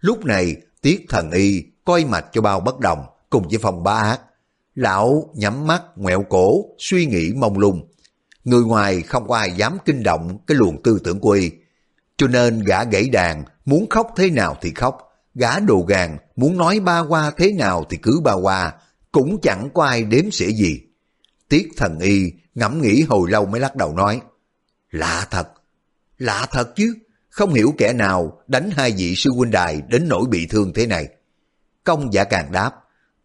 Lúc 0.00 0.24
này 0.24 0.56
tiết 0.82 1.04
thần 1.08 1.30
y 1.30 1.62
coi 1.84 2.04
mạch 2.04 2.26
cho 2.32 2.40
bao 2.40 2.60
bất 2.60 2.80
đồng 2.80 3.04
cùng 3.30 3.48
với 3.48 3.58
phòng 3.58 3.82
ba 3.82 3.92
ác. 3.92 4.20
Lão 4.74 5.30
nhắm 5.34 5.66
mắt 5.66 5.82
ngoẹo 5.96 6.22
cổ, 6.22 6.64
suy 6.78 7.06
nghĩ 7.06 7.32
mông 7.36 7.58
lung. 7.58 7.88
Người 8.44 8.62
ngoài 8.64 9.02
không 9.02 9.28
có 9.28 9.36
ai 9.36 9.52
dám 9.52 9.78
kinh 9.84 10.02
động 10.02 10.38
cái 10.46 10.56
luồng 10.56 10.82
tư 10.82 11.00
tưởng 11.04 11.20
của 11.20 11.30
y. 11.30 11.50
Cho 12.16 12.26
nên 12.26 12.60
gã 12.60 12.84
gãy 12.84 13.08
đàn, 13.08 13.44
muốn 13.64 13.88
khóc 13.90 14.12
thế 14.16 14.30
nào 14.30 14.56
thì 14.60 14.72
khóc. 14.74 14.98
Gã 15.34 15.58
đồ 15.58 15.84
gàn, 15.88 16.16
muốn 16.36 16.56
nói 16.56 16.80
ba 16.80 17.00
qua 17.00 17.30
thế 17.36 17.52
nào 17.52 17.84
thì 17.90 17.96
cứ 17.96 18.20
ba 18.24 18.32
qua, 18.32 18.72
cũng 19.12 19.40
chẳng 19.40 19.68
có 19.74 19.84
ai 19.84 20.04
đếm 20.04 20.30
xỉa 20.30 20.50
gì. 20.50 20.80
Tiết 21.48 21.68
thần 21.76 21.98
y 21.98 22.32
ngẫm 22.54 22.82
nghĩ 22.82 23.02
hồi 23.02 23.30
lâu 23.30 23.46
mới 23.46 23.60
lắc 23.60 23.76
đầu 23.76 23.94
nói, 23.94 24.20
lạ 24.90 25.26
thật, 25.30 25.48
lạ 26.18 26.46
thật 26.52 26.76
chứ, 26.76 26.94
không 27.28 27.54
hiểu 27.54 27.74
kẻ 27.78 27.92
nào 27.92 28.42
đánh 28.46 28.70
hai 28.70 28.94
vị 28.96 29.14
sư 29.16 29.30
huynh 29.30 29.50
đài 29.50 29.82
đến 29.88 30.08
nỗi 30.08 30.24
bị 30.30 30.46
thương 30.46 30.72
thế 30.72 30.86
này. 30.86 31.08
Công 31.84 32.12
giả 32.12 32.24
càng 32.24 32.52
đáp, 32.52 32.72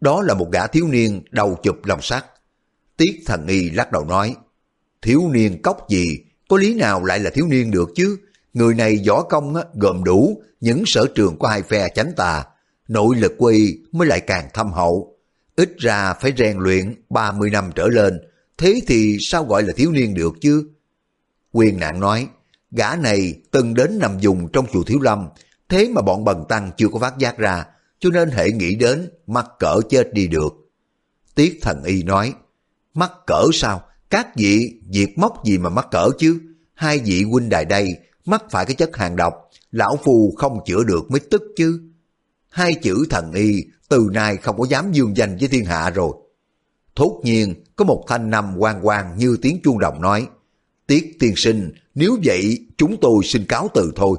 đó 0.01 0.21
là 0.21 0.33
một 0.33 0.51
gã 0.51 0.67
thiếu 0.67 0.87
niên 0.87 1.21
đầu 1.31 1.57
chụp 1.63 1.85
lòng 1.85 2.01
sắt. 2.01 2.25
Tiết 2.97 3.21
thần 3.25 3.47
y 3.47 3.69
lắc 3.69 3.91
đầu 3.91 4.05
nói, 4.05 4.35
thiếu 5.01 5.29
niên 5.31 5.61
cốc 5.61 5.89
gì, 5.89 6.17
có 6.49 6.57
lý 6.57 6.73
nào 6.73 7.03
lại 7.03 7.19
là 7.19 7.29
thiếu 7.29 7.47
niên 7.47 7.71
được 7.71 7.89
chứ? 7.95 8.17
Người 8.53 8.73
này 8.75 9.03
võ 9.07 9.23
công 9.23 9.53
gồm 9.73 10.03
đủ 10.03 10.41
những 10.59 10.83
sở 10.85 11.05
trường 11.15 11.37
của 11.37 11.47
hai 11.47 11.61
phe 11.61 11.89
chánh 11.95 12.11
tà, 12.17 12.45
nội 12.87 13.15
lực 13.15 13.33
quy 13.37 13.79
mới 13.91 14.07
lại 14.07 14.19
càng 14.19 14.49
thâm 14.53 14.71
hậu. 14.71 15.17
Ít 15.55 15.77
ra 15.77 16.13
phải 16.13 16.33
rèn 16.37 16.57
luyện 16.57 16.95
30 17.09 17.49
năm 17.49 17.71
trở 17.75 17.87
lên, 17.87 18.19
thế 18.57 18.81
thì 18.87 19.17
sao 19.21 19.43
gọi 19.43 19.63
là 19.63 19.73
thiếu 19.75 19.91
niên 19.91 20.13
được 20.13 20.33
chứ? 20.41 20.69
Quyền 21.51 21.79
nạn 21.79 21.99
nói, 21.99 22.27
gã 22.71 22.95
này 22.95 23.33
từng 23.51 23.73
đến 23.73 23.99
nằm 23.99 24.19
dùng 24.19 24.47
trong 24.53 24.65
chùa 24.73 24.83
Thiếu 24.83 24.99
Lâm, 24.99 25.27
thế 25.69 25.89
mà 25.93 26.01
bọn 26.01 26.23
bần 26.23 26.45
tăng 26.49 26.71
chưa 26.77 26.87
có 26.87 26.99
phát 26.99 27.17
giác 27.17 27.37
ra, 27.37 27.65
cho 27.99 28.09
nên 28.09 28.29
hệ 28.29 28.51
nghĩ 28.51 28.75
đến 28.75 29.09
mắc 29.27 29.45
cỡ 29.59 29.79
chết 29.89 30.13
đi 30.13 30.27
được. 30.27 30.53
Tiết 31.35 31.59
thần 31.61 31.83
y 31.83 32.03
nói, 32.03 32.33
mắc 32.93 33.11
cỡ 33.27 33.43
sao? 33.53 33.83
Các 34.09 34.35
vị, 34.35 34.81
việc 34.89 35.17
móc 35.17 35.45
gì 35.45 35.57
mà 35.57 35.69
mắc 35.69 35.87
cỡ 35.91 36.09
chứ? 36.19 36.39
Hai 36.73 36.99
vị 36.99 37.23
huynh 37.23 37.49
đài 37.49 37.65
đây 37.65 37.87
mắc 38.25 38.43
phải 38.51 38.65
cái 38.65 38.75
chất 38.75 38.97
hàng 38.97 39.15
độc, 39.15 39.33
lão 39.71 39.97
phu 40.03 40.33
không 40.37 40.59
chữa 40.65 40.83
được 40.83 41.11
mới 41.11 41.19
tức 41.19 41.41
chứ. 41.55 41.81
Hai 42.49 42.73
chữ 42.73 43.05
thần 43.09 43.31
y 43.31 43.63
từ 43.89 44.09
nay 44.13 44.37
không 44.37 44.57
có 44.57 44.65
dám 44.69 44.91
dương 44.91 45.17
danh 45.17 45.37
với 45.37 45.47
thiên 45.47 45.65
hạ 45.65 45.89
rồi. 45.89 46.13
Thốt 46.95 47.21
nhiên 47.23 47.63
có 47.75 47.85
một 47.85 48.05
thanh 48.07 48.29
năm 48.29 48.55
quang 48.59 48.81
quang 48.81 49.17
như 49.17 49.37
tiếng 49.41 49.59
chuông 49.63 49.79
đồng 49.79 50.01
nói, 50.01 50.27
Tiết 50.87 51.17
tiên 51.19 51.33
sinh, 51.35 51.71
nếu 51.95 52.17
vậy 52.23 52.67
chúng 52.77 52.97
tôi 53.01 53.23
xin 53.23 53.45
cáo 53.45 53.69
từ 53.73 53.91
thôi. 53.95 54.17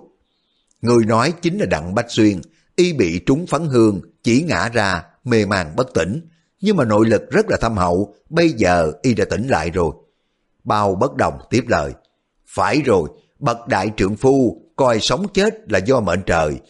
Người 0.83 1.05
nói 1.05 1.33
chính 1.43 1.59
là 1.59 1.67
Đặng 1.67 1.95
Bách 1.95 2.11
Xuyên, 2.11 2.41
y 2.77 2.93
bị 2.93 3.19
trúng 3.27 3.47
phấn 3.47 3.67
hương, 3.67 4.01
chỉ 4.23 4.43
ngã 4.43 4.69
ra, 4.69 5.05
mê 5.25 5.47
màng 5.47 5.77
bất 5.77 5.95
tỉnh. 5.95 6.29
Nhưng 6.61 6.77
mà 6.77 6.85
nội 6.85 7.07
lực 7.07 7.31
rất 7.31 7.47
là 7.49 7.57
thâm 7.57 7.77
hậu, 7.77 8.15
bây 8.31 8.51
giờ 8.51 8.93
y 9.03 9.15
đã 9.15 9.25
tỉnh 9.31 9.47
lại 9.47 9.71
rồi. 9.71 9.93
Bao 10.65 10.95
bất 10.95 11.17
đồng 11.17 11.39
tiếp 11.51 11.65
lời. 11.69 11.93
Phải 12.47 12.83
rồi, 12.85 13.09
bậc 13.39 13.69
đại 13.69 13.91
trượng 13.97 14.17
phu, 14.17 14.63
coi 14.77 15.01
sống 15.01 15.27
chết 15.35 15.55
là 15.71 15.79
do 15.79 16.01
mệnh 16.01 16.23
trời. 16.27 16.61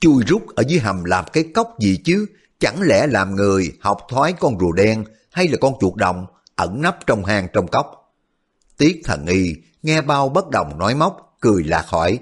Chui 0.00 0.24
rút 0.26 0.42
ở 0.56 0.62
dưới 0.68 0.78
hầm 0.78 1.04
làm 1.04 1.24
cái 1.32 1.44
cốc 1.54 1.76
gì 1.80 1.98
chứ, 2.04 2.26
chẳng 2.58 2.82
lẽ 2.82 3.06
làm 3.06 3.34
người 3.34 3.72
học 3.80 3.98
thoái 4.08 4.32
con 4.32 4.58
rùa 4.60 4.72
đen 4.72 5.04
hay 5.30 5.48
là 5.48 5.56
con 5.60 5.74
chuột 5.80 5.94
đồng 5.94 6.26
ẩn 6.56 6.82
nấp 6.82 6.98
trong 7.06 7.24
hang 7.24 7.48
trong 7.52 7.68
cốc. 7.68 8.14
Tiết 8.78 9.00
thần 9.04 9.26
y 9.26 9.54
nghe 9.82 10.02
bao 10.02 10.28
bất 10.28 10.50
đồng 10.50 10.78
nói 10.78 10.94
móc, 10.94 11.36
cười 11.40 11.64
lạc 11.64 11.84
hỏi. 11.86 12.18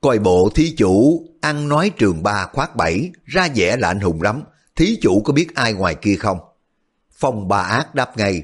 Coi 0.00 0.18
bộ 0.18 0.50
thí 0.54 0.74
chủ, 0.76 1.24
ăn 1.40 1.68
nói 1.68 1.90
trường 1.98 2.22
ba 2.22 2.46
khoát 2.52 2.76
bảy, 2.76 3.10
ra 3.24 3.48
vẻ 3.54 3.76
là 3.76 3.88
anh 3.88 4.00
hùng 4.00 4.22
lắm. 4.22 4.42
Thí 4.76 4.98
chủ 5.02 5.22
có 5.24 5.32
biết 5.32 5.54
ai 5.54 5.72
ngoài 5.72 5.94
kia 5.94 6.16
không? 6.16 6.38
Phong 7.12 7.48
ba 7.48 7.58
ác 7.58 7.94
đáp 7.94 8.16
ngay. 8.16 8.42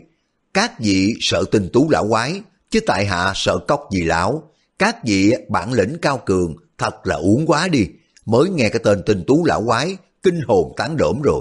Các 0.55 0.81
vị 0.81 1.15
sợ 1.21 1.45
tinh 1.53 1.69
tú 1.73 1.91
lão 1.91 2.09
quái, 2.09 2.43
chứ 2.71 2.81
tại 2.87 3.07
hạ 3.07 3.33
sợ 3.35 3.59
cóc 3.69 3.89
gì 3.93 4.03
lão. 4.03 4.51
Các 4.79 5.05
vị 5.05 5.33
bản 5.49 5.73
lĩnh 5.73 5.97
cao 6.03 6.21
cường, 6.27 6.57
thật 6.79 7.07
là 7.07 7.15
uống 7.15 7.47
quá 7.47 7.69
đi. 7.69 7.87
Mới 8.27 8.49
nghe 8.51 8.69
cái 8.69 8.81
tên 8.85 9.03
tinh 9.07 9.25
tú 9.27 9.45
lão 9.45 9.65
quái, 9.67 9.97
kinh 10.23 10.41
hồn 10.49 10.73
tán 10.77 10.97
đổm 10.97 11.23
rồi. 11.23 11.41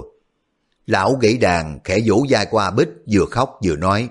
Lão 0.86 1.14
gãy 1.14 1.38
đàn 1.38 1.78
khẽ 1.84 1.98
vỗ 2.06 2.26
vai 2.30 2.46
qua 2.50 2.70
Bích 2.70 2.88
vừa 3.12 3.24
khóc 3.30 3.58
vừa 3.64 3.76
nói. 3.76 4.08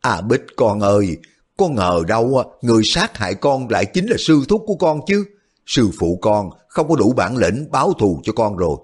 À 0.00 0.20
Bích 0.20 0.42
con 0.56 0.80
ơi, 0.80 1.16
con 1.56 1.74
ngờ 1.74 2.00
đâu 2.08 2.42
người 2.62 2.82
sát 2.84 3.16
hại 3.16 3.34
con 3.34 3.68
lại 3.68 3.86
chính 3.86 4.06
là 4.06 4.16
sư 4.18 4.40
thúc 4.48 4.62
của 4.66 4.74
con 4.74 5.00
chứ. 5.06 5.24
Sư 5.68 5.90
phụ 5.98 6.18
con 6.22 6.50
không 6.68 6.88
có 6.88 6.96
đủ 6.96 7.12
bản 7.12 7.36
lĩnh 7.36 7.66
báo 7.70 7.92
thù 7.92 8.20
cho 8.24 8.32
con 8.32 8.56
rồi. 8.56 8.76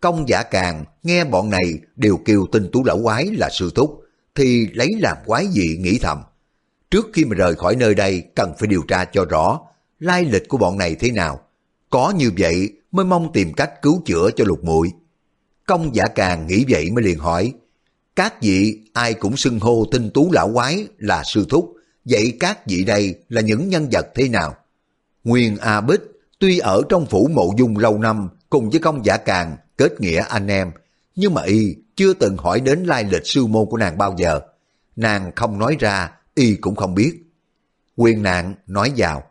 Công 0.00 0.28
giả 0.28 0.42
càng 0.42 0.84
nghe 1.02 1.24
bọn 1.24 1.50
này 1.50 1.78
đều 1.96 2.16
kêu 2.24 2.46
tinh 2.52 2.68
tú 2.72 2.84
lão 2.84 3.00
quái 3.02 3.26
là 3.26 3.48
sư 3.52 3.70
thúc, 3.74 4.00
thì 4.34 4.66
lấy 4.72 4.88
làm 5.00 5.16
quái 5.26 5.46
gì 5.46 5.76
nghĩ 5.80 5.98
thầm. 5.98 6.22
Trước 6.90 7.06
khi 7.12 7.24
mà 7.24 7.34
rời 7.34 7.54
khỏi 7.54 7.76
nơi 7.76 7.94
đây 7.94 8.22
cần 8.34 8.52
phải 8.58 8.66
điều 8.66 8.82
tra 8.88 9.04
cho 9.04 9.24
rõ 9.24 9.60
lai 9.98 10.24
lịch 10.24 10.48
của 10.48 10.58
bọn 10.58 10.78
này 10.78 10.94
thế 10.94 11.10
nào. 11.10 11.40
Có 11.90 12.12
như 12.16 12.30
vậy 12.38 12.72
mới 12.92 13.04
mong 13.04 13.32
tìm 13.32 13.52
cách 13.52 13.82
cứu 13.82 14.02
chữa 14.04 14.30
cho 14.36 14.44
lục 14.44 14.64
muội. 14.64 14.92
Công 15.66 15.94
giả 15.94 16.06
càng 16.06 16.46
nghĩ 16.46 16.64
vậy 16.68 16.90
mới 16.90 17.04
liền 17.04 17.18
hỏi, 17.18 17.52
các 18.16 18.42
vị 18.42 18.80
ai 18.92 19.14
cũng 19.14 19.36
xưng 19.36 19.60
hô 19.60 19.84
tinh 19.92 20.10
tú 20.14 20.32
lão 20.32 20.50
quái 20.54 20.86
là 20.98 21.22
sư 21.24 21.46
thúc, 21.50 21.74
vậy 22.04 22.36
các 22.40 22.66
vị 22.66 22.84
đây 22.84 23.14
là 23.28 23.40
những 23.40 23.68
nhân 23.68 23.88
vật 23.92 24.06
thế 24.14 24.28
nào? 24.28 24.54
Nguyên 25.28 25.56
A 25.56 25.80
Bích 25.80 26.00
tuy 26.38 26.58
ở 26.58 26.82
trong 26.88 27.06
phủ 27.06 27.30
mộ 27.34 27.50
dung 27.58 27.78
lâu 27.78 27.98
năm 27.98 28.28
cùng 28.50 28.70
với 28.70 28.80
công 28.80 29.04
giả 29.04 29.16
càng 29.16 29.56
kết 29.76 30.00
nghĩa 30.00 30.24
anh 30.28 30.46
em, 30.46 30.70
nhưng 31.16 31.34
mà 31.34 31.42
y 31.42 31.76
chưa 31.96 32.14
từng 32.14 32.36
hỏi 32.36 32.60
đến 32.60 32.84
lai 32.84 33.04
lịch 33.04 33.26
sư 33.26 33.46
môn 33.46 33.66
của 33.70 33.76
nàng 33.76 33.98
bao 33.98 34.14
giờ. 34.18 34.40
Nàng 34.96 35.32
không 35.36 35.58
nói 35.58 35.76
ra, 35.80 36.10
y 36.34 36.54
cũng 36.54 36.76
không 36.76 36.94
biết. 36.94 37.12
Quyên 37.96 38.22
nạn 38.22 38.54
nói 38.66 38.92
vào, 38.96 39.22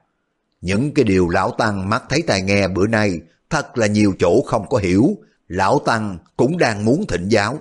những 0.61 0.93
cái 0.93 1.05
điều 1.05 1.29
lão 1.29 1.51
tăng 1.51 1.89
mắt 1.89 2.03
thấy 2.09 2.21
tai 2.21 2.41
nghe 2.41 2.67
bữa 2.67 2.87
nay 2.87 3.19
thật 3.49 3.77
là 3.77 3.87
nhiều 3.87 4.13
chỗ 4.19 4.41
không 4.45 4.69
có 4.69 4.77
hiểu, 4.77 5.17
lão 5.47 5.79
tăng 5.85 6.17
cũng 6.37 6.57
đang 6.57 6.85
muốn 6.85 7.07
thịnh 7.07 7.31
giáo. 7.31 7.59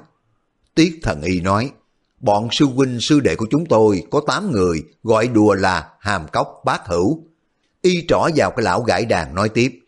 Tiết 0.75 0.99
thần 1.03 1.23
y 1.23 1.41
nói, 1.41 1.71
bọn 2.21 2.49
sư 2.53 2.67
huynh 2.67 3.01
sư 3.01 3.21
đệ 3.21 3.37
của 3.37 3.47
chúng 3.51 3.67
tôi 3.67 4.03
có 4.11 4.21
8 4.27 4.53
người 4.53 4.83
gọi 5.03 5.29
đùa 5.29 5.55
là 5.55 5.91
hàm 6.01 6.27
cốc 6.33 6.63
bát 6.65 6.81
hữu. 6.87 7.27
Y 7.87 8.05
trỏ 8.09 8.29
vào 8.37 8.51
cái 8.51 8.65
lão 8.65 8.83
gãi 8.83 9.05
đàn 9.05 9.35
nói 9.35 9.49
tiếp, 9.49 9.81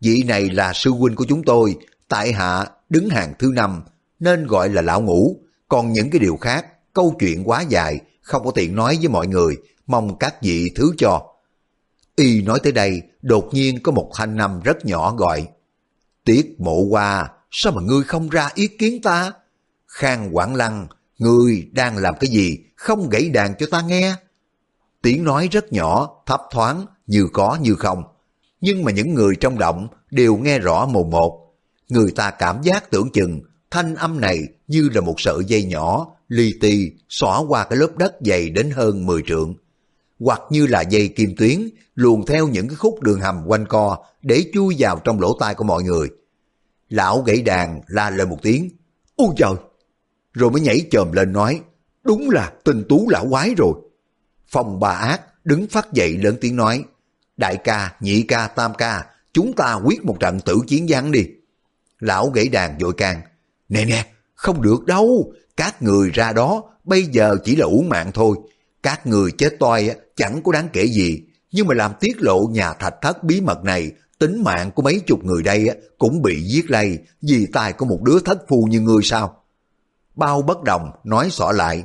vị 0.00 0.22
này 0.22 0.50
là 0.50 0.72
sư 0.72 0.90
huynh 0.90 1.14
của 1.14 1.24
chúng 1.28 1.42
tôi, 1.42 1.76
tại 2.08 2.32
hạ 2.32 2.66
đứng 2.88 3.08
hàng 3.08 3.34
thứ 3.38 3.52
năm 3.54 3.82
nên 4.18 4.46
gọi 4.46 4.68
là 4.68 4.82
lão 4.82 5.00
ngủ. 5.00 5.36
còn 5.68 5.92
những 5.92 6.10
cái 6.10 6.18
điều 6.18 6.36
khác, 6.36 6.66
câu 6.92 7.16
chuyện 7.20 7.48
quá 7.48 7.62
dài, 7.62 8.00
không 8.22 8.44
có 8.44 8.50
tiện 8.50 8.74
nói 8.76 8.96
với 9.00 9.08
mọi 9.08 9.26
người, 9.26 9.56
mong 9.86 10.18
các 10.18 10.42
vị 10.42 10.70
thứ 10.76 10.92
cho. 10.98 11.22
Y 12.16 12.42
nói 12.42 12.60
tới 12.62 12.72
đây, 12.72 13.02
đột 13.22 13.48
nhiên 13.52 13.82
có 13.82 13.92
một 13.92 14.10
thanh 14.14 14.36
năm 14.36 14.60
rất 14.60 14.84
nhỏ 14.86 15.14
gọi, 15.14 15.46
Tiết 16.24 16.60
mộ 16.60 16.80
qua, 16.80 17.28
sao 17.50 17.72
mà 17.72 17.82
ngươi 17.82 18.02
không 18.02 18.28
ra 18.28 18.50
ý 18.54 18.68
kiến 18.68 19.02
ta? 19.02 19.32
Khang 19.86 20.36
Quảng 20.36 20.54
Lăng, 20.54 20.86
ngươi 21.18 21.68
đang 21.72 21.96
làm 21.96 22.14
cái 22.20 22.30
gì, 22.30 22.58
không 22.76 23.08
gãy 23.08 23.28
đàn 23.28 23.54
cho 23.58 23.66
ta 23.70 23.80
nghe? 23.80 24.14
Tiếng 25.02 25.24
nói 25.24 25.48
rất 25.52 25.72
nhỏ, 25.72 26.22
thấp 26.26 26.40
thoáng, 26.50 26.86
như 27.06 27.28
có 27.32 27.58
như 27.60 27.74
không. 27.74 28.02
Nhưng 28.60 28.84
mà 28.84 28.92
những 28.92 29.14
người 29.14 29.36
trong 29.36 29.58
động 29.58 29.88
đều 30.10 30.36
nghe 30.36 30.58
rõ 30.58 30.86
mồm 30.86 31.10
một. 31.10 31.54
Người 31.88 32.12
ta 32.16 32.30
cảm 32.30 32.62
giác 32.62 32.90
tưởng 32.90 33.10
chừng 33.12 33.40
thanh 33.70 33.94
âm 33.94 34.20
này 34.20 34.38
như 34.68 34.88
là 34.94 35.00
một 35.00 35.14
sợi 35.18 35.44
dây 35.46 35.64
nhỏ, 35.64 36.06
li 36.28 36.54
ti, 36.60 36.90
xỏ 37.08 37.44
qua 37.48 37.64
cái 37.64 37.78
lớp 37.78 37.96
đất 37.96 38.14
dày 38.20 38.50
đến 38.50 38.70
hơn 38.70 39.06
10 39.06 39.22
trượng. 39.26 39.54
Hoặc 40.20 40.40
như 40.50 40.66
là 40.66 40.80
dây 40.80 41.08
kim 41.08 41.36
tuyến, 41.36 41.68
luồn 41.94 42.24
theo 42.26 42.48
những 42.48 42.68
cái 42.68 42.76
khúc 42.76 43.00
đường 43.02 43.20
hầm 43.20 43.42
quanh 43.46 43.66
co 43.66 44.04
để 44.22 44.44
chui 44.54 44.76
vào 44.78 45.00
trong 45.04 45.20
lỗ 45.20 45.36
tai 45.40 45.54
của 45.54 45.64
mọi 45.64 45.82
người. 45.82 46.08
Lão 46.88 47.22
gãy 47.22 47.42
đàn 47.42 47.80
la 47.86 48.10
lên 48.10 48.28
một 48.28 48.38
tiếng, 48.42 48.70
ôi 49.16 49.28
trời! 49.36 49.54
Rồi 50.32 50.50
mới 50.50 50.60
nhảy 50.60 50.86
chồm 50.90 51.12
lên 51.12 51.32
nói, 51.32 51.60
đúng 52.04 52.30
là 52.30 52.52
tình 52.64 52.84
tú 52.88 53.08
lão 53.08 53.26
quái 53.30 53.54
rồi. 53.56 53.72
phòng 54.46 54.80
bà 54.80 54.90
ác 54.90 55.44
đứng 55.44 55.66
phát 55.66 55.92
dậy 55.92 56.18
lớn 56.22 56.36
tiếng 56.40 56.56
nói, 56.56 56.84
đại 57.36 57.56
ca, 57.56 57.94
nhị 58.00 58.22
ca, 58.22 58.48
tam 58.48 58.74
ca, 58.74 59.04
chúng 59.32 59.52
ta 59.52 59.74
quyết 59.74 60.04
một 60.04 60.16
trận 60.20 60.40
tử 60.40 60.58
chiến 60.66 60.88
gián 60.88 61.12
đi. 61.12 61.26
Lão 62.00 62.30
gãy 62.30 62.48
đàn 62.48 62.78
vội 62.78 62.92
can, 62.92 63.20
nè 63.68 63.84
nè, 63.84 64.06
không 64.34 64.62
được 64.62 64.84
đâu, 64.84 65.32
các 65.56 65.82
người 65.82 66.10
ra 66.10 66.32
đó 66.32 66.62
bây 66.84 67.02
giờ 67.02 67.36
chỉ 67.44 67.56
là 67.56 67.66
uống 67.66 67.88
mạng 67.88 68.10
thôi. 68.14 68.36
Các 68.82 69.06
người 69.06 69.30
chết 69.38 69.56
toi 69.60 69.90
chẳng 70.16 70.42
có 70.42 70.52
đáng 70.52 70.68
kể 70.72 70.84
gì, 70.84 71.22
nhưng 71.52 71.66
mà 71.66 71.74
làm 71.74 71.92
tiết 72.00 72.16
lộ 72.22 72.48
nhà 72.50 72.72
thạch 72.72 72.94
thất 73.02 73.24
bí 73.24 73.40
mật 73.40 73.64
này, 73.64 73.92
tính 74.18 74.44
mạng 74.44 74.70
của 74.70 74.82
mấy 74.82 75.00
chục 75.06 75.24
người 75.24 75.42
đây 75.42 75.68
cũng 75.98 76.22
bị 76.22 76.42
giết 76.42 76.70
lây 76.70 76.98
vì 77.22 77.46
tài 77.52 77.72
của 77.72 77.86
một 77.86 78.02
đứa 78.02 78.18
thất 78.24 78.48
phu 78.48 78.64
như 78.64 78.80
ngươi 78.80 79.02
sao? 79.02 79.42
Bao 80.14 80.42
bất 80.42 80.62
đồng 80.62 80.90
nói 81.04 81.28
xỏ 81.30 81.52
lại, 81.52 81.84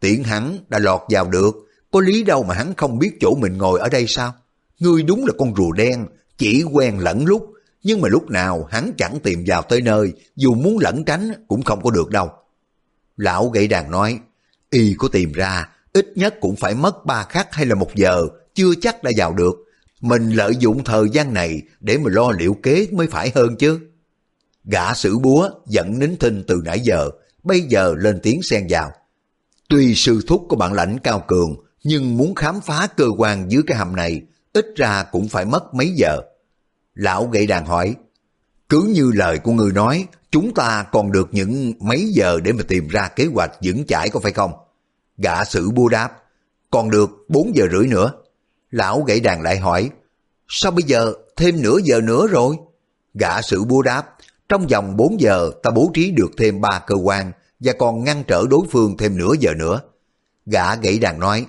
tiện 0.00 0.24
hắn 0.24 0.58
đã 0.68 0.78
lọt 0.78 1.00
vào 1.08 1.28
được, 1.28 1.54
có 1.90 2.00
lý 2.00 2.24
đâu 2.24 2.42
mà 2.42 2.54
hắn 2.54 2.74
không 2.76 2.98
biết 2.98 3.16
chỗ 3.20 3.34
mình 3.40 3.58
ngồi 3.58 3.80
ở 3.80 3.88
đây 3.88 4.04
sao? 4.08 4.34
Ngươi 4.80 5.02
đúng 5.02 5.26
là 5.26 5.32
con 5.38 5.54
rùa 5.56 5.72
đen, 5.72 6.06
chỉ 6.38 6.62
quen 6.72 6.98
lẫn 6.98 7.24
lúc, 7.24 7.50
nhưng 7.82 8.00
mà 8.00 8.08
lúc 8.08 8.30
nào 8.30 8.64
hắn 8.70 8.92
chẳng 8.96 9.18
tìm 9.22 9.44
vào 9.46 9.62
tới 9.62 9.80
nơi, 9.80 10.12
dù 10.36 10.54
muốn 10.54 10.78
lẩn 10.78 11.04
tránh 11.04 11.32
cũng 11.48 11.62
không 11.62 11.82
có 11.82 11.90
được 11.90 12.10
đâu. 12.10 12.30
Lão 13.16 13.48
gậy 13.48 13.68
đàn 13.68 13.90
nói, 13.90 14.18
y 14.70 14.94
có 14.98 15.08
tìm 15.08 15.32
ra, 15.32 15.68
ít 15.92 16.12
nhất 16.14 16.34
cũng 16.40 16.56
phải 16.56 16.74
mất 16.74 17.06
ba 17.06 17.24
khắc 17.24 17.54
hay 17.54 17.66
là 17.66 17.74
một 17.74 17.94
giờ, 17.94 18.22
chưa 18.54 18.74
chắc 18.80 19.02
đã 19.02 19.10
vào 19.16 19.34
được. 19.34 19.54
Mình 20.00 20.30
lợi 20.30 20.56
dụng 20.58 20.84
thời 20.84 21.04
gian 21.12 21.34
này 21.34 21.62
để 21.80 21.98
mà 21.98 22.10
lo 22.10 22.30
liệu 22.30 22.54
kế 22.54 22.86
mới 22.92 23.06
phải 23.06 23.32
hơn 23.34 23.56
chứ. 23.56 23.80
Gã 24.64 24.94
sử 24.94 25.18
búa 25.18 25.50
dẫn 25.66 25.98
nín 25.98 26.16
thinh 26.16 26.44
từ 26.46 26.62
nãy 26.64 26.80
giờ, 26.80 27.10
bây 27.42 27.60
giờ 27.60 27.94
lên 27.98 28.20
tiếng 28.22 28.42
xen 28.42 28.66
vào. 28.70 28.90
Tuy 29.68 29.94
sư 29.94 30.20
thúc 30.26 30.46
của 30.48 30.56
bạn 30.56 30.72
lãnh 30.72 30.98
cao 30.98 31.24
cường, 31.28 31.56
nhưng 31.84 32.16
muốn 32.16 32.34
khám 32.34 32.60
phá 32.60 32.88
cơ 32.96 33.06
quan 33.18 33.50
dưới 33.50 33.62
cái 33.66 33.78
hầm 33.78 33.96
này, 33.96 34.22
ít 34.52 34.66
ra 34.76 35.04
cũng 35.12 35.28
phải 35.28 35.44
mất 35.44 35.74
mấy 35.74 35.90
giờ. 35.90 36.20
Lão 36.94 37.26
gậy 37.26 37.46
đàn 37.46 37.66
hỏi, 37.66 37.94
cứ 38.68 38.82
như 38.94 39.10
lời 39.14 39.38
của 39.38 39.52
người 39.52 39.72
nói, 39.72 40.06
chúng 40.30 40.54
ta 40.54 40.86
còn 40.92 41.12
được 41.12 41.28
những 41.32 41.72
mấy 41.80 42.06
giờ 42.06 42.40
để 42.44 42.52
mà 42.52 42.62
tìm 42.68 42.88
ra 42.88 43.08
kế 43.08 43.26
hoạch 43.34 43.50
vững 43.62 43.86
chãi 43.86 44.08
có 44.08 44.20
phải 44.20 44.32
không? 44.32 44.52
Gã 45.16 45.44
sử 45.44 45.70
bua 45.70 45.88
đáp, 45.88 46.22
còn 46.70 46.90
được 46.90 47.10
4 47.28 47.56
giờ 47.56 47.66
rưỡi 47.72 47.86
nữa. 47.86 48.12
Lão 48.70 49.02
gãy 49.02 49.20
đàn 49.20 49.42
lại 49.42 49.58
hỏi, 49.58 49.90
sao 50.48 50.72
bây 50.72 50.82
giờ 50.82 51.12
thêm 51.36 51.62
nửa 51.62 51.78
giờ 51.84 52.00
nữa 52.00 52.26
rồi? 52.26 52.56
Gã 53.14 53.42
sử 53.42 53.64
bua 53.64 53.82
đáp, 53.82 54.16
trong 54.48 54.66
vòng 54.66 54.96
4 54.96 55.20
giờ 55.20 55.50
ta 55.62 55.70
bố 55.70 55.90
trí 55.94 56.10
được 56.10 56.30
thêm 56.38 56.60
ba 56.60 56.82
cơ 56.86 56.94
quan 56.94 57.32
và 57.60 57.72
còn 57.78 58.04
ngăn 58.04 58.24
trở 58.24 58.44
đối 58.50 58.66
phương 58.70 58.96
thêm 58.96 59.16
nửa 59.16 59.32
giờ 59.40 59.54
nữa. 59.58 59.80
Gã 60.46 60.74
gãy 60.76 60.98
đàn 60.98 61.20
nói, 61.20 61.46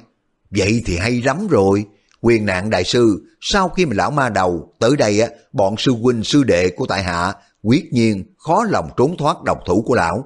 vậy 0.51 0.81
thì 0.85 0.97
hay 0.97 1.21
lắm 1.21 1.47
rồi. 1.47 1.85
Quyền 2.21 2.45
nạn 2.45 2.69
đại 2.69 2.83
sư, 2.83 3.25
sau 3.41 3.69
khi 3.69 3.85
mà 3.85 3.93
lão 3.95 4.11
ma 4.11 4.29
đầu 4.29 4.73
tới 4.79 4.95
đây 4.97 5.21
á, 5.21 5.29
bọn 5.53 5.75
sư 5.77 5.91
huynh 6.01 6.23
sư 6.23 6.43
đệ 6.43 6.69
của 6.69 6.85
tại 6.85 7.03
hạ 7.03 7.33
quyết 7.63 7.93
nhiên 7.93 8.23
khó 8.37 8.63
lòng 8.63 8.89
trốn 8.97 9.17
thoát 9.17 9.43
độc 9.43 9.59
thủ 9.65 9.83
của 9.87 9.95
lão. 9.95 10.25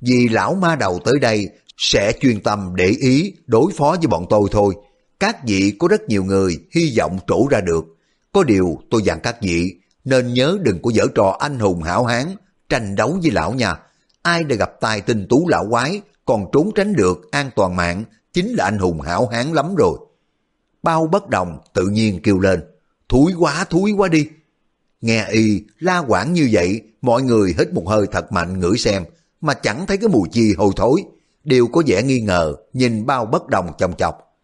Vì 0.00 0.28
lão 0.28 0.54
ma 0.54 0.76
đầu 0.76 1.00
tới 1.04 1.14
đây 1.20 1.48
sẽ 1.76 2.12
chuyên 2.20 2.40
tâm 2.40 2.72
để 2.76 2.86
ý 2.86 3.32
đối 3.46 3.72
phó 3.72 3.90
với 3.90 4.06
bọn 4.06 4.26
tôi 4.30 4.48
thôi. 4.52 4.74
Các 5.20 5.44
vị 5.44 5.72
có 5.78 5.88
rất 5.88 6.08
nhiều 6.08 6.24
người 6.24 6.58
hy 6.74 6.94
vọng 6.98 7.18
trổ 7.26 7.46
ra 7.50 7.60
được. 7.60 7.84
Có 8.32 8.44
điều 8.44 8.78
tôi 8.90 9.02
dặn 9.02 9.20
các 9.20 9.36
vị 9.42 9.74
nên 10.04 10.34
nhớ 10.34 10.58
đừng 10.62 10.82
có 10.82 10.90
dở 10.94 11.04
trò 11.14 11.36
anh 11.40 11.58
hùng 11.58 11.82
hảo 11.82 12.04
hán 12.04 12.26
tranh 12.68 12.94
đấu 12.94 13.18
với 13.22 13.30
lão 13.30 13.52
nha. 13.52 13.76
Ai 14.22 14.44
đã 14.44 14.56
gặp 14.56 14.72
tài 14.80 15.00
tinh 15.00 15.26
tú 15.28 15.48
lão 15.48 15.66
quái 15.70 16.00
còn 16.24 16.46
trốn 16.52 16.70
tránh 16.74 16.92
được 16.92 17.30
an 17.30 17.50
toàn 17.56 17.76
mạng 17.76 18.04
chính 18.32 18.54
là 18.54 18.64
anh 18.64 18.78
hùng 18.78 19.00
hảo 19.00 19.26
hán 19.26 19.52
lắm 19.52 19.74
rồi. 19.74 19.98
Bao 20.84 21.06
bất 21.06 21.28
đồng 21.28 21.58
tự 21.72 21.86
nhiên 21.86 22.20
kêu 22.22 22.38
lên, 22.38 22.64
Thúi 23.08 23.32
quá 23.38 23.64
thúi 23.70 23.92
quá 23.92 24.08
đi. 24.08 24.28
Nghe 25.00 25.26
y 25.30 25.62
la 25.78 25.98
quảng 25.98 26.32
như 26.32 26.48
vậy, 26.52 26.82
Mọi 27.02 27.22
người 27.22 27.54
hít 27.58 27.72
một 27.72 27.88
hơi 27.88 28.06
thật 28.12 28.32
mạnh 28.32 28.60
ngửi 28.60 28.78
xem, 28.78 29.04
Mà 29.40 29.54
chẳng 29.54 29.86
thấy 29.86 29.96
cái 29.96 30.08
mùi 30.08 30.28
chi 30.32 30.54
hôi 30.58 30.72
thối. 30.76 31.04
Đều 31.44 31.66
có 31.66 31.82
vẻ 31.86 32.02
nghi 32.02 32.20
ngờ, 32.20 32.54
Nhìn 32.72 33.06
bao 33.06 33.26
bất 33.26 33.48
đồng 33.48 33.72
chồng 33.78 33.96
chọc. 33.96 34.36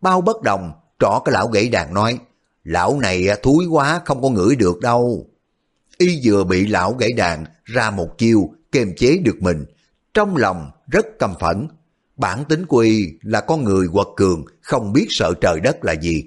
Bao 0.00 0.20
bất 0.20 0.42
đồng 0.42 0.72
trỏ 0.98 1.20
cái 1.24 1.32
lão 1.32 1.48
gãy 1.48 1.68
đàn 1.68 1.94
nói, 1.94 2.18
Lão 2.64 3.00
này 3.00 3.28
thúi 3.42 3.66
quá, 3.66 4.00
không 4.04 4.22
có 4.22 4.28
ngửi 4.28 4.56
được 4.56 4.80
đâu. 4.80 5.26
Y 5.98 6.20
vừa 6.24 6.44
bị 6.44 6.66
lão 6.66 6.92
gãy 6.92 7.12
đàn 7.12 7.44
ra 7.64 7.90
một 7.90 8.18
chiêu 8.18 8.50
kiềm 8.72 8.94
chế 8.96 9.18
được 9.18 9.36
mình, 9.40 9.64
Trong 10.14 10.36
lòng 10.36 10.70
rất 10.86 11.06
căm 11.18 11.34
phẫn 11.40 11.68
Bản 12.16 12.44
tính 12.44 12.66
của 12.66 12.78
y 12.78 13.06
là 13.22 13.40
con 13.40 13.64
người 13.64 13.86
quật 13.92 14.06
cường, 14.16 14.44
không 14.60 14.92
biết 14.92 15.06
sợ 15.10 15.34
trời 15.40 15.60
đất 15.60 15.84
là 15.84 15.92
gì. 15.92 16.24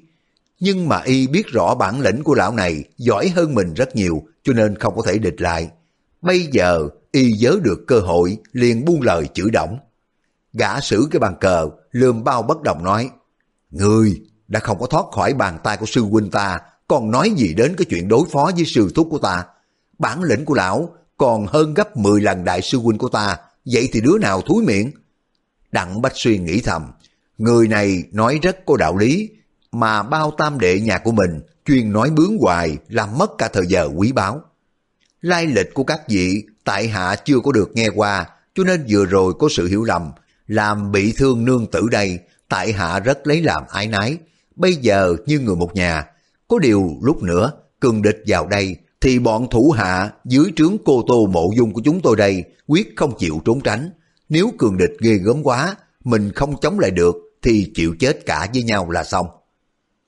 nhưng 0.59 0.89
mà 0.89 1.01
y 1.01 1.27
biết 1.27 1.47
rõ 1.47 1.75
bản 1.75 2.01
lĩnh 2.01 2.23
của 2.23 2.33
lão 2.33 2.53
này 2.53 2.83
giỏi 2.97 3.29
hơn 3.35 3.55
mình 3.55 3.73
rất 3.73 3.95
nhiều 3.95 4.23
cho 4.43 4.53
nên 4.53 4.75
không 4.75 4.95
có 4.95 5.01
thể 5.05 5.17
địch 5.17 5.41
lại. 5.41 5.69
Bây 6.21 6.41
giờ 6.51 6.89
y 7.11 7.31
nhớ 7.31 7.59
được 7.63 7.79
cơ 7.87 7.99
hội 7.99 8.37
liền 8.51 8.85
buông 8.85 9.01
lời 9.01 9.27
chửi 9.33 9.49
động. 9.49 9.77
Gã 10.53 10.79
xử 10.79 11.07
cái 11.11 11.19
bàn 11.19 11.35
cờ 11.41 11.69
lườm 11.91 12.23
bao 12.23 12.41
bất 12.41 12.61
đồng 12.61 12.83
nói 12.83 13.09
người 13.71 14.21
đã 14.47 14.59
không 14.59 14.79
có 14.79 14.85
thoát 14.85 15.05
khỏi 15.11 15.33
bàn 15.33 15.57
tay 15.63 15.77
của 15.77 15.85
sư 15.85 16.01
huynh 16.01 16.31
ta 16.31 16.59
còn 16.87 17.11
nói 17.11 17.31
gì 17.37 17.53
đến 17.53 17.75
cái 17.77 17.85
chuyện 17.89 18.07
đối 18.07 18.23
phó 18.31 18.51
với 18.55 18.65
sư 18.65 18.91
thúc 18.95 19.07
của 19.11 19.19
ta. 19.19 19.45
Bản 19.99 20.23
lĩnh 20.23 20.45
của 20.45 20.53
lão 20.53 20.93
còn 21.17 21.47
hơn 21.47 21.73
gấp 21.73 21.97
10 21.97 22.21
lần 22.21 22.43
đại 22.43 22.61
sư 22.61 22.77
huynh 22.77 22.97
của 22.97 23.09
ta, 23.09 23.37
vậy 23.65 23.89
thì 23.91 24.01
đứa 24.01 24.17
nào 24.17 24.41
thúi 24.41 24.63
miệng? 24.63 24.91
Đặng 25.71 26.01
Bách 26.01 26.13
Xuyên 26.15 26.45
nghĩ 26.45 26.61
thầm, 26.61 26.91
người 27.37 27.67
này 27.67 28.03
nói 28.11 28.39
rất 28.41 28.65
có 28.65 28.77
đạo 28.77 28.97
lý, 28.97 29.29
mà 29.71 30.03
bao 30.03 30.31
tam 30.37 30.59
đệ 30.59 30.79
nhà 30.79 30.97
của 30.97 31.11
mình 31.11 31.41
chuyên 31.65 31.91
nói 31.91 32.09
bướng 32.09 32.37
hoài 32.37 32.77
làm 32.87 33.17
mất 33.17 33.37
cả 33.37 33.49
thời 33.53 33.67
giờ 33.67 33.89
quý 33.95 34.11
báu. 34.11 34.41
Lai 35.21 35.45
lịch 35.45 35.73
của 35.73 35.83
các 35.83 36.09
vị 36.09 36.43
tại 36.63 36.87
hạ 36.87 37.15
chưa 37.25 37.39
có 37.39 37.51
được 37.51 37.71
nghe 37.73 37.89
qua, 37.95 38.25
cho 38.55 38.63
nên 38.63 38.85
vừa 38.89 39.05
rồi 39.05 39.33
có 39.39 39.47
sự 39.51 39.67
hiểu 39.67 39.83
lầm, 39.83 40.11
làm 40.47 40.91
bị 40.91 41.13
thương 41.17 41.45
nương 41.45 41.67
tử 41.71 41.87
đây, 41.91 42.19
tại 42.49 42.73
hạ 42.73 42.99
rất 42.99 43.27
lấy 43.27 43.41
làm 43.41 43.63
ái 43.69 43.87
nái. 43.87 44.17
Bây 44.55 44.75
giờ 44.75 45.15
như 45.25 45.39
người 45.39 45.55
một 45.55 45.75
nhà, 45.75 46.05
có 46.47 46.59
điều 46.59 46.97
lúc 47.01 47.23
nữa, 47.23 47.51
cường 47.79 48.01
địch 48.01 48.23
vào 48.27 48.47
đây, 48.47 48.75
thì 49.01 49.19
bọn 49.19 49.47
thủ 49.51 49.71
hạ 49.77 50.11
dưới 50.25 50.45
trướng 50.55 50.77
cô 50.85 51.03
tô 51.07 51.25
mộ 51.25 51.49
dung 51.57 51.73
của 51.73 51.81
chúng 51.85 52.01
tôi 52.01 52.15
đây 52.15 52.43
quyết 52.67 52.93
không 52.95 53.17
chịu 53.19 53.41
trốn 53.45 53.61
tránh. 53.61 53.89
Nếu 54.29 54.51
cường 54.57 54.77
địch 54.77 54.93
ghê 54.99 55.13
gớm 55.13 55.43
quá, 55.43 55.75
mình 56.03 56.31
không 56.31 56.59
chống 56.61 56.79
lại 56.79 56.91
được, 56.91 57.15
thì 57.41 57.71
chịu 57.75 57.95
chết 57.99 58.25
cả 58.25 58.47
với 58.53 58.63
nhau 58.63 58.89
là 58.91 59.03
xong. 59.03 59.27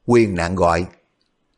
Quyền 0.05 0.35
nạn 0.35 0.55
gọi, 0.55 0.85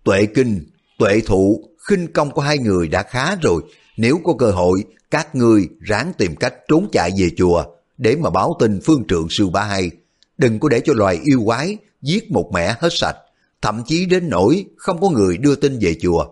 tuệ 0.04 0.26
kinh, 0.26 0.66
tuệ 0.98 1.22
thụ, 1.26 1.64
khinh 1.90 2.14
công 2.14 2.32
của 2.32 2.42
hai 2.42 2.58
người 2.58 2.88
đã 2.88 3.04
khá 3.04 3.36
rồi. 3.36 3.62
Nếu 3.98 4.20
có 4.24 4.34
cơ 4.38 4.52
hội, 4.52 4.84
các 5.12 5.36
ngươi 5.36 5.68
ráng 5.80 6.14
tìm 6.18 6.36
cách 6.36 6.54
trốn 6.68 6.90
chạy 6.92 7.12
về 7.18 7.30
chùa 7.38 7.64
để 7.98 8.16
mà 8.16 8.30
báo 8.30 8.56
tin 8.60 8.80
phương 8.84 9.04
trượng 9.08 9.28
sư 9.30 9.50
ba 9.50 9.64
hay. 9.64 9.92
Đừng 10.38 10.60
có 10.60 10.70
để 10.70 10.82
cho 10.86 10.94
loài 10.94 11.20
yêu 11.24 11.42
quái 11.46 11.78
giết 12.02 12.32
một 12.32 12.52
mẻ 12.54 12.76
hết 12.80 12.90
sạch 12.92 13.16
thậm 13.64 13.84
chí 13.86 14.06
đến 14.06 14.30
nỗi 14.30 14.66
không 14.78 15.02
có 15.02 15.10
người 15.10 15.38
đưa 15.38 15.56
tin 15.56 15.80
về 15.82 15.96
chùa. 16.02 16.26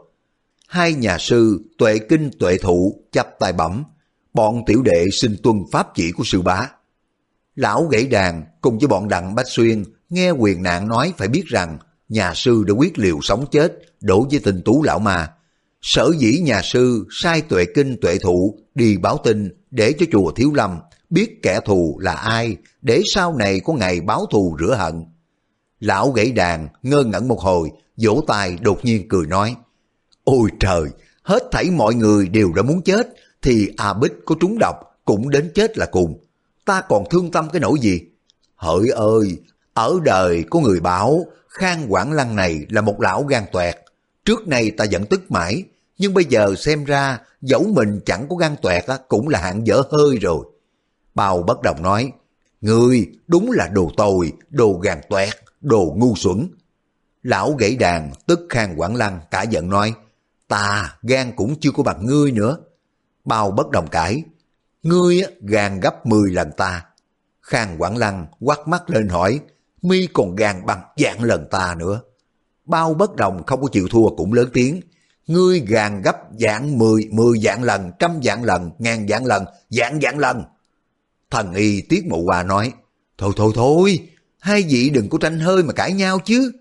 Hai 0.68 0.94
nhà 0.94 1.18
sư 1.18 1.62
tuệ 1.78 1.98
kinh 1.98 2.32
tuệ 2.40 2.58
thụ 2.58 3.04
chắp 3.12 3.40
tay 3.40 3.54
bẩm, 3.54 3.84
bọn 4.34 4.64
tiểu 4.66 4.82
đệ 4.82 5.06
xin 5.12 5.38
tuân 5.44 5.64
pháp 5.72 5.88
chỉ 5.96 6.12
của 6.12 6.24
sư 6.24 6.42
bá. 6.42 6.70
Lão 7.56 7.86
gãy 7.86 8.06
đàn 8.06 8.44
cùng 8.62 8.80
với 8.80 8.88
bọn 8.88 9.08
đặng 9.08 9.36
bách 9.36 9.48
xuyên 9.50 9.84
nghe 10.10 10.32
quyền 10.32 10.64
nạn 10.64 10.88
nói 10.88 11.14
phải 11.18 11.28
biết 11.28 11.44
rằng 11.46 11.78
nhà 12.10 12.34
sư 12.36 12.64
đã 12.68 12.74
quyết 12.74 13.00
liều 13.00 13.18
sống 13.22 13.46
chết 13.52 13.74
đổ 14.02 14.28
với 14.32 14.40
tình 14.40 14.62
tú 14.66 14.84
lão 14.84 15.00
mà. 15.00 15.30
Sở 15.82 16.12
dĩ 16.18 16.40
nhà 16.40 16.62
sư 16.62 17.08
sai 17.10 17.42
tuệ 17.42 17.66
kinh 17.76 17.98
tuệ 18.02 18.18
thụ 18.18 18.58
đi 18.76 18.98
báo 18.98 19.18
tin 19.24 19.50
để 19.72 19.94
cho 20.00 20.06
chùa 20.12 20.32
Thiếu 20.32 20.54
Lâm 20.54 20.80
biết 21.10 21.42
kẻ 21.42 21.60
thù 21.66 22.00
là 22.00 22.14
ai 22.14 22.58
để 22.82 23.02
sau 23.06 23.36
này 23.36 23.60
có 23.60 23.74
ngày 23.74 24.02
báo 24.02 24.26
thù 24.26 24.58
rửa 24.60 24.76
hận. 24.76 25.06
Lão 25.80 26.12
gãy 26.12 26.32
đàn, 26.32 26.68
ngơ 26.84 27.04
ngẩn 27.04 27.28
một 27.28 27.40
hồi, 27.40 27.70
vỗ 27.98 28.24
tay 28.28 28.58
đột 28.62 28.86
nhiên 28.86 29.08
cười 29.10 29.28
nói. 29.28 29.56
Ôi 30.24 30.50
trời, 30.60 30.84
hết 31.24 31.44
thảy 31.52 31.72
mọi 31.72 31.96
người 31.96 32.28
đều 32.28 32.54
đã 32.54 32.62
muốn 32.62 32.82
chết, 32.82 33.08
thì 33.42 33.70
A 33.78 33.94
Bích 33.94 34.14
có 34.26 34.36
trúng 34.40 34.58
độc, 34.60 34.76
cũng 35.06 35.30
đến 35.30 35.52
chết 35.56 35.78
là 35.78 35.86
cùng. 35.86 36.20
Ta 36.66 36.82
còn 36.82 37.04
thương 37.10 37.32
tâm 37.32 37.50
cái 37.54 37.60
nỗi 37.60 37.80
gì? 37.80 38.02
Hỡi 38.56 38.90
ơi, 38.90 39.38
ở 39.74 40.00
đời 40.04 40.44
có 40.50 40.60
người 40.60 40.80
bảo, 40.80 41.26
Khang 41.48 41.94
Quảng 41.94 42.12
Lăng 42.12 42.36
này 42.36 42.66
là 42.70 42.82
một 42.82 43.02
lão 43.02 43.24
gan 43.24 43.44
toẹt. 43.52 43.76
Trước 44.26 44.48
này 44.48 44.72
ta 44.72 44.86
vẫn 44.92 45.06
tức 45.06 45.32
mãi, 45.32 45.64
nhưng 45.98 46.14
bây 46.14 46.26
giờ 46.26 46.56
xem 46.58 46.84
ra 46.84 47.20
dẫu 47.42 47.64
mình 47.64 48.00
chẳng 48.06 48.26
có 48.30 48.36
gan 48.36 48.56
toẹt 48.62 48.84
cũng 49.08 49.28
là 49.28 49.40
hạng 49.40 49.68
dở 49.68 49.82
hơi 49.92 50.18
rồi. 50.18 50.46
Bào 51.16 51.44
bất 51.44 51.62
đồng 51.62 51.82
nói, 51.82 52.12
Người 52.62 53.12
đúng 53.28 53.52
là 53.52 53.68
đồ 53.68 53.92
tồi, 53.98 54.34
đồ 54.50 54.80
gan 54.84 55.02
toẹt 55.10 55.34
đồ 55.62 55.94
ngu 55.98 56.16
xuẩn. 56.16 56.48
Lão 57.24 57.54
gãy 57.54 57.76
đàn, 57.76 58.12
tức 58.28 58.40
khang 58.50 58.80
quảng 58.80 58.96
lăng, 58.96 59.20
cả 59.32 59.44
giận 59.44 59.70
nói, 59.70 59.94
ta 60.48 60.96
gan 61.02 61.36
cũng 61.36 61.56
chưa 61.60 61.72
có 61.72 61.84
bằng 61.84 62.06
ngươi 62.06 62.32
nữa. 62.32 62.58
Bao 63.26 63.52
bất 63.52 63.70
đồng 63.70 63.88
cãi, 63.88 64.24
ngươi 64.84 65.22
gan 65.42 65.80
gấp 65.80 66.06
10 66.06 66.32
lần 66.32 66.52
ta. 66.58 66.86
Khang 67.42 67.76
quảng 67.78 67.98
lăng 67.98 68.26
quắt 68.40 68.60
mắt 68.68 68.90
lên 68.90 69.08
hỏi, 69.08 69.40
mi 69.82 70.08
còn 70.14 70.36
gan 70.36 70.66
bằng 70.66 70.82
dạng 70.98 71.24
lần 71.24 71.48
ta 71.52 71.76
nữa. 71.80 72.02
Bao 72.66 72.94
bất 72.94 73.16
đồng 73.16 73.44
không 73.44 73.62
có 73.62 73.68
chịu 73.72 73.88
thua 73.92 74.16
cũng 74.16 74.34
lớn 74.34 74.50
tiếng, 74.54 74.82
ngươi 75.28 75.60
gàn 75.60 76.02
gấp 76.02 76.18
dạng 76.40 76.78
10, 76.78 77.08
10 77.12 77.40
dạng 77.40 77.64
lần, 77.64 77.92
trăm 78.00 78.12
dạng 78.24 78.44
lần, 78.44 78.72
ngàn 78.80 79.08
dạng 79.08 79.26
lần, 79.26 79.46
dạng 79.70 80.00
dạng 80.02 80.20
lần. 80.20 80.44
Thần 81.30 81.54
y 81.54 81.82
tiết 81.82 82.06
mụ 82.06 82.26
hòa 82.26 82.44
nói, 82.44 82.74
thôi 83.18 83.34
thôi 83.36 83.52
thôi, 83.56 84.10
hai 84.40 84.64
vị 84.70 84.90
đừng 84.90 85.10
có 85.10 85.18
tranh 85.18 85.40
hơi 85.40 85.64
mà 85.64 85.74
cãi 85.74 85.94
nhau 85.94 86.20
chứ. 86.26 86.52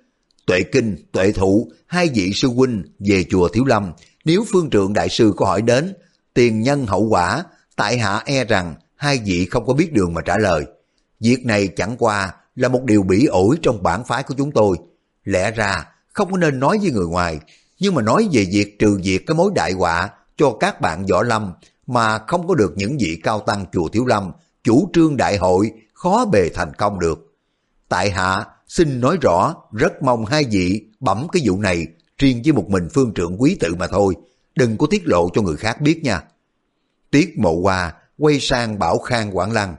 Tuệ 0.47 0.63
kinh, 0.73 0.97
tuệ 1.13 1.33
thụ, 1.33 1.71
hai 1.87 2.09
vị 2.15 2.33
sư 2.35 2.49
huynh 2.49 2.83
về 2.99 3.25
chùa 3.31 3.49
Thiếu 3.49 3.65
Lâm, 3.65 3.93
nếu 4.25 4.45
phương 4.53 4.71
trượng 4.71 4.93
đại 4.93 5.09
sư 5.09 5.33
có 5.37 5.47
hỏi 5.47 5.63
đến, 5.63 5.95
tiền 6.35 6.61
nhân 6.61 6.87
hậu 6.87 7.09
quả, 7.09 7.45
tại 7.77 7.99
hạ 7.99 8.23
e 8.25 8.45
rằng 8.45 8.75
hai 8.97 9.21
vị 9.25 9.47
không 9.51 9.67
có 9.67 9.75
biết 9.75 9.93
đường 9.93 10.15
mà 10.15 10.21
trả 10.23 10.39
lời. 10.39 10.65
Việc 11.21 11.47
này 11.47 11.69
chẳng 11.69 11.97
qua 11.99 12.35
là 12.55 12.69
một 12.69 12.85
điều 12.85 13.03
bỉ 13.03 13.27
ổi 13.27 13.57
trong 13.63 13.83
bản 13.83 14.05
phái 14.05 14.23
của 14.23 14.35
chúng 14.39 14.53
tôi. 14.53 14.77
Lẽ 15.25 15.51
ra 15.51 15.87
không 16.13 16.31
có 16.31 16.39
nên 16.39 16.61
nói 16.61 16.79
với 16.83 16.91
người 16.91 17.07
ngoài, 17.07 17.39
nhưng 17.79 17.95
mà 17.95 18.03
nói 18.03 18.29
về 18.33 18.47
việc 18.53 18.79
trừ 18.79 19.01
diệt 19.05 19.23
cái 19.27 19.35
mối 19.35 19.51
đại 19.55 19.73
họa 19.73 20.11
cho 20.37 20.57
các 20.61 20.81
bạn 20.81 21.07
võ 21.07 21.23
lâm 21.23 21.53
mà 21.87 22.19
không 22.19 22.49
có 22.49 22.55
được 22.55 22.73
những 22.77 22.99
vị 22.99 23.21
cao 23.23 23.41
tăng 23.41 23.65
chùa 23.73 23.89
Thiếu 23.89 24.07
Lâm 24.07 24.33
chủ 24.65 24.91
trương 24.93 25.17
đại 25.17 25.37
hội 25.37 25.73
khó 25.93 26.25
bề 26.33 26.49
thành 26.55 26.75
công 26.75 27.01
được. 27.01 27.35
Tại 27.89 28.11
hạ 28.11 28.45
xin 28.69 29.01
nói 29.01 29.17
rõ, 29.21 29.55
rất 29.73 30.03
mong 30.03 30.25
hai 30.25 30.45
vị 30.45 30.85
bẩm 31.01 31.27
cái 31.33 31.43
vụ 31.47 31.61
này 31.61 31.87
riêng 32.19 32.43
với 32.45 32.53
một 32.53 32.69
mình 32.69 32.89
phương 32.95 33.13
trưởng 33.15 33.43
quý 33.43 33.57
tự 33.61 33.75
mà 33.75 33.87
thôi, 33.87 34.15
đừng 34.55 34.79
có 34.79 34.87
tiết 34.91 35.03
lộ 35.05 35.29
cho 35.35 35.43
người 35.43 35.57
khác 35.57 35.81
biết 35.81 36.01
nha. 36.05 36.23
Tiết 37.11 37.39
mộ 37.39 37.61
hoa 37.63 37.93
quay 38.19 38.41
sang 38.41 38.79
bảo 38.79 38.99
khang 38.99 39.37
quảng 39.37 39.53
lăng. 39.53 39.77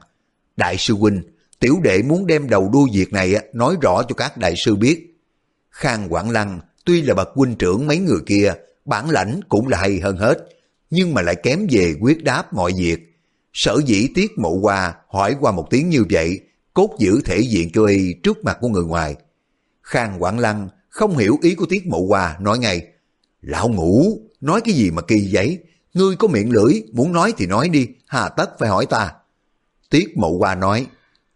Đại 0.58 0.78
sư 0.78 0.94
huynh, 0.94 1.22
tiểu 1.60 1.80
đệ 1.84 2.02
muốn 2.02 2.28
đem 2.28 2.50
đầu 2.50 2.70
đuôi 2.74 2.90
việc 2.94 3.14
này 3.14 3.50
nói 3.54 3.76
rõ 3.82 4.04
cho 4.04 4.16
các 4.16 4.38
đại 4.38 4.54
sư 4.56 4.76
biết. 4.76 5.22
Khang 5.70 6.14
quảng 6.14 6.30
lăng 6.30 6.60
tuy 6.86 7.02
là 7.02 7.14
bậc 7.14 7.30
huynh 7.34 7.56
trưởng 7.56 7.88
mấy 7.88 7.98
người 7.98 8.20
kia, 8.26 8.54
bản 8.86 9.10
lãnh 9.10 9.40
cũng 9.50 9.68
là 9.68 9.78
hay 9.78 10.00
hơn 10.00 10.18
hết, 10.18 10.48
nhưng 10.90 11.14
mà 11.14 11.22
lại 11.22 11.36
kém 11.36 11.68
về 11.72 11.96
quyết 12.02 12.24
đáp 12.24 12.54
mọi 12.54 12.74
việc. 12.78 13.00
Sở 13.54 13.82
dĩ 13.86 14.08
tiết 14.16 14.32
mộ 14.38 14.60
hoa 14.62 14.96
hỏi 15.08 15.36
qua 15.40 15.52
một 15.52 15.68
tiếng 15.70 15.90
như 15.90 16.06
vậy 16.10 16.40
cốt 16.74 16.96
giữ 17.00 17.22
thể 17.26 17.40
diện 17.40 17.70
cho 17.74 17.86
y 17.86 18.14
trước 18.24 18.44
mặt 18.44 18.58
của 18.62 18.68
người 18.68 18.84
ngoài. 18.84 19.16
Khang 19.82 20.24
Quảng 20.24 20.40
Lăng 20.40 20.70
không 20.90 21.18
hiểu 21.18 21.38
ý 21.42 21.56
của 21.56 21.66
Tiết 21.66 21.88
Mộ 21.88 22.06
Hoa 22.10 22.38
nói 22.40 22.60
ngay, 22.60 22.88
Lão 23.42 23.70
ngủ, 23.70 24.20
nói 24.42 24.62
cái 24.66 24.76
gì 24.76 24.92
mà 24.92 25.02
kỳ 25.02 25.30
vậy? 25.32 25.60
Ngươi 25.94 26.16
có 26.16 26.28
miệng 26.28 26.52
lưỡi, 26.52 26.74
muốn 26.94 27.12
nói 27.12 27.34
thì 27.38 27.46
nói 27.46 27.70
đi, 27.70 27.88
hà 28.08 28.30
tất 28.30 28.60
phải 28.60 28.70
hỏi 28.70 28.86
ta. 28.86 29.14
Tiết 29.89 30.18
Mậu 30.18 30.38
Hoa 30.38 30.56
nói, 30.56 30.88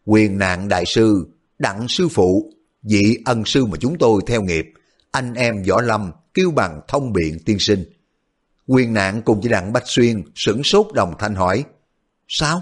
quyền 0.06 0.38
nạn 0.38 0.68
đại 0.68 0.84
sư, 0.86 1.28
đặng 1.60 1.88
sư 1.88 2.08
phụ, 2.08 2.53
vị 2.84 3.18
ân 3.26 3.45
sư 3.45 3.66
mà 3.66 3.78
chúng 3.80 3.97
tôi 3.97 4.22
theo 4.28 4.41
nghiệp, 4.41 4.66
anh 5.12 5.34
em 5.34 5.64
võ 5.64 5.82
lâm 5.82 6.12
kêu 6.34 6.51
bằng 6.51 6.82
thông 6.88 7.14
biện 7.14 7.39
tiên 7.45 7.60
sinh. 7.60 7.84
Quyền 8.68 8.93
nạn 8.93 9.22
cùng 9.26 9.41
với 9.41 9.49
đặng 9.49 9.74
Bách 9.74 9.88
Xuyên 9.88 10.24
sửng 10.36 10.64
sốt 10.64 10.88
đồng 10.93 11.14
thanh 11.20 11.36
hỏi, 11.36 11.64
sao? 12.28 12.62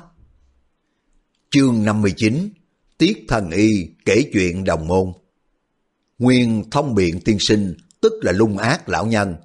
Chương 1.50 1.86
59 1.86 2.50
Tiết 2.98 3.26
thần 3.28 3.52
y 3.52 3.90
kể 4.06 4.30
chuyện 4.34 4.64
đồng 4.64 4.88
môn. 4.88 5.14
Nguyên 6.20 6.64
thông 6.72 6.96
biện 6.96 7.20
tiên 7.26 7.38
sinh, 7.40 7.74
tức 8.02 8.14
là 8.22 8.32
lung 8.32 8.58
ác 8.58 8.90
lão 8.90 9.06
nhân 9.06 9.36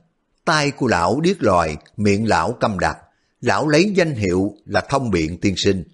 tay 0.48 0.70
của 0.70 0.86
lão 0.86 1.20
điếc 1.20 1.42
lòi, 1.42 1.76
miệng 1.96 2.28
lão 2.28 2.52
câm 2.52 2.78
đặc. 2.78 2.98
Lão 3.40 3.68
lấy 3.68 3.92
danh 3.94 4.14
hiệu 4.14 4.54
là 4.64 4.80
thông 4.88 5.10
biện 5.10 5.38
tiên 5.38 5.54
sinh. 5.56 5.84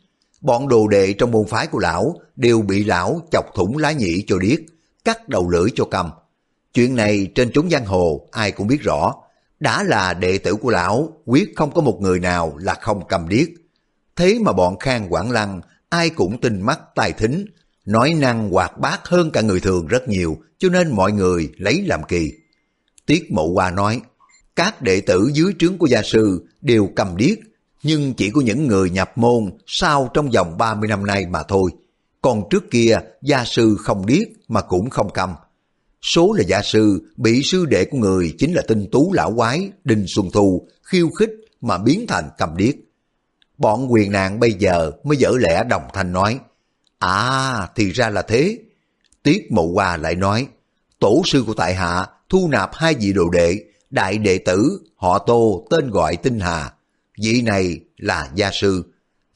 Bọn 0.40 0.68
đồ 0.68 0.88
đệ 0.88 1.12
trong 1.12 1.30
môn 1.30 1.46
phái 1.48 1.66
của 1.66 1.78
lão 1.78 2.14
đều 2.36 2.62
bị 2.62 2.84
lão 2.84 3.20
chọc 3.32 3.44
thủng 3.54 3.76
lá 3.76 3.92
nhĩ 3.92 4.24
cho 4.26 4.38
điếc, 4.38 4.58
cắt 5.04 5.28
đầu 5.28 5.50
lưỡi 5.50 5.70
cho 5.74 5.84
cầm 5.84 6.10
Chuyện 6.74 6.96
này 6.96 7.28
trên 7.34 7.50
chúng 7.54 7.70
giang 7.70 7.86
hồ 7.86 8.28
ai 8.32 8.52
cũng 8.52 8.66
biết 8.66 8.82
rõ. 8.82 9.14
Đã 9.60 9.82
là 9.82 10.14
đệ 10.14 10.38
tử 10.38 10.54
của 10.54 10.70
lão, 10.70 11.08
quyết 11.24 11.52
không 11.56 11.74
có 11.74 11.80
một 11.80 11.98
người 12.00 12.20
nào 12.20 12.56
là 12.56 12.74
không 12.74 13.06
cầm 13.08 13.28
điếc. 13.28 13.48
Thế 14.16 14.38
mà 14.40 14.52
bọn 14.52 14.78
Khang 14.78 15.12
Quảng 15.12 15.30
Lăng 15.30 15.60
ai 15.88 16.10
cũng 16.10 16.40
tin 16.40 16.62
mắt 16.62 16.80
tài 16.94 17.12
thính, 17.12 17.46
nói 17.84 18.14
năng 18.14 18.50
hoạt 18.50 18.78
bát 18.78 19.00
hơn 19.08 19.30
cả 19.30 19.40
người 19.40 19.60
thường 19.60 19.86
rất 19.86 20.08
nhiều, 20.08 20.36
cho 20.58 20.68
nên 20.68 20.92
mọi 20.92 21.12
người 21.12 21.52
lấy 21.56 21.82
làm 21.86 22.02
kỳ. 22.02 22.32
Tiết 23.06 23.32
Mộ 23.32 23.52
Hoa 23.54 23.70
nói, 23.70 24.00
các 24.56 24.82
đệ 24.82 25.00
tử 25.00 25.30
dưới 25.34 25.52
trướng 25.58 25.78
của 25.78 25.86
gia 25.86 26.02
sư 26.02 26.46
đều 26.60 26.88
cầm 26.96 27.16
điếc, 27.16 27.38
nhưng 27.82 28.14
chỉ 28.14 28.30
có 28.30 28.40
những 28.40 28.68
người 28.68 28.90
nhập 28.90 29.18
môn 29.18 29.50
sau 29.66 30.10
trong 30.14 30.30
vòng 30.30 30.58
30 30.58 30.88
năm 30.88 31.06
nay 31.06 31.26
mà 31.26 31.42
thôi. 31.42 31.70
Còn 32.22 32.42
trước 32.50 32.70
kia, 32.70 32.98
gia 33.22 33.44
sư 33.44 33.76
không 33.80 34.06
điếc 34.06 34.28
mà 34.48 34.60
cũng 34.60 34.90
không 34.90 35.10
cầm. 35.14 35.34
số 36.02 36.32
là 36.32 36.44
gia 36.46 36.62
sư, 36.62 37.10
bị 37.16 37.42
sư 37.42 37.66
đệ 37.66 37.84
của 37.84 37.98
người 37.98 38.34
chính 38.38 38.52
là 38.52 38.62
tinh 38.68 38.86
tú 38.92 39.12
lão 39.12 39.34
quái 39.36 39.70
Đinh 39.84 40.04
Xuân 40.06 40.30
Thu 40.32 40.68
khiêu 40.82 41.10
khích 41.10 41.30
mà 41.60 41.78
biến 41.78 42.04
thành 42.08 42.28
cầm 42.38 42.56
điếc. 42.56 42.74
Bọn 43.58 43.92
quyền 43.92 44.12
nạn 44.12 44.40
bây 44.40 44.52
giờ 44.52 44.90
mới 45.04 45.16
dở 45.16 45.30
lẽ 45.38 45.64
đồng 45.68 45.82
thanh 45.94 46.12
nói, 46.12 46.38
À, 46.98 47.68
thì 47.76 47.90
ra 47.90 48.08
là 48.08 48.22
thế. 48.22 48.58
Tiết 49.22 49.52
Mộ 49.52 49.72
Hoa 49.74 49.96
lại 49.96 50.14
nói, 50.14 50.46
tổ 50.98 51.22
sư 51.24 51.44
của 51.46 51.54
tại 51.54 51.74
hạ 51.74 52.06
thu 52.28 52.48
nạp 52.48 52.70
hai 52.74 52.94
vị 52.94 53.12
đồ 53.12 53.30
đệ, 53.30 53.58
đại 53.94 54.18
đệ 54.18 54.38
tử, 54.38 54.80
họ 54.96 55.18
tô 55.18 55.66
tên 55.70 55.90
gọi 55.90 56.16
Tinh 56.16 56.40
Hà. 56.40 56.72
Vị 57.22 57.42
này 57.42 57.80
là 57.96 58.30
gia 58.34 58.50
sư, 58.52 58.84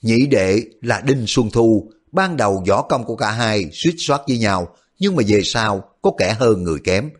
nhị 0.02 0.26
đệ 0.26 0.62
là 0.82 1.00
Đinh 1.00 1.24
Xuân 1.26 1.50
Thu, 1.50 1.90
ban 2.12 2.36
đầu 2.36 2.64
võ 2.68 2.82
công 2.82 3.04
của 3.04 3.16
cả 3.16 3.30
hai 3.30 3.70
suýt 3.72 3.94
soát 3.98 4.20
với 4.28 4.38
nhau, 4.38 4.76
nhưng 4.98 5.16
mà 5.16 5.22
về 5.26 5.40
sau 5.44 5.84
có 6.02 6.10
kẻ 6.18 6.36
hơn 6.38 6.62
người 6.62 6.78
kém. 6.84 7.10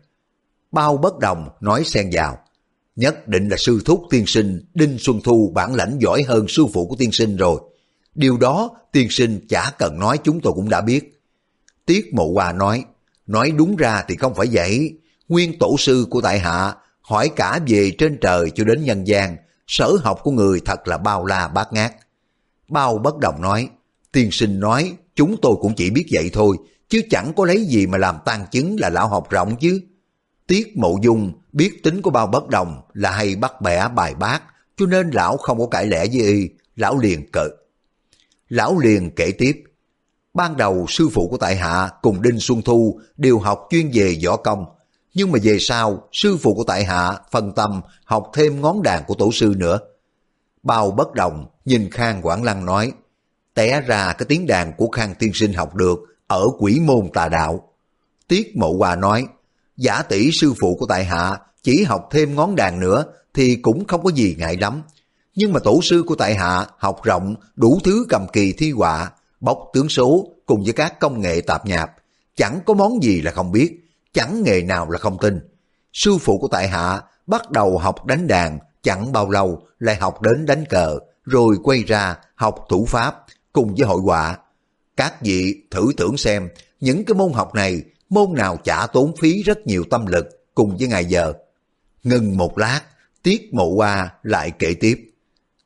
Bao 0.71 0.97
bất 0.97 1.19
đồng 1.19 1.49
nói 1.61 1.83
xen 1.85 2.09
vào, 2.11 2.37
nhất 2.95 3.27
định 3.27 3.49
là 3.49 3.57
sư 3.57 3.81
thúc 3.85 4.03
tiên 4.09 4.25
sinh 4.27 4.65
Đinh 4.73 4.97
Xuân 4.99 5.21
Thu 5.23 5.51
bản 5.55 5.75
lãnh 5.75 5.97
giỏi 5.99 6.23
hơn 6.23 6.45
sư 6.47 6.65
phụ 6.73 6.87
của 6.87 6.95
tiên 6.95 7.11
sinh 7.11 7.35
rồi. 7.37 7.61
Điều 8.15 8.37
đó 8.37 8.69
tiên 8.91 9.07
sinh 9.09 9.45
chả 9.49 9.71
cần 9.77 9.99
nói 9.99 10.19
chúng 10.23 10.39
tôi 10.41 10.53
cũng 10.53 10.69
đã 10.69 10.81
biết. 10.81 11.21
Tiết 11.85 12.13
Mộ 12.13 12.31
hòa 12.33 12.51
nói, 12.51 12.85
nói 13.27 13.51
đúng 13.51 13.75
ra 13.75 14.03
thì 14.07 14.15
không 14.15 14.35
phải 14.35 14.47
vậy. 14.51 14.97
Nguyên 15.29 15.59
tổ 15.59 15.75
sư 15.77 16.07
của 16.09 16.21
tại 16.21 16.39
hạ 16.39 16.75
hỏi 17.09 17.29
cả 17.35 17.59
về 17.67 17.91
trên 17.97 18.17
trời 18.21 18.51
cho 18.55 18.63
đến 18.63 18.83
nhân 18.83 19.07
gian, 19.07 19.37
sở 19.67 19.91
học 20.03 20.19
của 20.23 20.31
người 20.31 20.61
thật 20.65 20.87
là 20.87 20.97
bao 20.97 21.25
la 21.25 21.47
bát 21.47 21.73
ngát. 21.73 21.93
Bao 22.67 22.97
bất 22.97 23.17
đồng 23.17 23.41
nói, 23.41 23.69
tiên 24.11 24.29
sinh 24.31 24.59
nói 24.59 24.93
chúng 25.15 25.35
tôi 25.41 25.55
cũng 25.61 25.73
chỉ 25.75 25.89
biết 25.89 26.05
vậy 26.11 26.29
thôi, 26.33 26.57
chứ 26.89 27.01
chẳng 27.09 27.33
có 27.35 27.45
lấy 27.45 27.65
gì 27.65 27.87
mà 27.87 27.97
làm 27.97 28.17
tan 28.25 28.45
chứng 28.51 28.79
là 28.79 28.89
lão 28.89 29.07
học 29.07 29.29
rộng 29.29 29.55
chứ. 29.55 29.81
Tiết 30.47 30.77
mộ 30.77 30.97
dung 31.01 31.31
biết 31.51 31.83
tính 31.83 32.01
của 32.01 32.09
bao 32.09 32.27
bất 32.27 32.47
đồng 32.47 32.81
là 32.93 33.11
hay 33.11 33.35
bắt 33.35 33.61
bẻ 33.61 33.87
bài 33.95 34.15
bác, 34.15 34.41
cho 34.77 34.85
nên 34.85 35.09
lão 35.09 35.37
không 35.37 35.59
có 35.59 35.65
cãi 35.65 35.87
lẽ 35.87 36.05
với 36.13 36.21
y, 36.21 36.49
lão 36.75 36.97
liền 36.97 37.31
cợt. 37.31 37.51
Lão 38.49 38.79
liền 38.79 39.11
kể 39.15 39.31
tiếp, 39.37 39.63
ban 40.33 40.57
đầu 40.57 40.85
sư 40.89 41.09
phụ 41.13 41.27
của 41.29 41.37
tại 41.37 41.55
hạ 41.55 41.89
cùng 42.01 42.21
Đinh 42.21 42.39
Xuân 42.39 42.61
Thu 42.61 42.99
đều 43.17 43.39
học 43.39 43.67
chuyên 43.69 43.91
về 43.93 44.15
võ 44.25 44.37
công, 44.37 44.65
nhưng 45.19 45.31
mà 45.31 45.39
về 45.43 45.57
sau 45.59 46.07
sư 46.11 46.37
phụ 46.37 46.53
của 46.53 46.63
tại 46.63 46.83
hạ 46.83 47.17
phân 47.31 47.51
tâm 47.55 47.81
học 48.05 48.31
thêm 48.33 48.61
ngón 48.61 48.83
đàn 48.83 49.03
của 49.07 49.13
tổ 49.13 49.31
sư 49.31 49.53
nữa. 49.57 49.79
Bao 50.63 50.91
bất 50.91 51.13
đồng 51.13 51.45
nhìn 51.65 51.89
Khang 51.91 52.21
Quảng 52.21 52.43
Lăng 52.43 52.65
nói, 52.65 52.91
té 53.53 53.81
ra 53.81 54.13
cái 54.13 54.25
tiếng 54.25 54.47
đàn 54.47 54.73
của 54.77 54.87
Khang 54.87 55.15
Tiên 55.15 55.31
Sinh 55.33 55.53
học 55.53 55.75
được 55.75 55.99
ở 56.27 56.45
quỷ 56.59 56.79
môn 56.79 57.09
tà 57.13 57.29
đạo. 57.29 57.73
Tiết 58.27 58.57
Mộ 58.57 58.73
Hòa 58.77 58.95
nói, 58.95 59.27
giả 59.77 60.01
tỷ 60.01 60.31
sư 60.31 60.53
phụ 60.61 60.75
của 60.79 60.85
tại 60.85 61.05
hạ 61.05 61.37
chỉ 61.63 61.83
học 61.83 62.07
thêm 62.11 62.35
ngón 62.35 62.55
đàn 62.55 62.79
nữa 62.79 63.05
thì 63.33 63.55
cũng 63.55 63.85
không 63.85 64.03
có 64.03 64.11
gì 64.11 64.35
ngại 64.39 64.57
lắm. 64.57 64.81
Nhưng 65.35 65.53
mà 65.53 65.59
tổ 65.59 65.79
sư 65.83 66.03
của 66.07 66.15
tại 66.15 66.35
hạ 66.35 66.65
học 66.77 67.03
rộng 67.03 67.35
đủ 67.55 67.79
thứ 67.83 68.05
cầm 68.09 68.27
kỳ 68.33 68.53
thi 68.57 68.71
họa, 68.71 69.11
bóc 69.39 69.57
tướng 69.73 69.89
số 69.89 70.27
cùng 70.45 70.63
với 70.63 70.73
các 70.73 70.99
công 70.99 71.21
nghệ 71.21 71.41
tạp 71.41 71.65
nhạp. 71.65 71.91
Chẳng 72.35 72.59
có 72.65 72.73
món 72.73 73.03
gì 73.03 73.21
là 73.21 73.31
không 73.31 73.51
biết, 73.51 73.88
chẳng 74.13 74.43
nghề 74.43 74.61
nào 74.61 74.89
là 74.89 74.97
không 74.97 75.17
tin. 75.21 75.39
Sư 75.93 76.17
phụ 76.17 76.37
của 76.37 76.47
tại 76.47 76.67
hạ 76.67 77.01
bắt 77.27 77.51
đầu 77.51 77.77
học 77.77 78.05
đánh 78.05 78.27
đàn, 78.27 78.59
chẳng 78.83 79.11
bao 79.11 79.29
lâu 79.29 79.61
lại 79.79 79.95
học 79.95 80.21
đến 80.21 80.45
đánh 80.45 80.63
cờ, 80.69 80.99
rồi 81.23 81.55
quay 81.63 81.83
ra 81.83 82.17
học 82.35 82.65
thủ 82.69 82.85
pháp 82.85 83.25
cùng 83.53 83.75
với 83.77 83.87
hội 83.87 84.01
họa. 84.01 84.37
Các 84.97 85.21
vị 85.21 85.63
thử 85.71 85.91
tưởng 85.97 86.17
xem, 86.17 86.49
những 86.79 87.05
cái 87.05 87.15
môn 87.15 87.33
học 87.33 87.55
này, 87.55 87.81
môn 88.09 88.33
nào 88.33 88.57
chả 88.63 88.87
tốn 88.93 89.15
phí 89.19 89.43
rất 89.43 89.67
nhiều 89.67 89.83
tâm 89.89 90.05
lực 90.05 90.25
cùng 90.55 90.77
với 90.77 90.87
ngày 90.87 91.05
giờ. 91.05 91.33
Ngừng 92.03 92.37
một 92.37 92.57
lát, 92.57 92.81
Tiết 93.23 93.53
Mộ 93.53 93.75
Hoa 93.75 94.13
lại 94.23 94.51
kể 94.59 94.73
tiếp. 94.79 95.05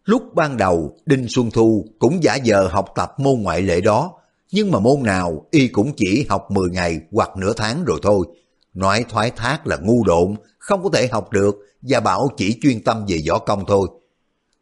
Lúc 0.05 0.23
ban 0.33 0.57
đầu, 0.57 0.97
Đinh 1.05 1.25
Xuân 1.29 1.51
Thu 1.51 1.85
cũng 1.99 2.23
giả 2.23 2.35
giờ 2.35 2.67
học 2.71 2.89
tập 2.95 3.13
môn 3.17 3.41
ngoại 3.41 3.61
lệ 3.61 3.81
đó, 3.81 4.13
nhưng 4.53 4.71
mà 4.71 4.79
môn 4.79 5.03
nào 5.03 5.45
y 5.51 5.67
cũng 5.67 5.93
chỉ 5.97 6.25
học 6.29 6.51
10 6.51 6.69
ngày 6.69 6.99
hoặc 7.11 7.37
nửa 7.37 7.53
tháng 7.53 7.83
rồi 7.83 7.99
thôi. 8.03 8.25
Nói 8.73 9.05
thoái 9.09 9.31
thác 9.31 9.67
là 9.67 9.77
ngu 9.77 10.03
độn, 10.03 10.35
không 10.57 10.83
có 10.83 10.89
thể 10.93 11.07
học 11.07 11.31
được 11.31 11.55
và 11.81 11.99
bảo 11.99 12.29
chỉ 12.37 12.59
chuyên 12.61 12.83
tâm 12.83 13.05
về 13.07 13.21
võ 13.29 13.39
công 13.39 13.63
thôi. 13.67 13.87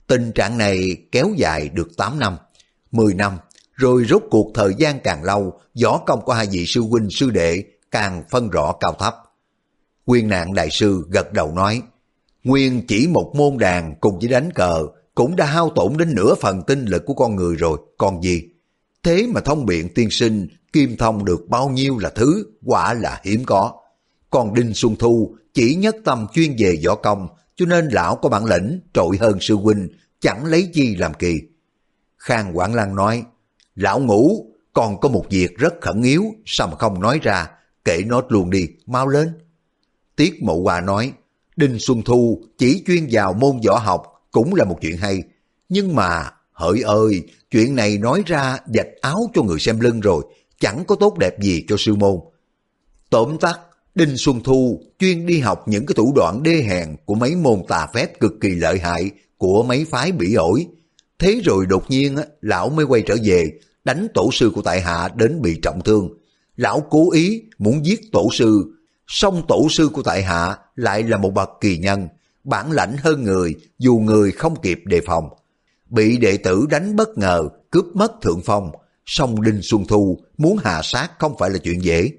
Tình 0.07 0.31
trạng 0.31 0.57
này 0.57 0.97
kéo 1.11 1.29
dài 1.37 1.69
được 1.69 1.97
8 1.97 2.19
năm, 2.19 2.37
10 2.91 3.13
năm, 3.13 3.37
rồi 3.73 4.05
rốt 4.09 4.23
cuộc 4.31 4.51
thời 4.53 4.73
gian 4.77 4.99
càng 4.99 5.23
lâu, 5.23 5.59
võ 5.83 5.97
công 5.97 6.21
của 6.21 6.33
hai 6.33 6.47
vị 6.51 6.65
sư 6.67 6.81
huynh 6.81 7.09
sư 7.09 7.29
đệ 7.29 7.63
càng 7.91 8.23
phân 8.29 8.49
rõ 8.49 8.71
cao 8.79 8.93
thấp. 8.99 9.15
Quyên 10.05 10.27
nạn 10.27 10.53
đại 10.53 10.69
sư 10.69 11.03
gật 11.09 11.33
đầu 11.33 11.51
nói, 11.55 11.81
Nguyên 12.43 12.87
chỉ 12.87 13.07
một 13.07 13.33
môn 13.35 13.57
đàn 13.57 13.95
cùng 14.01 14.19
với 14.19 14.29
đánh 14.29 14.51
cờ 14.51 14.83
cũng 15.15 15.35
đã 15.35 15.45
hao 15.45 15.69
tổn 15.69 15.97
đến 15.97 16.15
nửa 16.15 16.35
phần 16.41 16.61
tinh 16.67 16.85
lực 16.85 17.03
của 17.05 17.13
con 17.13 17.35
người 17.35 17.55
rồi, 17.55 17.77
còn 17.97 18.21
gì? 18.21 18.50
Thế 19.03 19.27
mà 19.27 19.41
thông 19.41 19.65
biện 19.65 19.93
tiên 19.93 20.09
sinh 20.11 20.47
kim 20.73 20.97
thông 20.97 21.25
được 21.25 21.49
bao 21.49 21.69
nhiêu 21.69 21.97
là 21.97 22.09
thứ, 22.09 22.45
quả 22.65 22.93
là 22.93 23.21
hiếm 23.23 23.45
có. 23.45 23.73
Còn 24.29 24.53
Đinh 24.53 24.73
Xuân 24.73 24.95
Thu 24.95 25.35
chỉ 25.53 25.75
nhất 25.75 25.95
tâm 26.05 26.27
chuyên 26.33 26.55
về 26.57 26.79
võ 26.85 26.95
công, 26.95 27.27
cho 27.55 27.65
nên 27.65 27.87
lão 27.87 28.15
có 28.15 28.29
bản 28.29 28.45
lĩnh 28.45 28.79
trội 28.93 29.17
hơn 29.19 29.37
sư 29.41 29.55
huynh, 29.55 29.87
chẳng 30.19 30.45
lấy 30.45 30.69
chi 30.73 30.95
làm 30.95 31.13
kỳ. 31.13 31.41
Khang 32.17 32.57
Quảng 32.57 32.73
Lăng 32.73 32.95
nói, 32.95 33.23
lão 33.75 33.99
ngủ, 33.99 34.45
còn 34.73 34.99
có 34.99 35.09
một 35.09 35.25
việc 35.29 35.57
rất 35.57 35.73
khẩn 35.81 36.01
yếu, 36.01 36.23
sao 36.45 36.67
mà 36.67 36.75
không 36.77 37.01
nói 37.01 37.19
ra, 37.21 37.49
kể 37.85 38.03
nốt 38.05 38.25
luôn 38.29 38.49
đi, 38.49 38.67
mau 38.85 39.07
lên. 39.07 39.29
Tiết 40.15 40.43
Mộ 40.43 40.61
Hòa 40.63 40.81
nói, 40.81 41.13
Đinh 41.55 41.79
Xuân 41.79 42.01
Thu 42.01 42.43
chỉ 42.57 42.83
chuyên 42.87 43.07
vào 43.11 43.33
môn 43.33 43.59
võ 43.67 43.77
học 43.77 44.27
cũng 44.31 44.55
là 44.55 44.65
một 44.65 44.77
chuyện 44.81 44.97
hay, 44.97 45.23
nhưng 45.69 45.95
mà, 45.95 46.31
hỡi 46.61 46.81
ơi, 46.81 47.21
chuyện 47.51 47.75
này 47.75 47.97
nói 47.97 48.23
ra 48.25 48.57
dạch 48.73 48.87
áo 49.01 49.29
cho 49.33 49.43
người 49.43 49.59
xem 49.59 49.79
lưng 49.79 49.99
rồi, 49.99 50.23
chẳng 50.59 50.83
có 50.87 50.95
tốt 50.95 51.17
đẹp 51.17 51.41
gì 51.41 51.65
cho 51.67 51.75
sư 51.79 51.95
môn. 51.95 52.19
Tóm 53.09 53.37
tắt, 53.37 53.59
Đinh 53.95 54.17
Xuân 54.17 54.39
Thu 54.43 54.81
chuyên 54.99 55.25
đi 55.25 55.39
học 55.39 55.63
những 55.67 55.85
cái 55.85 55.95
thủ 55.95 56.13
đoạn 56.15 56.43
đê 56.43 56.63
hèn 56.69 56.95
của 57.05 57.15
mấy 57.15 57.35
môn 57.35 57.61
tà 57.67 57.87
phép 57.93 58.19
cực 58.19 58.33
kỳ 58.41 58.49
lợi 58.49 58.79
hại 58.79 59.11
của 59.37 59.63
mấy 59.63 59.85
phái 59.85 60.11
bỉ 60.11 60.33
ổi. 60.33 60.67
Thế 61.19 61.41
rồi 61.43 61.65
đột 61.65 61.89
nhiên 61.89 62.15
lão 62.41 62.69
mới 62.69 62.85
quay 62.85 63.01
trở 63.01 63.15
về, 63.23 63.51
đánh 63.83 64.07
tổ 64.13 64.29
sư 64.33 64.51
của 64.55 64.61
tại 64.61 64.81
hạ 64.81 65.09
đến 65.15 65.41
bị 65.41 65.59
trọng 65.61 65.81
thương. 65.81 66.09
Lão 66.55 66.83
cố 66.89 67.11
ý 67.11 67.43
muốn 67.57 67.85
giết 67.85 68.01
tổ 68.11 68.29
sư, 68.33 68.63
song 69.07 69.41
tổ 69.47 69.67
sư 69.69 69.89
của 69.93 70.03
tại 70.03 70.23
hạ 70.23 70.57
lại 70.75 71.03
là 71.03 71.17
một 71.17 71.33
bậc 71.33 71.49
kỳ 71.61 71.77
nhân, 71.77 72.07
bản 72.43 72.71
lãnh 72.71 72.97
hơn 72.97 73.23
người 73.23 73.55
dù 73.79 73.95
người 73.95 74.31
không 74.31 74.61
kịp 74.61 74.79
đề 74.85 75.01
phòng. 75.05 75.29
Bị 75.91 76.17
đệ 76.17 76.37
tử 76.37 76.65
đánh 76.69 76.95
bất 76.95 77.17
ngờ, 77.17 77.49
cướp 77.71 77.85
mất 77.93 78.21
thượng 78.21 78.41
phong, 78.45 78.71
song 79.05 79.41
Đinh 79.41 79.59
Xuân 79.61 79.85
Thu 79.87 80.19
muốn 80.37 80.57
hạ 80.63 80.81
sát 80.83 81.09
không 81.19 81.35
phải 81.39 81.49
là 81.49 81.57
chuyện 81.57 81.83
dễ. 81.83 82.11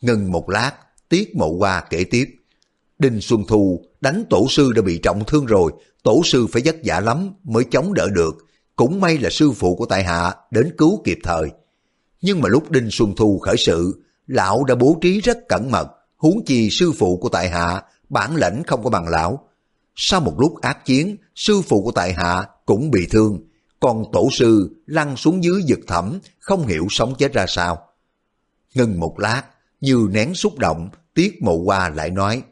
Ngừng 0.00 0.32
một 0.32 0.50
lát, 0.50 0.72
Tiết 1.08 1.36
Mộ 1.36 1.56
Hoa 1.58 1.84
kể 1.90 2.04
tiếp. 2.04 2.24
Đinh 2.98 3.20
Xuân 3.20 3.44
Thu 3.48 3.84
đánh 4.00 4.24
tổ 4.30 4.46
sư 4.50 4.72
đã 4.76 4.82
bị 4.82 4.98
trọng 4.98 5.24
thương 5.24 5.46
rồi, 5.46 5.72
tổ 6.02 6.22
sư 6.24 6.46
phải 6.52 6.62
vất 6.64 6.76
vả 6.84 7.00
lắm 7.00 7.34
mới 7.44 7.64
chống 7.70 7.94
đỡ 7.94 8.08
được. 8.12 8.46
Cũng 8.76 9.00
may 9.00 9.18
là 9.18 9.30
sư 9.30 9.50
phụ 9.50 9.76
của 9.76 9.86
tại 9.86 10.04
hạ 10.04 10.34
đến 10.50 10.74
cứu 10.78 11.02
kịp 11.04 11.18
thời. 11.22 11.48
Nhưng 12.22 12.40
mà 12.40 12.48
lúc 12.48 12.70
Đinh 12.70 12.90
Xuân 12.90 13.14
Thu 13.16 13.38
khởi 13.38 13.56
sự, 13.58 14.02
lão 14.26 14.64
đã 14.64 14.74
bố 14.74 14.98
trí 15.00 15.20
rất 15.20 15.38
cẩn 15.48 15.70
mật, 15.70 15.88
huống 16.16 16.44
chi 16.46 16.70
sư 16.70 16.92
phụ 16.92 17.16
của 17.16 17.28
tại 17.28 17.48
hạ, 17.48 17.82
bản 18.08 18.36
lãnh 18.36 18.62
không 18.62 18.84
có 18.84 18.90
bằng 18.90 19.08
lão. 19.08 19.48
Sau 19.96 20.20
một 20.20 20.34
lúc 20.38 20.60
ác 20.60 20.84
chiến, 20.84 21.16
sư 21.34 21.60
phụ 21.68 21.82
của 21.82 21.92
tại 21.92 22.12
hạ 22.12 22.46
cũng 22.70 22.90
bị 22.90 23.06
thương, 23.10 23.38
còn 23.80 24.04
tổ 24.12 24.28
sư 24.32 24.82
lăn 24.86 25.16
xuống 25.16 25.44
dưới 25.44 25.62
vực 25.68 25.78
thẳm, 25.86 26.18
không 26.40 26.66
hiểu 26.66 26.86
sống 26.90 27.14
chết 27.18 27.32
ra 27.32 27.46
sao. 27.48 27.78
Ngừng 28.74 29.00
một 29.00 29.18
lát, 29.18 29.42
như 29.80 30.08
nén 30.10 30.34
xúc 30.34 30.58
động, 30.58 30.88
Tiết 31.14 31.42
Mộ 31.42 31.62
Hoa 31.64 31.88
lại 31.88 32.10
nói, 32.10 32.42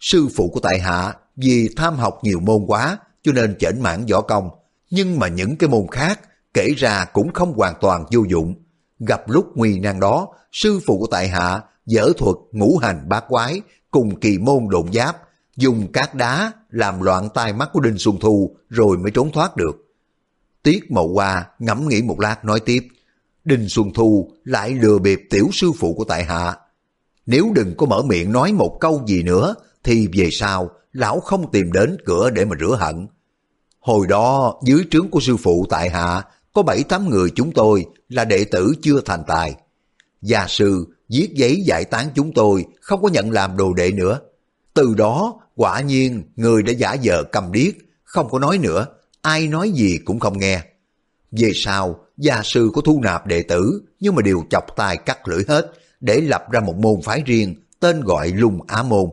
sư 0.00 0.28
phụ 0.36 0.50
của 0.54 0.60
tại 0.60 0.78
hạ 0.78 1.14
vì 1.36 1.68
tham 1.76 1.96
học 1.96 2.18
nhiều 2.22 2.40
môn 2.40 2.64
quá, 2.66 2.98
cho 3.22 3.32
nên 3.32 3.56
chểnh 3.58 3.82
mãn 3.82 4.06
võ 4.06 4.20
công, 4.20 4.50
nhưng 4.90 5.18
mà 5.18 5.28
những 5.28 5.56
cái 5.56 5.68
môn 5.68 5.86
khác 5.90 6.20
kể 6.54 6.68
ra 6.76 7.04
cũng 7.04 7.32
không 7.32 7.52
hoàn 7.52 7.74
toàn 7.80 8.04
vô 8.12 8.20
dụng. 8.28 8.54
Gặp 8.98 9.28
lúc 9.28 9.46
nguy 9.54 9.78
nan 9.78 10.00
đó, 10.00 10.28
sư 10.52 10.80
phụ 10.86 10.98
của 10.98 11.06
tại 11.10 11.28
hạ 11.28 11.62
dở 11.86 12.12
thuật 12.18 12.36
ngũ 12.52 12.78
hành 12.78 13.08
bát 13.08 13.24
quái 13.28 13.60
cùng 13.90 14.20
kỳ 14.20 14.38
môn 14.38 14.68
độn 14.68 14.92
giáp, 14.92 15.16
dùng 15.56 15.92
cát 15.92 16.14
đá 16.14 16.52
làm 16.70 17.00
loạn 17.00 17.28
tai 17.34 17.52
mắt 17.52 17.68
của 17.72 17.80
Đinh 17.80 17.98
Xuân 17.98 18.16
Thu 18.20 18.56
rồi 18.68 18.98
mới 18.98 19.10
trốn 19.10 19.32
thoát 19.32 19.56
được. 19.56 19.76
Tiết 20.62 20.90
Mậu 20.90 21.14
Hoa 21.14 21.46
ngẫm 21.58 21.88
nghĩ 21.88 22.02
một 22.02 22.20
lát 22.20 22.44
nói 22.44 22.60
tiếp, 22.60 22.88
Đinh 23.44 23.68
Xuân 23.68 23.92
Thu 23.94 24.32
lại 24.44 24.70
lừa 24.70 24.98
bịp 24.98 25.20
tiểu 25.30 25.48
sư 25.52 25.72
phụ 25.78 25.94
của 25.94 26.04
tại 26.04 26.24
hạ. 26.24 26.56
Nếu 27.26 27.52
đừng 27.54 27.74
có 27.76 27.86
mở 27.86 28.02
miệng 28.02 28.32
nói 28.32 28.52
một 28.52 28.78
câu 28.80 29.02
gì 29.06 29.22
nữa, 29.22 29.54
thì 29.84 30.08
về 30.18 30.28
sau 30.32 30.70
lão 30.92 31.20
không 31.20 31.50
tìm 31.50 31.72
đến 31.72 31.96
cửa 32.04 32.30
để 32.30 32.44
mà 32.44 32.56
rửa 32.60 32.76
hận. 32.80 33.06
Hồi 33.80 34.06
đó 34.06 34.60
dưới 34.64 34.84
trướng 34.90 35.10
của 35.10 35.20
sư 35.20 35.36
phụ 35.36 35.66
tại 35.70 35.90
hạ 35.90 36.22
có 36.52 36.62
bảy 36.62 36.82
tám 36.82 37.10
người 37.10 37.30
chúng 37.34 37.52
tôi 37.52 37.86
là 38.08 38.24
đệ 38.24 38.44
tử 38.44 38.72
chưa 38.82 39.00
thành 39.00 39.22
tài. 39.26 39.54
Gia 40.22 40.46
sư 40.48 40.86
viết 41.08 41.28
giấy 41.34 41.62
giải 41.66 41.84
tán 41.84 42.08
chúng 42.14 42.32
tôi 42.34 42.64
không 42.80 43.02
có 43.02 43.08
nhận 43.08 43.30
làm 43.30 43.56
đồ 43.56 43.74
đệ 43.74 43.92
nữa. 43.92 44.20
Từ 44.78 44.94
đó 44.94 45.40
quả 45.56 45.80
nhiên 45.80 46.22
người 46.36 46.62
đã 46.62 46.72
giả 46.72 46.96
vờ 47.02 47.22
cầm 47.32 47.52
điếc, 47.52 47.74
không 48.04 48.28
có 48.30 48.38
nói 48.38 48.58
nữa, 48.58 48.86
ai 49.22 49.48
nói 49.48 49.70
gì 49.70 49.98
cũng 50.04 50.20
không 50.20 50.38
nghe. 50.38 50.62
Về 51.30 51.50
sau, 51.54 52.04
gia 52.16 52.42
sư 52.42 52.70
có 52.74 52.80
thu 52.80 53.00
nạp 53.02 53.26
đệ 53.26 53.42
tử 53.42 53.82
nhưng 54.00 54.14
mà 54.14 54.22
đều 54.22 54.44
chọc 54.50 54.76
tai 54.76 54.96
cắt 54.96 55.28
lưỡi 55.28 55.42
hết 55.48 55.72
để 56.00 56.20
lập 56.20 56.44
ra 56.50 56.60
một 56.60 56.76
môn 56.76 57.00
phái 57.04 57.22
riêng 57.26 57.54
tên 57.80 58.00
gọi 58.00 58.28
lung 58.28 58.60
á 58.66 58.82
môn. 58.82 59.10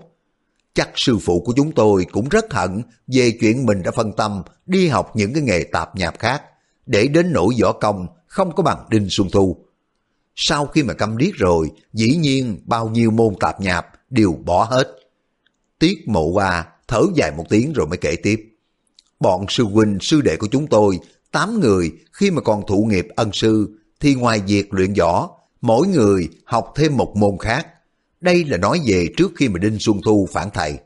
Chắc 0.74 0.90
sư 0.96 1.18
phụ 1.18 1.44
của 1.46 1.54
chúng 1.56 1.72
tôi 1.72 2.06
cũng 2.12 2.30
rất 2.30 2.54
hận 2.54 2.82
về 3.08 3.32
chuyện 3.42 3.66
mình 3.66 3.84
đã 3.84 3.92
phân 3.92 4.12
tâm 4.14 4.44
đi 4.66 4.88
học 4.88 5.12
những 5.16 5.34
cái 5.34 5.44
nghề 5.44 5.64
tạp 5.64 5.96
nhạp 5.96 6.20
khác 6.20 6.42
để 6.86 7.08
đến 7.08 7.34
nỗi 7.34 7.54
võ 7.62 7.72
công 7.72 8.08
không 8.28 8.56
có 8.56 8.64
bằng 8.64 8.86
Đinh 8.90 9.08
Xuân 9.10 9.30
Thu. 9.32 9.58
Sau 10.36 10.66
khi 10.66 10.84
mà 10.84 10.94
câm 10.94 11.18
điếc 11.18 11.36
rồi, 11.36 11.72
dĩ 11.94 12.16
nhiên 12.16 12.62
bao 12.66 12.90
nhiêu 12.90 13.12
môn 13.12 13.36
tạp 13.40 13.62
nhạp 13.62 13.88
đều 14.10 14.34
bỏ 14.46 14.64
hết. 14.64 15.05
Tiết 15.80 16.08
mộ 16.08 16.26
qua 16.26 16.66
thở 16.88 17.02
dài 17.16 17.32
một 17.38 17.46
tiếng 17.50 17.74
rồi 17.74 17.88
mới 17.88 17.98
kể 17.98 18.16
tiếp. 18.24 18.42
Bọn 19.20 19.46
sư 19.50 19.64
huynh, 19.64 19.98
sư 20.02 20.22
đệ 20.22 20.38
của 20.38 20.48
chúng 20.52 20.68
tôi, 20.68 21.00
tám 21.32 21.60
người 21.60 21.92
khi 22.12 22.32
mà 22.32 22.42
còn 22.42 22.64
thụ 22.68 22.88
nghiệp 22.90 23.08
ân 23.16 23.30
sư, 23.34 23.80
thì 24.00 24.16
ngoài 24.16 24.42
việc 24.48 24.74
luyện 24.74 24.94
võ, 24.94 25.30
mỗi 25.62 25.88
người 25.88 26.30
học 26.46 26.74
thêm 26.76 26.98
một 26.98 27.14
môn 27.16 27.38
khác. 27.40 27.68
Đây 28.22 28.46
là 28.46 28.58
nói 28.58 28.82
về 28.86 29.08
trước 29.18 29.32
khi 29.36 29.50
mà 29.50 29.60
Đinh 29.60 29.80
Xuân 29.80 30.02
Thu 30.06 30.28
phản 30.34 30.50
thầy. 30.54 30.78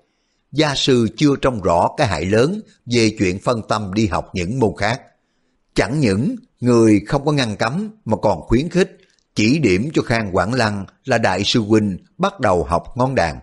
Gia 0.52 0.76
sư 0.76 1.08
chưa 1.18 1.36
trông 1.42 1.62
rõ 1.62 1.90
cái 1.98 2.08
hại 2.08 2.26
lớn 2.26 2.62
về 2.86 3.16
chuyện 3.20 3.40
phân 3.40 3.62
tâm 3.70 3.94
đi 3.94 4.08
học 4.08 4.30
những 4.34 4.60
môn 4.60 4.72
khác. 4.78 5.02
Chẳng 5.76 6.00
những 6.00 6.36
người 6.60 7.02
không 7.08 7.26
có 7.26 7.32
ngăn 7.32 7.56
cấm 7.56 7.90
mà 8.06 8.18
còn 8.18 8.42
khuyến 8.42 8.70
khích, 8.70 8.98
chỉ 9.36 9.60
điểm 9.60 9.90
cho 9.94 10.02
Khang 10.02 10.36
Quảng 10.36 10.54
Lăng 10.54 10.86
là 11.06 11.18
đại 11.18 11.44
sư 11.46 11.60
huynh 11.60 11.98
bắt 12.18 12.40
đầu 12.40 12.64
học 12.64 12.84
ngón 12.96 13.16
đàn. 13.16 13.40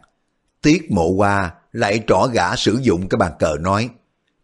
Tiết 0.66 0.90
mộ 0.90 1.08
qua 1.08 1.54
lại 1.72 2.04
trỏ 2.06 2.28
gã 2.32 2.56
sử 2.56 2.78
dụng 2.82 3.08
cái 3.08 3.16
bàn 3.18 3.32
cờ 3.38 3.56
nói, 3.60 3.88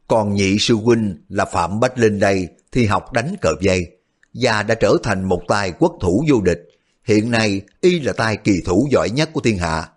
còn 0.08 0.34
nhị 0.34 0.58
sư 0.58 0.74
huynh 0.74 1.16
là 1.28 1.44
Phạm 1.44 1.80
Bách 1.80 1.98
Linh 1.98 2.18
đây 2.18 2.48
thì 2.72 2.86
học 2.86 3.12
đánh 3.12 3.34
cờ 3.40 3.50
dây, 3.60 3.86
và 4.34 4.62
đã 4.62 4.74
trở 4.74 4.96
thành 5.02 5.24
một 5.24 5.42
tài 5.48 5.72
quốc 5.78 5.92
thủ 6.00 6.24
vô 6.28 6.40
địch. 6.40 6.58
Hiện 7.04 7.30
nay 7.30 7.60
y 7.80 8.00
là 8.00 8.12
tài 8.12 8.36
kỳ 8.36 8.60
thủ 8.64 8.88
giỏi 8.90 9.10
nhất 9.10 9.30
của 9.32 9.40
thiên 9.40 9.58
hạ. 9.58 9.88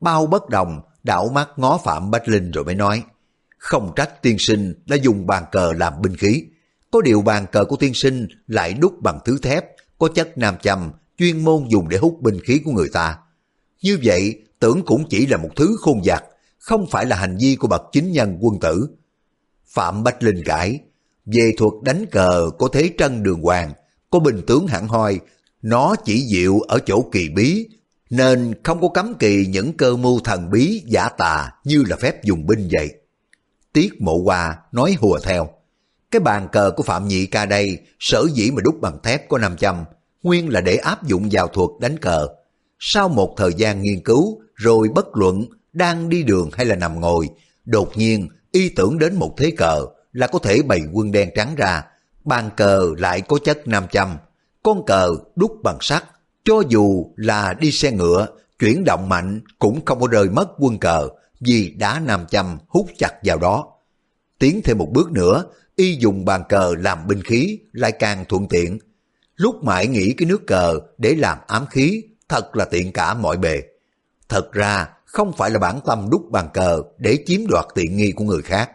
Bao 0.00 0.26
bất 0.26 0.48
đồng 0.48 0.80
đảo 1.02 1.28
mắt 1.28 1.48
ngó 1.56 1.78
Phạm 1.84 2.10
Bách 2.10 2.28
Linh 2.28 2.50
rồi 2.50 2.64
mới 2.64 2.74
nói, 2.74 3.02
không 3.58 3.92
trách 3.96 4.22
tiên 4.22 4.36
sinh 4.38 4.74
đã 4.86 4.96
dùng 4.96 5.26
bàn 5.26 5.44
cờ 5.52 5.72
làm 5.72 5.92
binh 6.02 6.16
khí. 6.16 6.44
Có 6.90 7.00
điều 7.00 7.22
bàn 7.22 7.46
cờ 7.52 7.64
của 7.64 7.76
tiên 7.76 7.94
sinh 7.94 8.26
lại 8.46 8.74
đúc 8.74 9.02
bằng 9.02 9.18
thứ 9.24 9.38
thép, 9.42 9.64
có 9.98 10.08
chất 10.14 10.38
nam 10.38 10.54
châm, 10.62 10.90
chuyên 11.18 11.44
môn 11.44 11.68
dùng 11.70 11.88
để 11.88 11.98
hút 11.98 12.18
binh 12.20 12.40
khí 12.40 12.60
của 12.64 12.72
người 12.72 12.88
ta. 12.92 13.18
Như 13.82 13.98
vậy, 14.04 14.42
tưởng 14.62 14.82
cũng 14.86 15.04
chỉ 15.10 15.26
là 15.26 15.36
một 15.36 15.48
thứ 15.56 15.76
khôn 15.80 16.04
giặc, 16.04 16.24
không 16.58 16.86
phải 16.90 17.06
là 17.06 17.16
hành 17.16 17.36
vi 17.40 17.56
của 17.56 17.68
bậc 17.68 17.82
chính 17.92 18.12
nhân 18.12 18.38
quân 18.40 18.60
tử. 18.60 18.88
Phạm 19.66 20.02
Bách 20.04 20.22
Linh 20.22 20.42
cãi, 20.44 20.78
về 21.26 21.52
thuật 21.56 21.72
đánh 21.82 22.06
cờ 22.10 22.50
có 22.58 22.68
thế 22.72 22.90
trân 22.98 23.22
đường 23.22 23.42
hoàng, 23.42 23.72
có 24.10 24.18
bình 24.18 24.42
tướng 24.46 24.66
hạng 24.66 24.88
hoi, 24.88 25.20
nó 25.62 25.94
chỉ 26.04 26.26
diệu 26.26 26.60
ở 26.60 26.78
chỗ 26.86 27.04
kỳ 27.12 27.28
bí, 27.28 27.68
nên 28.10 28.54
không 28.62 28.80
có 28.80 28.88
cấm 28.88 29.14
kỳ 29.18 29.46
những 29.46 29.72
cơ 29.76 29.96
mưu 29.96 30.20
thần 30.20 30.50
bí 30.50 30.82
giả 30.86 31.08
tà 31.08 31.50
như 31.64 31.84
là 31.88 31.96
phép 31.96 32.24
dùng 32.24 32.46
binh 32.46 32.68
vậy. 32.72 32.90
Tiết 33.72 34.00
mộ 34.00 34.22
hoa 34.24 34.58
nói 34.72 34.96
hùa 35.00 35.18
theo. 35.24 35.48
Cái 36.10 36.20
bàn 36.20 36.48
cờ 36.52 36.70
của 36.76 36.82
Phạm 36.82 37.08
Nhị 37.08 37.26
ca 37.26 37.46
đây 37.46 37.78
sở 37.98 38.24
dĩ 38.34 38.50
mà 38.50 38.60
đúc 38.60 38.80
bằng 38.80 38.98
thép 39.02 39.28
có 39.28 39.38
500, 39.38 39.84
nguyên 40.22 40.48
là 40.48 40.60
để 40.60 40.76
áp 40.76 41.06
dụng 41.06 41.28
vào 41.32 41.48
thuật 41.48 41.70
đánh 41.80 41.98
cờ. 41.98 42.28
Sau 42.78 43.08
một 43.08 43.34
thời 43.36 43.54
gian 43.54 43.82
nghiên 43.82 44.02
cứu, 44.04 44.41
rồi 44.54 44.88
bất 44.94 45.16
luận 45.16 45.44
đang 45.72 46.08
đi 46.08 46.22
đường 46.22 46.50
hay 46.52 46.66
là 46.66 46.76
nằm 46.76 47.00
ngồi, 47.00 47.28
đột 47.64 47.96
nhiên 47.96 48.28
y 48.52 48.68
tưởng 48.68 48.98
đến 48.98 49.14
một 49.14 49.34
thế 49.36 49.50
cờ 49.50 49.86
là 50.12 50.26
có 50.26 50.38
thể 50.38 50.62
bày 50.62 50.80
quân 50.92 51.12
đen 51.12 51.30
trắng 51.34 51.54
ra, 51.56 51.84
bàn 52.24 52.50
cờ 52.56 52.94
lại 52.98 53.20
có 53.20 53.38
chất 53.44 53.68
500, 53.68 54.16
con 54.62 54.86
cờ 54.86 55.08
đúc 55.36 55.52
bằng 55.62 55.78
sắt, 55.80 56.04
cho 56.44 56.62
dù 56.68 57.12
là 57.16 57.54
đi 57.54 57.70
xe 57.70 57.92
ngựa, 57.92 58.26
chuyển 58.58 58.84
động 58.84 59.08
mạnh 59.08 59.40
cũng 59.58 59.84
không 59.84 60.00
có 60.00 60.06
rơi 60.06 60.28
mất 60.28 60.48
quân 60.58 60.78
cờ 60.78 61.08
vì 61.40 61.74
đá 61.78 62.00
500 62.00 62.58
hút 62.68 62.86
chặt 62.98 63.12
vào 63.22 63.38
đó. 63.38 63.72
Tiến 64.38 64.60
thêm 64.64 64.78
một 64.78 64.88
bước 64.92 65.10
nữa, 65.10 65.44
y 65.76 65.96
dùng 66.00 66.24
bàn 66.24 66.42
cờ 66.48 66.74
làm 66.78 67.06
binh 67.06 67.22
khí 67.22 67.58
lại 67.72 67.92
càng 67.92 68.24
thuận 68.28 68.48
tiện. 68.48 68.78
Lúc 69.36 69.64
mãi 69.64 69.86
nghĩ 69.86 70.14
cái 70.16 70.26
nước 70.28 70.46
cờ 70.46 70.80
để 70.98 71.14
làm 71.14 71.38
ám 71.46 71.66
khí 71.70 72.02
thật 72.28 72.56
là 72.56 72.64
tiện 72.64 72.92
cả 72.92 73.14
mọi 73.14 73.36
bề. 73.36 73.62
Thật 74.32 74.52
ra 74.52 74.88
không 75.04 75.32
phải 75.32 75.50
là 75.50 75.58
bản 75.58 75.80
tâm 75.86 76.08
đúc 76.10 76.30
bàn 76.30 76.48
cờ 76.54 76.82
để 76.98 77.18
chiếm 77.26 77.46
đoạt 77.46 77.64
tiện 77.74 77.96
nghi 77.96 78.12
của 78.12 78.24
người 78.24 78.42
khác. 78.42 78.70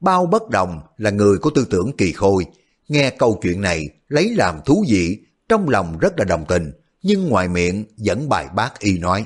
Bao 0.00 0.26
bất 0.26 0.50
đồng 0.50 0.80
là 0.98 1.10
người 1.10 1.38
có 1.38 1.50
tư 1.54 1.66
tưởng 1.70 1.92
kỳ 1.98 2.12
khôi, 2.12 2.44
nghe 2.88 3.10
câu 3.10 3.38
chuyện 3.42 3.60
này 3.60 3.88
lấy 4.08 4.34
làm 4.34 4.60
thú 4.64 4.84
vị, 4.88 5.18
trong 5.48 5.68
lòng 5.68 5.98
rất 5.98 6.18
là 6.18 6.24
đồng 6.24 6.44
tình, 6.48 6.72
nhưng 7.02 7.28
ngoài 7.28 7.48
miệng 7.48 7.84
vẫn 7.96 8.28
bài 8.28 8.46
bác 8.54 8.78
y 8.78 8.98
nói. 8.98 9.24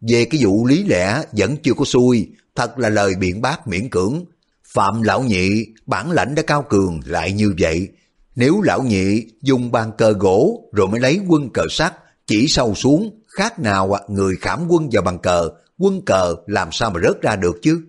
Về 0.00 0.24
cái 0.24 0.40
vụ 0.44 0.66
lý 0.66 0.84
lẽ 0.84 1.22
vẫn 1.32 1.56
chưa 1.56 1.74
có 1.74 1.84
xuôi, 1.84 2.28
thật 2.54 2.78
là 2.78 2.88
lời 2.88 3.14
biện 3.14 3.40
bác 3.40 3.66
miễn 3.66 3.88
cưỡng. 3.88 4.24
Phạm 4.64 5.02
lão 5.02 5.22
nhị, 5.22 5.66
bản 5.86 6.10
lãnh 6.10 6.34
đã 6.34 6.42
cao 6.42 6.64
cường 6.68 7.00
lại 7.04 7.32
như 7.32 7.54
vậy. 7.58 7.88
Nếu 8.36 8.60
lão 8.62 8.82
nhị 8.82 9.26
dùng 9.42 9.72
bàn 9.72 9.92
cờ 9.98 10.12
gỗ 10.12 10.70
rồi 10.72 10.88
mới 10.88 11.00
lấy 11.00 11.20
quân 11.28 11.50
cờ 11.54 11.62
sắt 11.70 11.94
chỉ 12.26 12.46
sâu 12.48 12.74
xuống, 12.74 13.19
khác 13.40 13.58
nào 13.58 13.92
à? 13.92 14.00
người 14.08 14.36
khảm 14.40 14.66
quân 14.68 14.88
vào 14.92 15.02
bàn 15.02 15.18
cờ, 15.18 15.50
quân 15.78 16.02
cờ 16.06 16.34
làm 16.46 16.68
sao 16.72 16.90
mà 16.90 17.00
rớt 17.02 17.22
ra 17.22 17.36
được 17.36 17.56
chứ? 17.62 17.82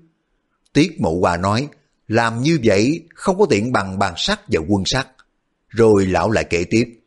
Tiết 0.74 1.02
mộ 1.02 1.20
hòa 1.22 1.38
nói, 1.38 1.68
làm 2.08 2.42
như 2.42 2.60
vậy 2.64 3.04
không 3.16 3.40
có 3.40 3.46
tiện 3.50 3.72
bằng 3.72 4.00
bàn 4.00 4.14
sắt 4.18 4.40
và 4.48 4.62
quân 4.68 4.84
sắt. 4.86 5.08
Rồi 5.68 6.06
lão 6.06 6.32
lại 6.32 6.44
kể 6.44 6.64
tiếp, 6.70 7.00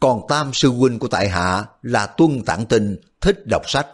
còn 0.00 0.20
tam 0.28 0.52
sư 0.52 0.68
huynh 0.68 0.98
của 0.98 1.08
tại 1.08 1.28
hạ 1.28 1.64
là 1.82 2.06
tuân 2.06 2.42
tản 2.46 2.66
tinh, 2.66 2.96
thích 3.20 3.46
đọc 3.46 3.62
sách. 3.66 3.86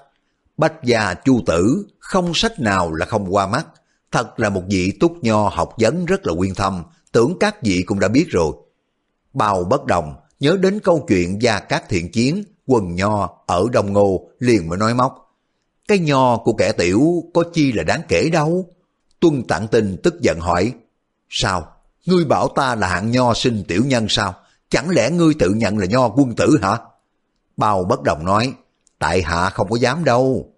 Bách 0.56 0.84
gia 0.84 1.14
chu 1.14 1.42
tử, 1.46 1.86
không 1.98 2.34
sách 2.34 2.60
nào 2.60 2.92
là 2.92 3.06
không 3.06 3.34
qua 3.34 3.46
mắt. 3.46 3.66
Thật 4.12 4.40
là 4.40 4.48
một 4.48 4.62
vị 4.70 4.92
túc 5.00 5.24
nho 5.24 5.48
học 5.48 5.74
vấn 5.78 6.04
rất 6.04 6.26
là 6.26 6.32
quyên 6.38 6.54
thâm, 6.54 6.82
tưởng 7.12 7.36
các 7.40 7.62
vị 7.62 7.82
cũng 7.86 8.00
đã 8.00 8.08
biết 8.08 8.26
rồi. 8.28 8.52
Bào 9.32 9.64
bất 9.64 9.84
đồng, 9.84 10.14
nhớ 10.40 10.56
đến 10.60 10.80
câu 10.80 11.04
chuyện 11.08 11.42
gia 11.42 11.58
các 11.58 11.84
thiện 11.88 12.12
chiến, 12.12 12.44
quần 12.66 12.94
nho 12.94 13.30
ở 13.46 13.64
Đông 13.72 13.92
Ngô 13.92 14.28
liền 14.38 14.68
mới 14.68 14.78
nói 14.78 14.94
móc. 14.94 15.36
Cái 15.88 15.98
nho 15.98 16.36
của 16.36 16.52
kẻ 16.52 16.72
tiểu 16.72 17.24
có 17.34 17.44
chi 17.52 17.72
là 17.72 17.82
đáng 17.82 18.02
kể 18.08 18.30
đâu. 18.32 18.66
Tuân 19.20 19.42
tạng 19.42 19.68
tình 19.68 19.96
tức 20.02 20.20
giận 20.20 20.40
hỏi, 20.40 20.72
sao, 21.28 21.72
ngươi 22.06 22.24
bảo 22.24 22.48
ta 22.48 22.74
là 22.74 22.88
hạng 22.88 23.10
nho 23.10 23.34
sinh 23.34 23.64
tiểu 23.68 23.82
nhân 23.84 24.06
sao? 24.08 24.34
Chẳng 24.68 24.90
lẽ 24.90 25.10
ngươi 25.10 25.34
tự 25.38 25.50
nhận 25.50 25.78
là 25.78 25.86
nho 25.86 26.08
quân 26.08 26.34
tử 26.36 26.58
hả? 26.62 26.78
Bao 27.56 27.84
bất 27.84 28.02
đồng 28.02 28.24
nói, 28.24 28.52
tại 28.98 29.22
hạ 29.22 29.50
không 29.50 29.68
có 29.70 29.76
dám 29.76 30.04
đâu. 30.04 30.52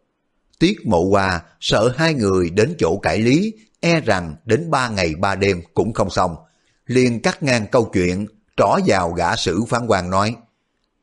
Tiết 0.58 0.86
mộ 0.86 1.04
hòa 1.10 1.42
sợ 1.60 1.92
hai 1.96 2.14
người 2.14 2.50
đến 2.50 2.74
chỗ 2.78 2.98
cải 3.02 3.18
lý, 3.18 3.52
e 3.80 4.00
rằng 4.00 4.36
đến 4.44 4.70
ba 4.70 4.88
ngày 4.88 5.14
ba 5.14 5.34
đêm 5.34 5.62
cũng 5.74 5.92
không 5.92 6.10
xong. 6.10 6.36
liền 6.86 7.22
cắt 7.22 7.42
ngang 7.42 7.66
câu 7.72 7.90
chuyện, 7.92 8.26
trỏ 8.56 8.78
vào 8.86 9.12
gã 9.12 9.36
sử 9.36 9.64
phán 9.68 9.86
quan 9.86 10.10
nói, 10.10 10.36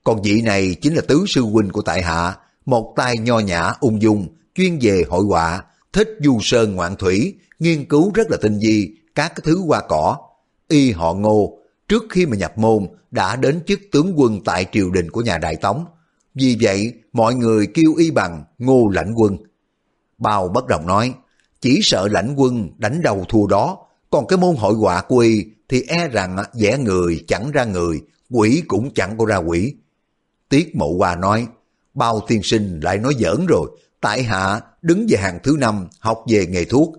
còn 0.04 0.22
vị 0.22 0.42
này 0.42 0.76
chính 0.82 0.94
là 0.94 1.02
tứ 1.08 1.26
sư 1.28 1.42
huynh 1.42 1.70
của 1.70 1.82
tại 1.82 2.02
hạ, 2.02 2.36
một 2.66 2.94
tay 2.96 3.18
nho 3.18 3.40
nhã 3.40 3.74
ung 3.80 4.02
dung, 4.02 4.28
chuyên 4.56 4.80
về 4.82 5.04
hội 5.10 5.24
họa, 5.26 5.64
thích 5.94 6.10
du 6.20 6.40
sơn 6.42 6.76
ngoạn 6.76 6.96
thủy, 6.96 7.36
nghiên 7.60 7.86
cứu 7.86 8.12
rất 8.14 8.32
là 8.32 8.38
tinh 8.42 8.60
vi 8.60 8.96
các 9.16 9.30
cái 9.36 9.42
thứ 9.44 9.62
hoa 9.68 9.82
cỏ. 9.90 10.18
Y 10.68 10.92
họ 10.92 11.14
ngô, 11.14 11.58
trước 11.88 12.04
khi 12.10 12.26
mà 12.26 12.38
nhập 12.38 12.58
môn 12.58 12.88
đã 13.12 13.36
đến 13.36 13.60
chức 13.68 13.80
tướng 13.92 14.14
quân 14.20 14.40
tại 14.46 14.66
triều 14.72 14.90
đình 14.90 15.12
của 15.12 15.22
nhà 15.22 15.38
Đại 15.38 15.56
Tống. 15.56 15.86
Vì 16.36 16.58
vậy, 16.62 16.94
mọi 17.14 17.36
người 17.36 17.68
kêu 17.74 17.96
y 17.98 18.12
bằng 18.12 18.44
ngô 18.58 18.90
lãnh 18.94 19.14
quân. 19.16 19.38
Bao 20.18 20.48
bất 20.48 20.68
đồng 20.68 20.88
nói, 20.88 21.14
chỉ 21.62 21.80
sợ 21.84 22.08
lãnh 22.08 22.34
quân 22.38 22.70
đánh 22.78 23.02
đầu 23.02 23.26
thua 23.30 23.48
đó, 23.48 23.78
còn 24.10 24.28
cái 24.28 24.38
môn 24.38 24.56
hội 24.56 24.74
họa 24.74 25.02
của 25.02 25.18
y 25.18 25.46
thì 25.70 25.82
e 25.88 26.08
rằng 26.08 26.38
vẽ 26.60 26.78
người 26.78 27.24
chẳng 27.28 27.52
ra 27.52 27.66
người, 27.66 28.02
quỷ 28.30 28.64
cũng 28.68 28.94
chẳng 28.94 29.18
có 29.18 29.26
ra 29.26 29.38
quỷ. 29.38 29.76
Tiết 30.54 30.76
mộ 30.76 30.94
hòa 30.98 31.16
nói, 31.16 31.48
bao 31.94 32.20
tiên 32.28 32.44
sinh 32.44 32.80
lại 32.80 32.98
nói 32.98 33.14
giỡn 33.20 33.46
rồi, 33.46 33.72
tại 34.02 34.24
hạ 34.24 34.62
đứng 34.82 35.06
về 35.10 35.18
hàng 35.18 35.40
thứ 35.44 35.56
năm 35.60 35.88
học 36.00 36.24
về 36.28 36.46
nghề 36.46 36.66
thuốc, 36.66 36.94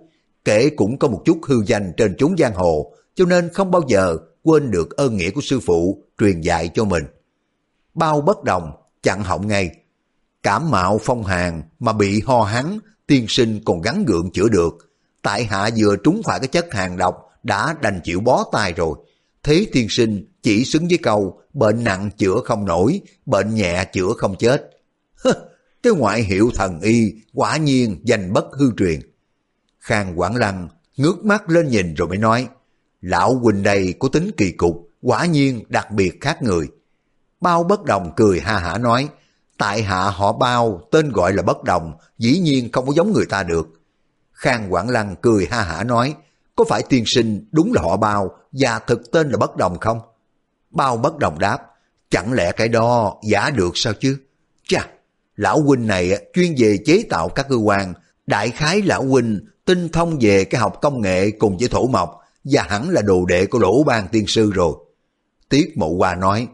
kể 0.44 0.70
cũng 0.76 0.98
có 0.98 1.08
một 1.08 1.22
chút 1.24 1.38
hư 1.46 1.56
danh 1.66 1.92
trên 1.96 2.16
chốn 2.16 2.34
giang 2.38 2.54
hồ, 2.54 2.92
cho 3.14 3.24
nên 3.24 3.48
không 3.52 3.70
bao 3.70 3.82
giờ 3.88 4.16
quên 4.42 4.70
được 4.70 4.96
ơn 4.96 5.16
nghĩa 5.16 5.30
của 5.30 5.40
sư 5.40 5.60
phụ 5.60 6.04
truyền 6.18 6.40
dạy 6.40 6.70
cho 6.74 6.84
mình. 6.84 7.04
Bao 7.94 8.20
bất 8.20 8.44
đồng, 8.44 8.72
chặn 9.02 9.22
họng 9.22 9.48
ngay. 9.48 9.70
Cảm 10.42 10.70
mạo 10.70 11.00
phong 11.02 11.24
hàn 11.24 11.62
mà 11.78 11.92
bị 11.92 12.22
ho 12.26 12.42
hắn, 12.42 12.78
tiên 13.06 13.26
sinh 13.28 13.60
còn 13.64 13.80
gắn 13.80 14.04
gượng 14.04 14.30
chữa 14.32 14.48
được. 14.48 14.74
Tại 15.22 15.44
hạ 15.44 15.70
vừa 15.76 15.96
trúng 15.96 16.22
phải 16.24 16.38
cái 16.38 16.48
chất 16.48 16.74
hàng 16.74 16.96
độc 16.96 17.16
đã 17.42 17.74
đành 17.82 18.00
chịu 18.04 18.20
bó 18.20 18.44
tay 18.52 18.72
rồi. 18.72 18.96
Thế 19.42 19.66
tiên 19.72 19.86
sinh 19.90 20.26
chỉ 20.42 20.64
xứng 20.64 20.88
với 20.88 20.98
câu 20.98 21.40
bệnh 21.54 21.84
nặng 21.84 22.10
chữa 22.16 22.40
không 22.44 22.64
nổi, 22.64 23.00
bệnh 23.26 23.54
nhẹ 23.54 23.84
chữa 23.92 24.12
không 24.18 24.36
chết. 24.38 24.70
Cái 25.82 25.92
ngoại 25.92 26.22
hiệu 26.22 26.50
thần 26.54 26.80
y 26.80 27.14
quả 27.32 27.56
nhiên 27.56 28.00
danh 28.04 28.32
bất 28.32 28.44
hư 28.58 28.70
truyền. 28.76 29.00
Khang 29.80 30.20
Quảng 30.20 30.36
Lăng 30.36 30.68
ngước 30.96 31.24
mắt 31.24 31.50
lên 31.50 31.68
nhìn 31.68 31.94
rồi 31.94 32.08
mới 32.08 32.18
nói, 32.18 32.48
lão 33.00 33.34
huynh 33.34 33.62
đây 33.62 33.94
có 33.98 34.08
tính 34.08 34.30
kỳ 34.36 34.52
cục, 34.52 34.88
quả 35.02 35.26
nhiên 35.26 35.64
đặc 35.68 35.90
biệt 35.90 36.20
khác 36.20 36.42
người. 36.42 36.68
Bao 37.40 37.64
bất 37.64 37.84
đồng 37.84 38.12
cười 38.16 38.40
ha 38.40 38.58
hả 38.58 38.78
nói, 38.78 39.08
tại 39.58 39.82
hạ 39.82 40.10
họ 40.10 40.32
bao, 40.32 40.80
tên 40.90 41.12
gọi 41.12 41.32
là 41.32 41.42
bất 41.42 41.64
đồng, 41.64 41.92
dĩ 42.18 42.38
nhiên 42.38 42.72
không 42.72 42.86
có 42.86 42.92
giống 42.96 43.12
người 43.12 43.26
ta 43.26 43.42
được. 43.42 43.68
Khang 44.32 44.72
Quảng 44.72 44.88
Lăng 44.88 45.16
cười 45.22 45.46
ha 45.50 45.62
hả 45.62 45.84
nói, 45.84 46.14
có 46.56 46.64
phải 46.68 46.82
tiên 46.88 47.04
sinh 47.06 47.48
đúng 47.52 47.72
là 47.72 47.82
họ 47.82 47.96
bao 47.96 48.36
và 48.52 48.78
thực 48.78 49.12
tên 49.12 49.30
là 49.30 49.36
bất 49.36 49.56
đồng 49.56 49.78
không? 49.78 50.00
Bao 50.74 50.96
bất 50.96 51.18
đồng 51.18 51.38
đáp, 51.38 51.58
chẳng 52.10 52.32
lẽ 52.32 52.52
cái 52.52 52.68
đó 52.68 53.16
giả 53.22 53.50
được 53.50 53.70
sao 53.74 53.92
chứ? 53.92 54.18
Chà, 54.68 54.86
lão 55.36 55.60
huynh 55.60 55.86
này 55.86 56.26
chuyên 56.34 56.54
về 56.58 56.78
chế 56.86 57.04
tạo 57.10 57.28
các 57.28 57.46
cơ 57.48 57.56
quan, 57.56 57.94
đại 58.26 58.50
khái 58.50 58.82
lão 58.82 59.04
huynh 59.04 59.40
tinh 59.64 59.88
thông 59.88 60.18
về 60.20 60.44
cái 60.44 60.60
học 60.60 60.78
công 60.82 61.00
nghệ 61.00 61.30
cùng 61.30 61.56
với 61.58 61.68
thổ 61.68 61.86
mộc 61.86 62.20
và 62.44 62.62
hẳn 62.62 62.88
là 62.90 63.02
đồ 63.02 63.24
đệ 63.24 63.46
của 63.46 63.58
lỗ 63.58 63.82
ban 63.82 64.08
tiên 64.08 64.26
sư 64.26 64.50
rồi. 64.54 64.72
Tiết 65.48 65.78
Mộ 65.78 65.94
Hoa 65.98 66.14
nói, 66.14 66.48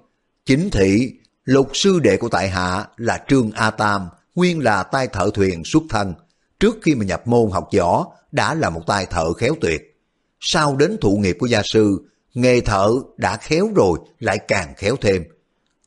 chính 0.46 0.70
thị, 0.70 1.12
lục 1.44 1.70
sư 1.74 1.98
đệ 1.98 2.16
của 2.16 2.28
tại 2.28 2.48
hạ 2.48 2.86
là 2.96 3.24
Trương 3.28 3.50
A 3.50 3.70
Tam, 3.70 4.08
nguyên 4.34 4.58
là 4.58 4.82
tay 4.82 5.06
thợ 5.06 5.30
thuyền 5.34 5.62
xuất 5.64 5.82
thân. 5.88 6.14
Trước 6.60 6.78
khi 6.82 6.94
mà 6.94 7.04
nhập 7.04 7.26
môn 7.26 7.50
học 7.50 7.68
võ, 7.78 8.06
đã 8.32 8.54
là 8.54 8.70
một 8.70 8.82
tay 8.86 9.06
thợ 9.06 9.32
khéo 9.32 9.54
tuyệt. 9.60 9.82
Sau 10.40 10.76
đến 10.76 10.96
thụ 11.00 11.16
nghiệp 11.16 11.36
của 11.40 11.46
gia 11.46 11.62
sư, 11.64 12.06
nghề 12.34 12.60
thợ 12.60 12.90
đã 13.16 13.36
khéo 13.36 13.68
rồi 13.74 13.98
lại 14.18 14.38
càng 14.48 14.74
khéo 14.76 14.96
thêm. 15.00 15.24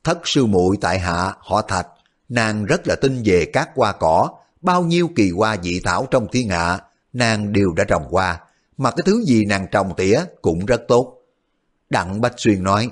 Thất 0.04 0.20
sư 0.24 0.46
muội 0.46 0.78
tại 0.82 1.00
hạ 1.00 1.34
họ 1.40 1.62
thạch, 1.62 1.88
nàng 2.30 2.66
rất 2.66 2.88
là 2.88 2.96
tin 2.96 3.22
về 3.26 3.46
các 3.54 3.70
hoa 3.76 3.92
cỏ, 3.92 4.30
bao 4.62 4.84
nhiêu 4.84 5.10
kỳ 5.16 5.32
hoa 5.32 5.58
dị 5.64 5.80
thảo 5.80 6.08
trong 6.12 6.28
thiên 6.32 6.50
hạ, 6.50 6.80
nàng 7.14 7.54
đều 7.54 7.74
đã 7.76 7.84
trồng 7.84 8.08
qua, 8.10 8.40
mà 8.78 8.92
cái 8.92 9.04
thứ 9.06 9.24
gì 9.24 9.46
nàng 9.46 9.68
trồng 9.72 9.96
tỉa 9.98 10.20
cũng 10.42 10.66
rất 10.66 10.82
tốt. 10.88 11.18
Đặng 11.90 12.22
Bách 12.22 12.34
Xuyên 12.38 12.64
nói, 12.64 12.90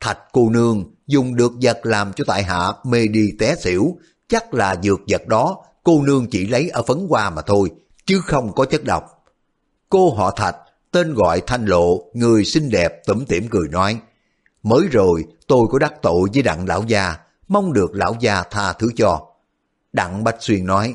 thạch 0.00 0.18
cô 0.32 0.50
nương 0.50 0.84
dùng 1.06 1.36
được 1.36 1.52
vật 1.62 1.80
làm 1.82 2.12
cho 2.12 2.24
tại 2.26 2.42
hạ 2.42 2.72
mê 2.84 3.06
đi 3.06 3.32
té 3.38 3.54
xỉu, 3.56 3.96
chắc 4.28 4.54
là 4.54 4.76
dược 4.82 5.00
vật 5.08 5.26
đó 5.26 5.56
cô 5.82 6.02
nương 6.02 6.26
chỉ 6.30 6.46
lấy 6.46 6.68
ở 6.68 6.82
phấn 6.82 7.06
hoa 7.08 7.30
mà 7.30 7.42
thôi, 7.42 7.70
chứ 8.06 8.20
không 8.24 8.52
có 8.52 8.64
chất 8.64 8.84
độc. 8.84 9.24
Cô 9.88 10.14
họ 10.14 10.30
thạch, 10.30 10.56
tên 10.90 11.14
gọi 11.14 11.42
thanh 11.46 11.64
lộ, 11.64 12.02
người 12.12 12.44
xinh 12.44 12.70
đẹp 12.70 13.06
tủm 13.06 13.24
tỉm 13.24 13.48
cười 13.50 13.68
nói, 13.68 14.00
mới 14.62 14.86
rồi 14.90 15.24
tôi 15.46 15.66
có 15.70 15.78
đắc 15.78 15.94
tội 16.02 16.28
với 16.34 16.42
đặng 16.42 16.66
lão 16.66 16.84
gia, 16.86 17.16
mong 17.48 17.72
được 17.72 17.94
lão 17.94 18.16
gia 18.20 18.42
tha 18.42 18.72
thứ 18.72 18.90
cho. 18.96 19.26
Đặng 19.92 20.24
Bách 20.24 20.36
Xuyên 20.40 20.66
nói, 20.66 20.94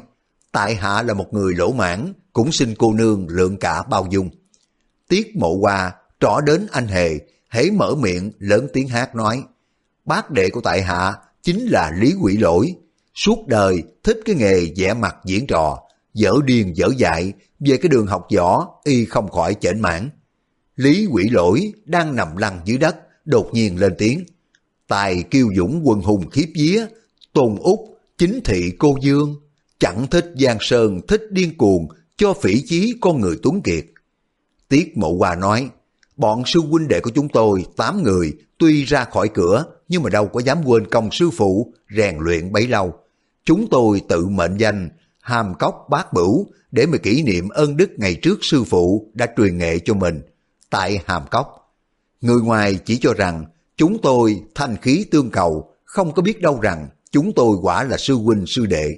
tại 0.51 0.75
hạ 0.75 1.01
là 1.01 1.13
một 1.13 1.33
người 1.33 1.53
lỗ 1.53 1.71
mãn, 1.71 2.13
cũng 2.33 2.51
xin 2.51 2.75
cô 2.77 2.93
nương 2.93 3.27
lượng 3.29 3.57
cả 3.57 3.83
bao 3.83 4.07
dung. 4.09 4.29
Tiết 5.07 5.35
mộ 5.35 5.53
qua, 5.53 5.91
trỏ 6.19 6.41
đến 6.45 6.67
anh 6.71 6.87
hề, 6.87 7.19
hễ 7.49 7.71
mở 7.71 7.95
miệng 7.95 8.31
lớn 8.39 8.67
tiếng 8.73 8.87
hát 8.87 9.15
nói, 9.15 9.43
bác 10.05 10.31
đệ 10.31 10.49
của 10.49 10.61
tại 10.61 10.81
hạ 10.81 11.13
chính 11.41 11.65
là 11.65 11.91
Lý 11.99 12.13
Quỷ 12.21 12.37
Lỗi, 12.37 12.75
suốt 13.15 13.47
đời 13.47 13.83
thích 14.03 14.19
cái 14.25 14.35
nghề 14.35 14.73
vẽ 14.77 14.93
mặt 14.93 15.15
diễn 15.25 15.47
trò, 15.47 15.82
dở 16.14 16.34
điên 16.45 16.78
dở 16.78 16.88
dại, 16.97 17.34
về 17.59 17.78
cái 17.78 17.89
đường 17.89 18.07
học 18.07 18.28
võ 18.38 18.68
y 18.84 19.05
không 19.05 19.32
khỏi 19.32 19.55
chểnh 19.55 19.82
mãn. 19.82 20.09
Lý 20.76 21.07
Quỷ 21.11 21.24
Lỗi 21.32 21.74
đang 21.86 22.16
nằm 22.16 22.38
lăn 22.38 22.61
dưới 22.66 22.78
đất, 22.78 22.95
đột 23.26 23.49
nhiên 23.53 23.80
lên 23.80 23.93
tiếng. 23.97 24.24
Tài 24.88 25.24
kiêu 25.24 25.47
dũng 25.57 25.82
quân 25.84 26.01
hùng 26.01 26.30
khiếp 26.30 26.47
vía, 26.55 26.86
tôn 27.34 27.55
út, 27.59 27.80
chính 28.18 28.39
thị 28.43 28.72
cô 28.80 28.95
dương, 29.01 29.36
chẳng 29.80 30.07
thích 30.11 30.34
giang 30.36 30.57
sơn 30.61 30.99
thích 31.07 31.22
điên 31.32 31.57
cuồng, 31.57 31.88
cho 32.18 32.34
phỉ 32.34 32.61
chí 32.66 32.93
con 33.01 33.22
người 33.22 33.36
tuấn 33.43 33.61
kiệt. 33.61 33.86
Tiết 34.70 34.97
Mộ 34.97 35.18
Hòa 35.20 35.36
nói, 35.36 35.70
bọn 36.18 36.43
sư 36.45 36.59
huynh 36.59 36.88
đệ 36.88 36.99
của 36.99 37.11
chúng 37.16 37.30
tôi, 37.30 37.66
tám 37.78 38.03
người, 38.03 38.34
tuy 38.57 38.84
ra 38.84 39.05
khỏi 39.05 39.30
cửa, 39.34 39.66
nhưng 39.88 40.03
mà 40.03 40.09
đâu 40.09 40.28
có 40.28 40.39
dám 40.39 40.57
quên 40.66 40.88
công 40.88 41.11
sư 41.11 41.30
phụ, 41.30 41.74
rèn 41.97 42.18
luyện 42.20 42.51
bấy 42.51 42.68
lâu. 42.68 42.93
Chúng 43.45 43.68
tôi 43.72 44.01
tự 44.09 44.26
mệnh 44.26 44.57
danh, 44.57 44.89
hàm 45.24 45.53
cốc 45.53 45.88
bát 45.89 46.13
bửu, 46.13 46.47
để 46.71 46.86
mà 46.86 46.97
kỷ 46.97 47.24
niệm 47.24 47.49
ơn 47.49 47.78
đức 47.78 47.91
ngày 47.97 48.15
trước 48.15 48.39
sư 48.41 48.63
phụ 48.63 49.11
đã 49.13 49.28
truyền 49.38 49.57
nghệ 49.57 49.80
cho 49.80 49.93
mình, 49.93 50.21
tại 50.69 50.99
hàm 51.05 51.24
cốc. 51.32 51.76
Người 52.21 52.41
ngoài 52.41 52.80
chỉ 52.86 52.97
cho 52.97 53.13
rằng, 53.13 53.45
chúng 53.78 54.01
tôi 54.01 54.41
thanh 54.55 54.78
khí 54.82 55.05
tương 55.11 55.30
cầu, 55.30 55.69
không 55.86 56.13
có 56.13 56.21
biết 56.21 56.41
đâu 56.41 56.59
rằng 56.61 56.88
chúng 57.11 57.32
tôi 57.36 57.57
quả 57.61 57.84
là 57.84 57.97
sư 57.97 58.15
huynh 58.15 58.45
sư 58.47 58.65
đệ. 58.65 58.97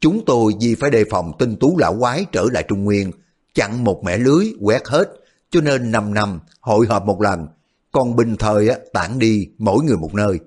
Chúng 0.00 0.24
tôi 0.24 0.52
vì 0.60 0.74
phải 0.74 0.90
đề 0.90 1.04
phòng 1.10 1.32
tinh 1.38 1.56
tú 1.56 1.78
lão 1.78 1.96
quái 1.98 2.26
trở 2.32 2.46
lại 2.52 2.64
Trung 2.68 2.84
Nguyên, 2.84 3.10
chặn 3.54 3.84
một 3.84 4.04
mẻ 4.04 4.18
lưới 4.18 4.52
quét 4.60 4.88
hết, 4.88 5.10
cho 5.50 5.60
nên 5.60 5.90
5 5.90 6.14
năm 6.14 6.40
hội 6.60 6.86
họp 6.86 7.04
một 7.04 7.20
lần, 7.20 7.46
còn 7.92 8.16
bình 8.16 8.36
thời 8.36 8.68
tản 8.92 9.18
đi 9.18 9.48
mỗi 9.58 9.84
người 9.84 9.96
một 9.96 10.14
nơi. 10.14 10.38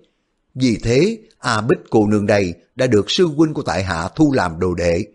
Vì 0.60 0.78
thế, 0.84 1.18
A 1.40 1.62
Bích 1.62 1.80
cô 1.90 2.08
nương 2.08 2.26
đây 2.26 2.54
đã 2.76 2.88
được 2.88 3.06
sư 3.12 3.26
huynh 3.26 3.54
của 3.54 3.62
tại 3.62 3.84
hạ 3.84 4.10
thu 4.16 4.34
làm 4.34 4.60
đồ 4.60 4.74
đệ, 4.74 5.06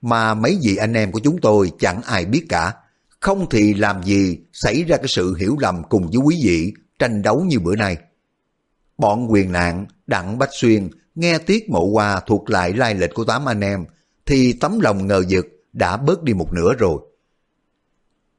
mà 0.00 0.34
mấy 0.34 0.58
vị 0.62 0.76
anh 0.76 0.92
em 0.92 1.12
của 1.12 1.20
chúng 1.24 1.38
tôi 1.40 1.72
chẳng 1.78 2.02
ai 2.02 2.24
biết 2.24 2.46
cả. 2.48 2.72
Không 3.20 3.46
thì 3.50 3.74
làm 3.74 4.02
gì 4.02 4.38
xảy 4.52 4.84
ra 4.84 4.96
cái 4.96 5.08
sự 5.08 5.34
hiểu 5.34 5.56
lầm 5.60 5.82
cùng 5.88 6.06
với 6.06 6.18
quý 6.24 6.40
vị 6.44 6.72
tranh 6.98 7.22
đấu 7.22 7.40
như 7.40 7.58
bữa 7.58 7.76
nay. 7.76 7.96
Bọn 8.98 9.32
quyền 9.32 9.52
nạn, 9.52 9.86
Đặng 10.06 10.38
Bách 10.38 10.50
Xuyên 10.52 10.88
nghe 11.14 11.38
Tiết 11.38 11.70
Mộ 11.70 11.90
Hoa 11.92 12.20
thuộc 12.26 12.50
lại 12.50 12.72
lai 12.72 12.94
lịch 12.94 13.14
của 13.14 13.24
tám 13.24 13.48
anh 13.48 13.60
em, 13.60 13.84
thì 14.26 14.52
tấm 14.52 14.80
lòng 14.80 15.06
ngờ 15.06 15.22
vực 15.28 15.46
đã 15.72 15.96
bớt 15.96 16.22
đi 16.22 16.34
một 16.34 16.52
nửa 16.52 16.74
rồi. 16.74 17.00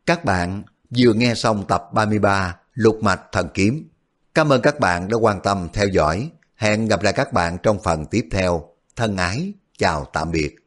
Các 0.05 0.25
bạn 0.25 0.63
vừa 0.97 1.13
nghe 1.13 1.35
xong 1.35 1.65
tập 1.67 1.83
33 1.93 2.57
Lục 2.73 2.97
Mạch 3.01 3.21
Thần 3.31 3.47
Kiếm. 3.53 3.89
Cảm 4.35 4.49
ơn 4.49 4.61
các 4.61 4.79
bạn 4.79 5.07
đã 5.07 5.17
quan 5.17 5.39
tâm 5.43 5.67
theo 5.73 5.87
dõi. 5.87 6.31
Hẹn 6.61 6.87
gặp 6.87 7.01
lại 7.03 7.13
các 7.13 7.33
bạn 7.33 7.57
trong 7.63 7.79
phần 7.83 8.05
tiếp 8.05 8.27
theo. 8.31 8.63
Thân 8.95 9.17
ái, 9.17 9.53
chào 9.77 10.05
tạm 10.13 10.31
biệt. 10.31 10.60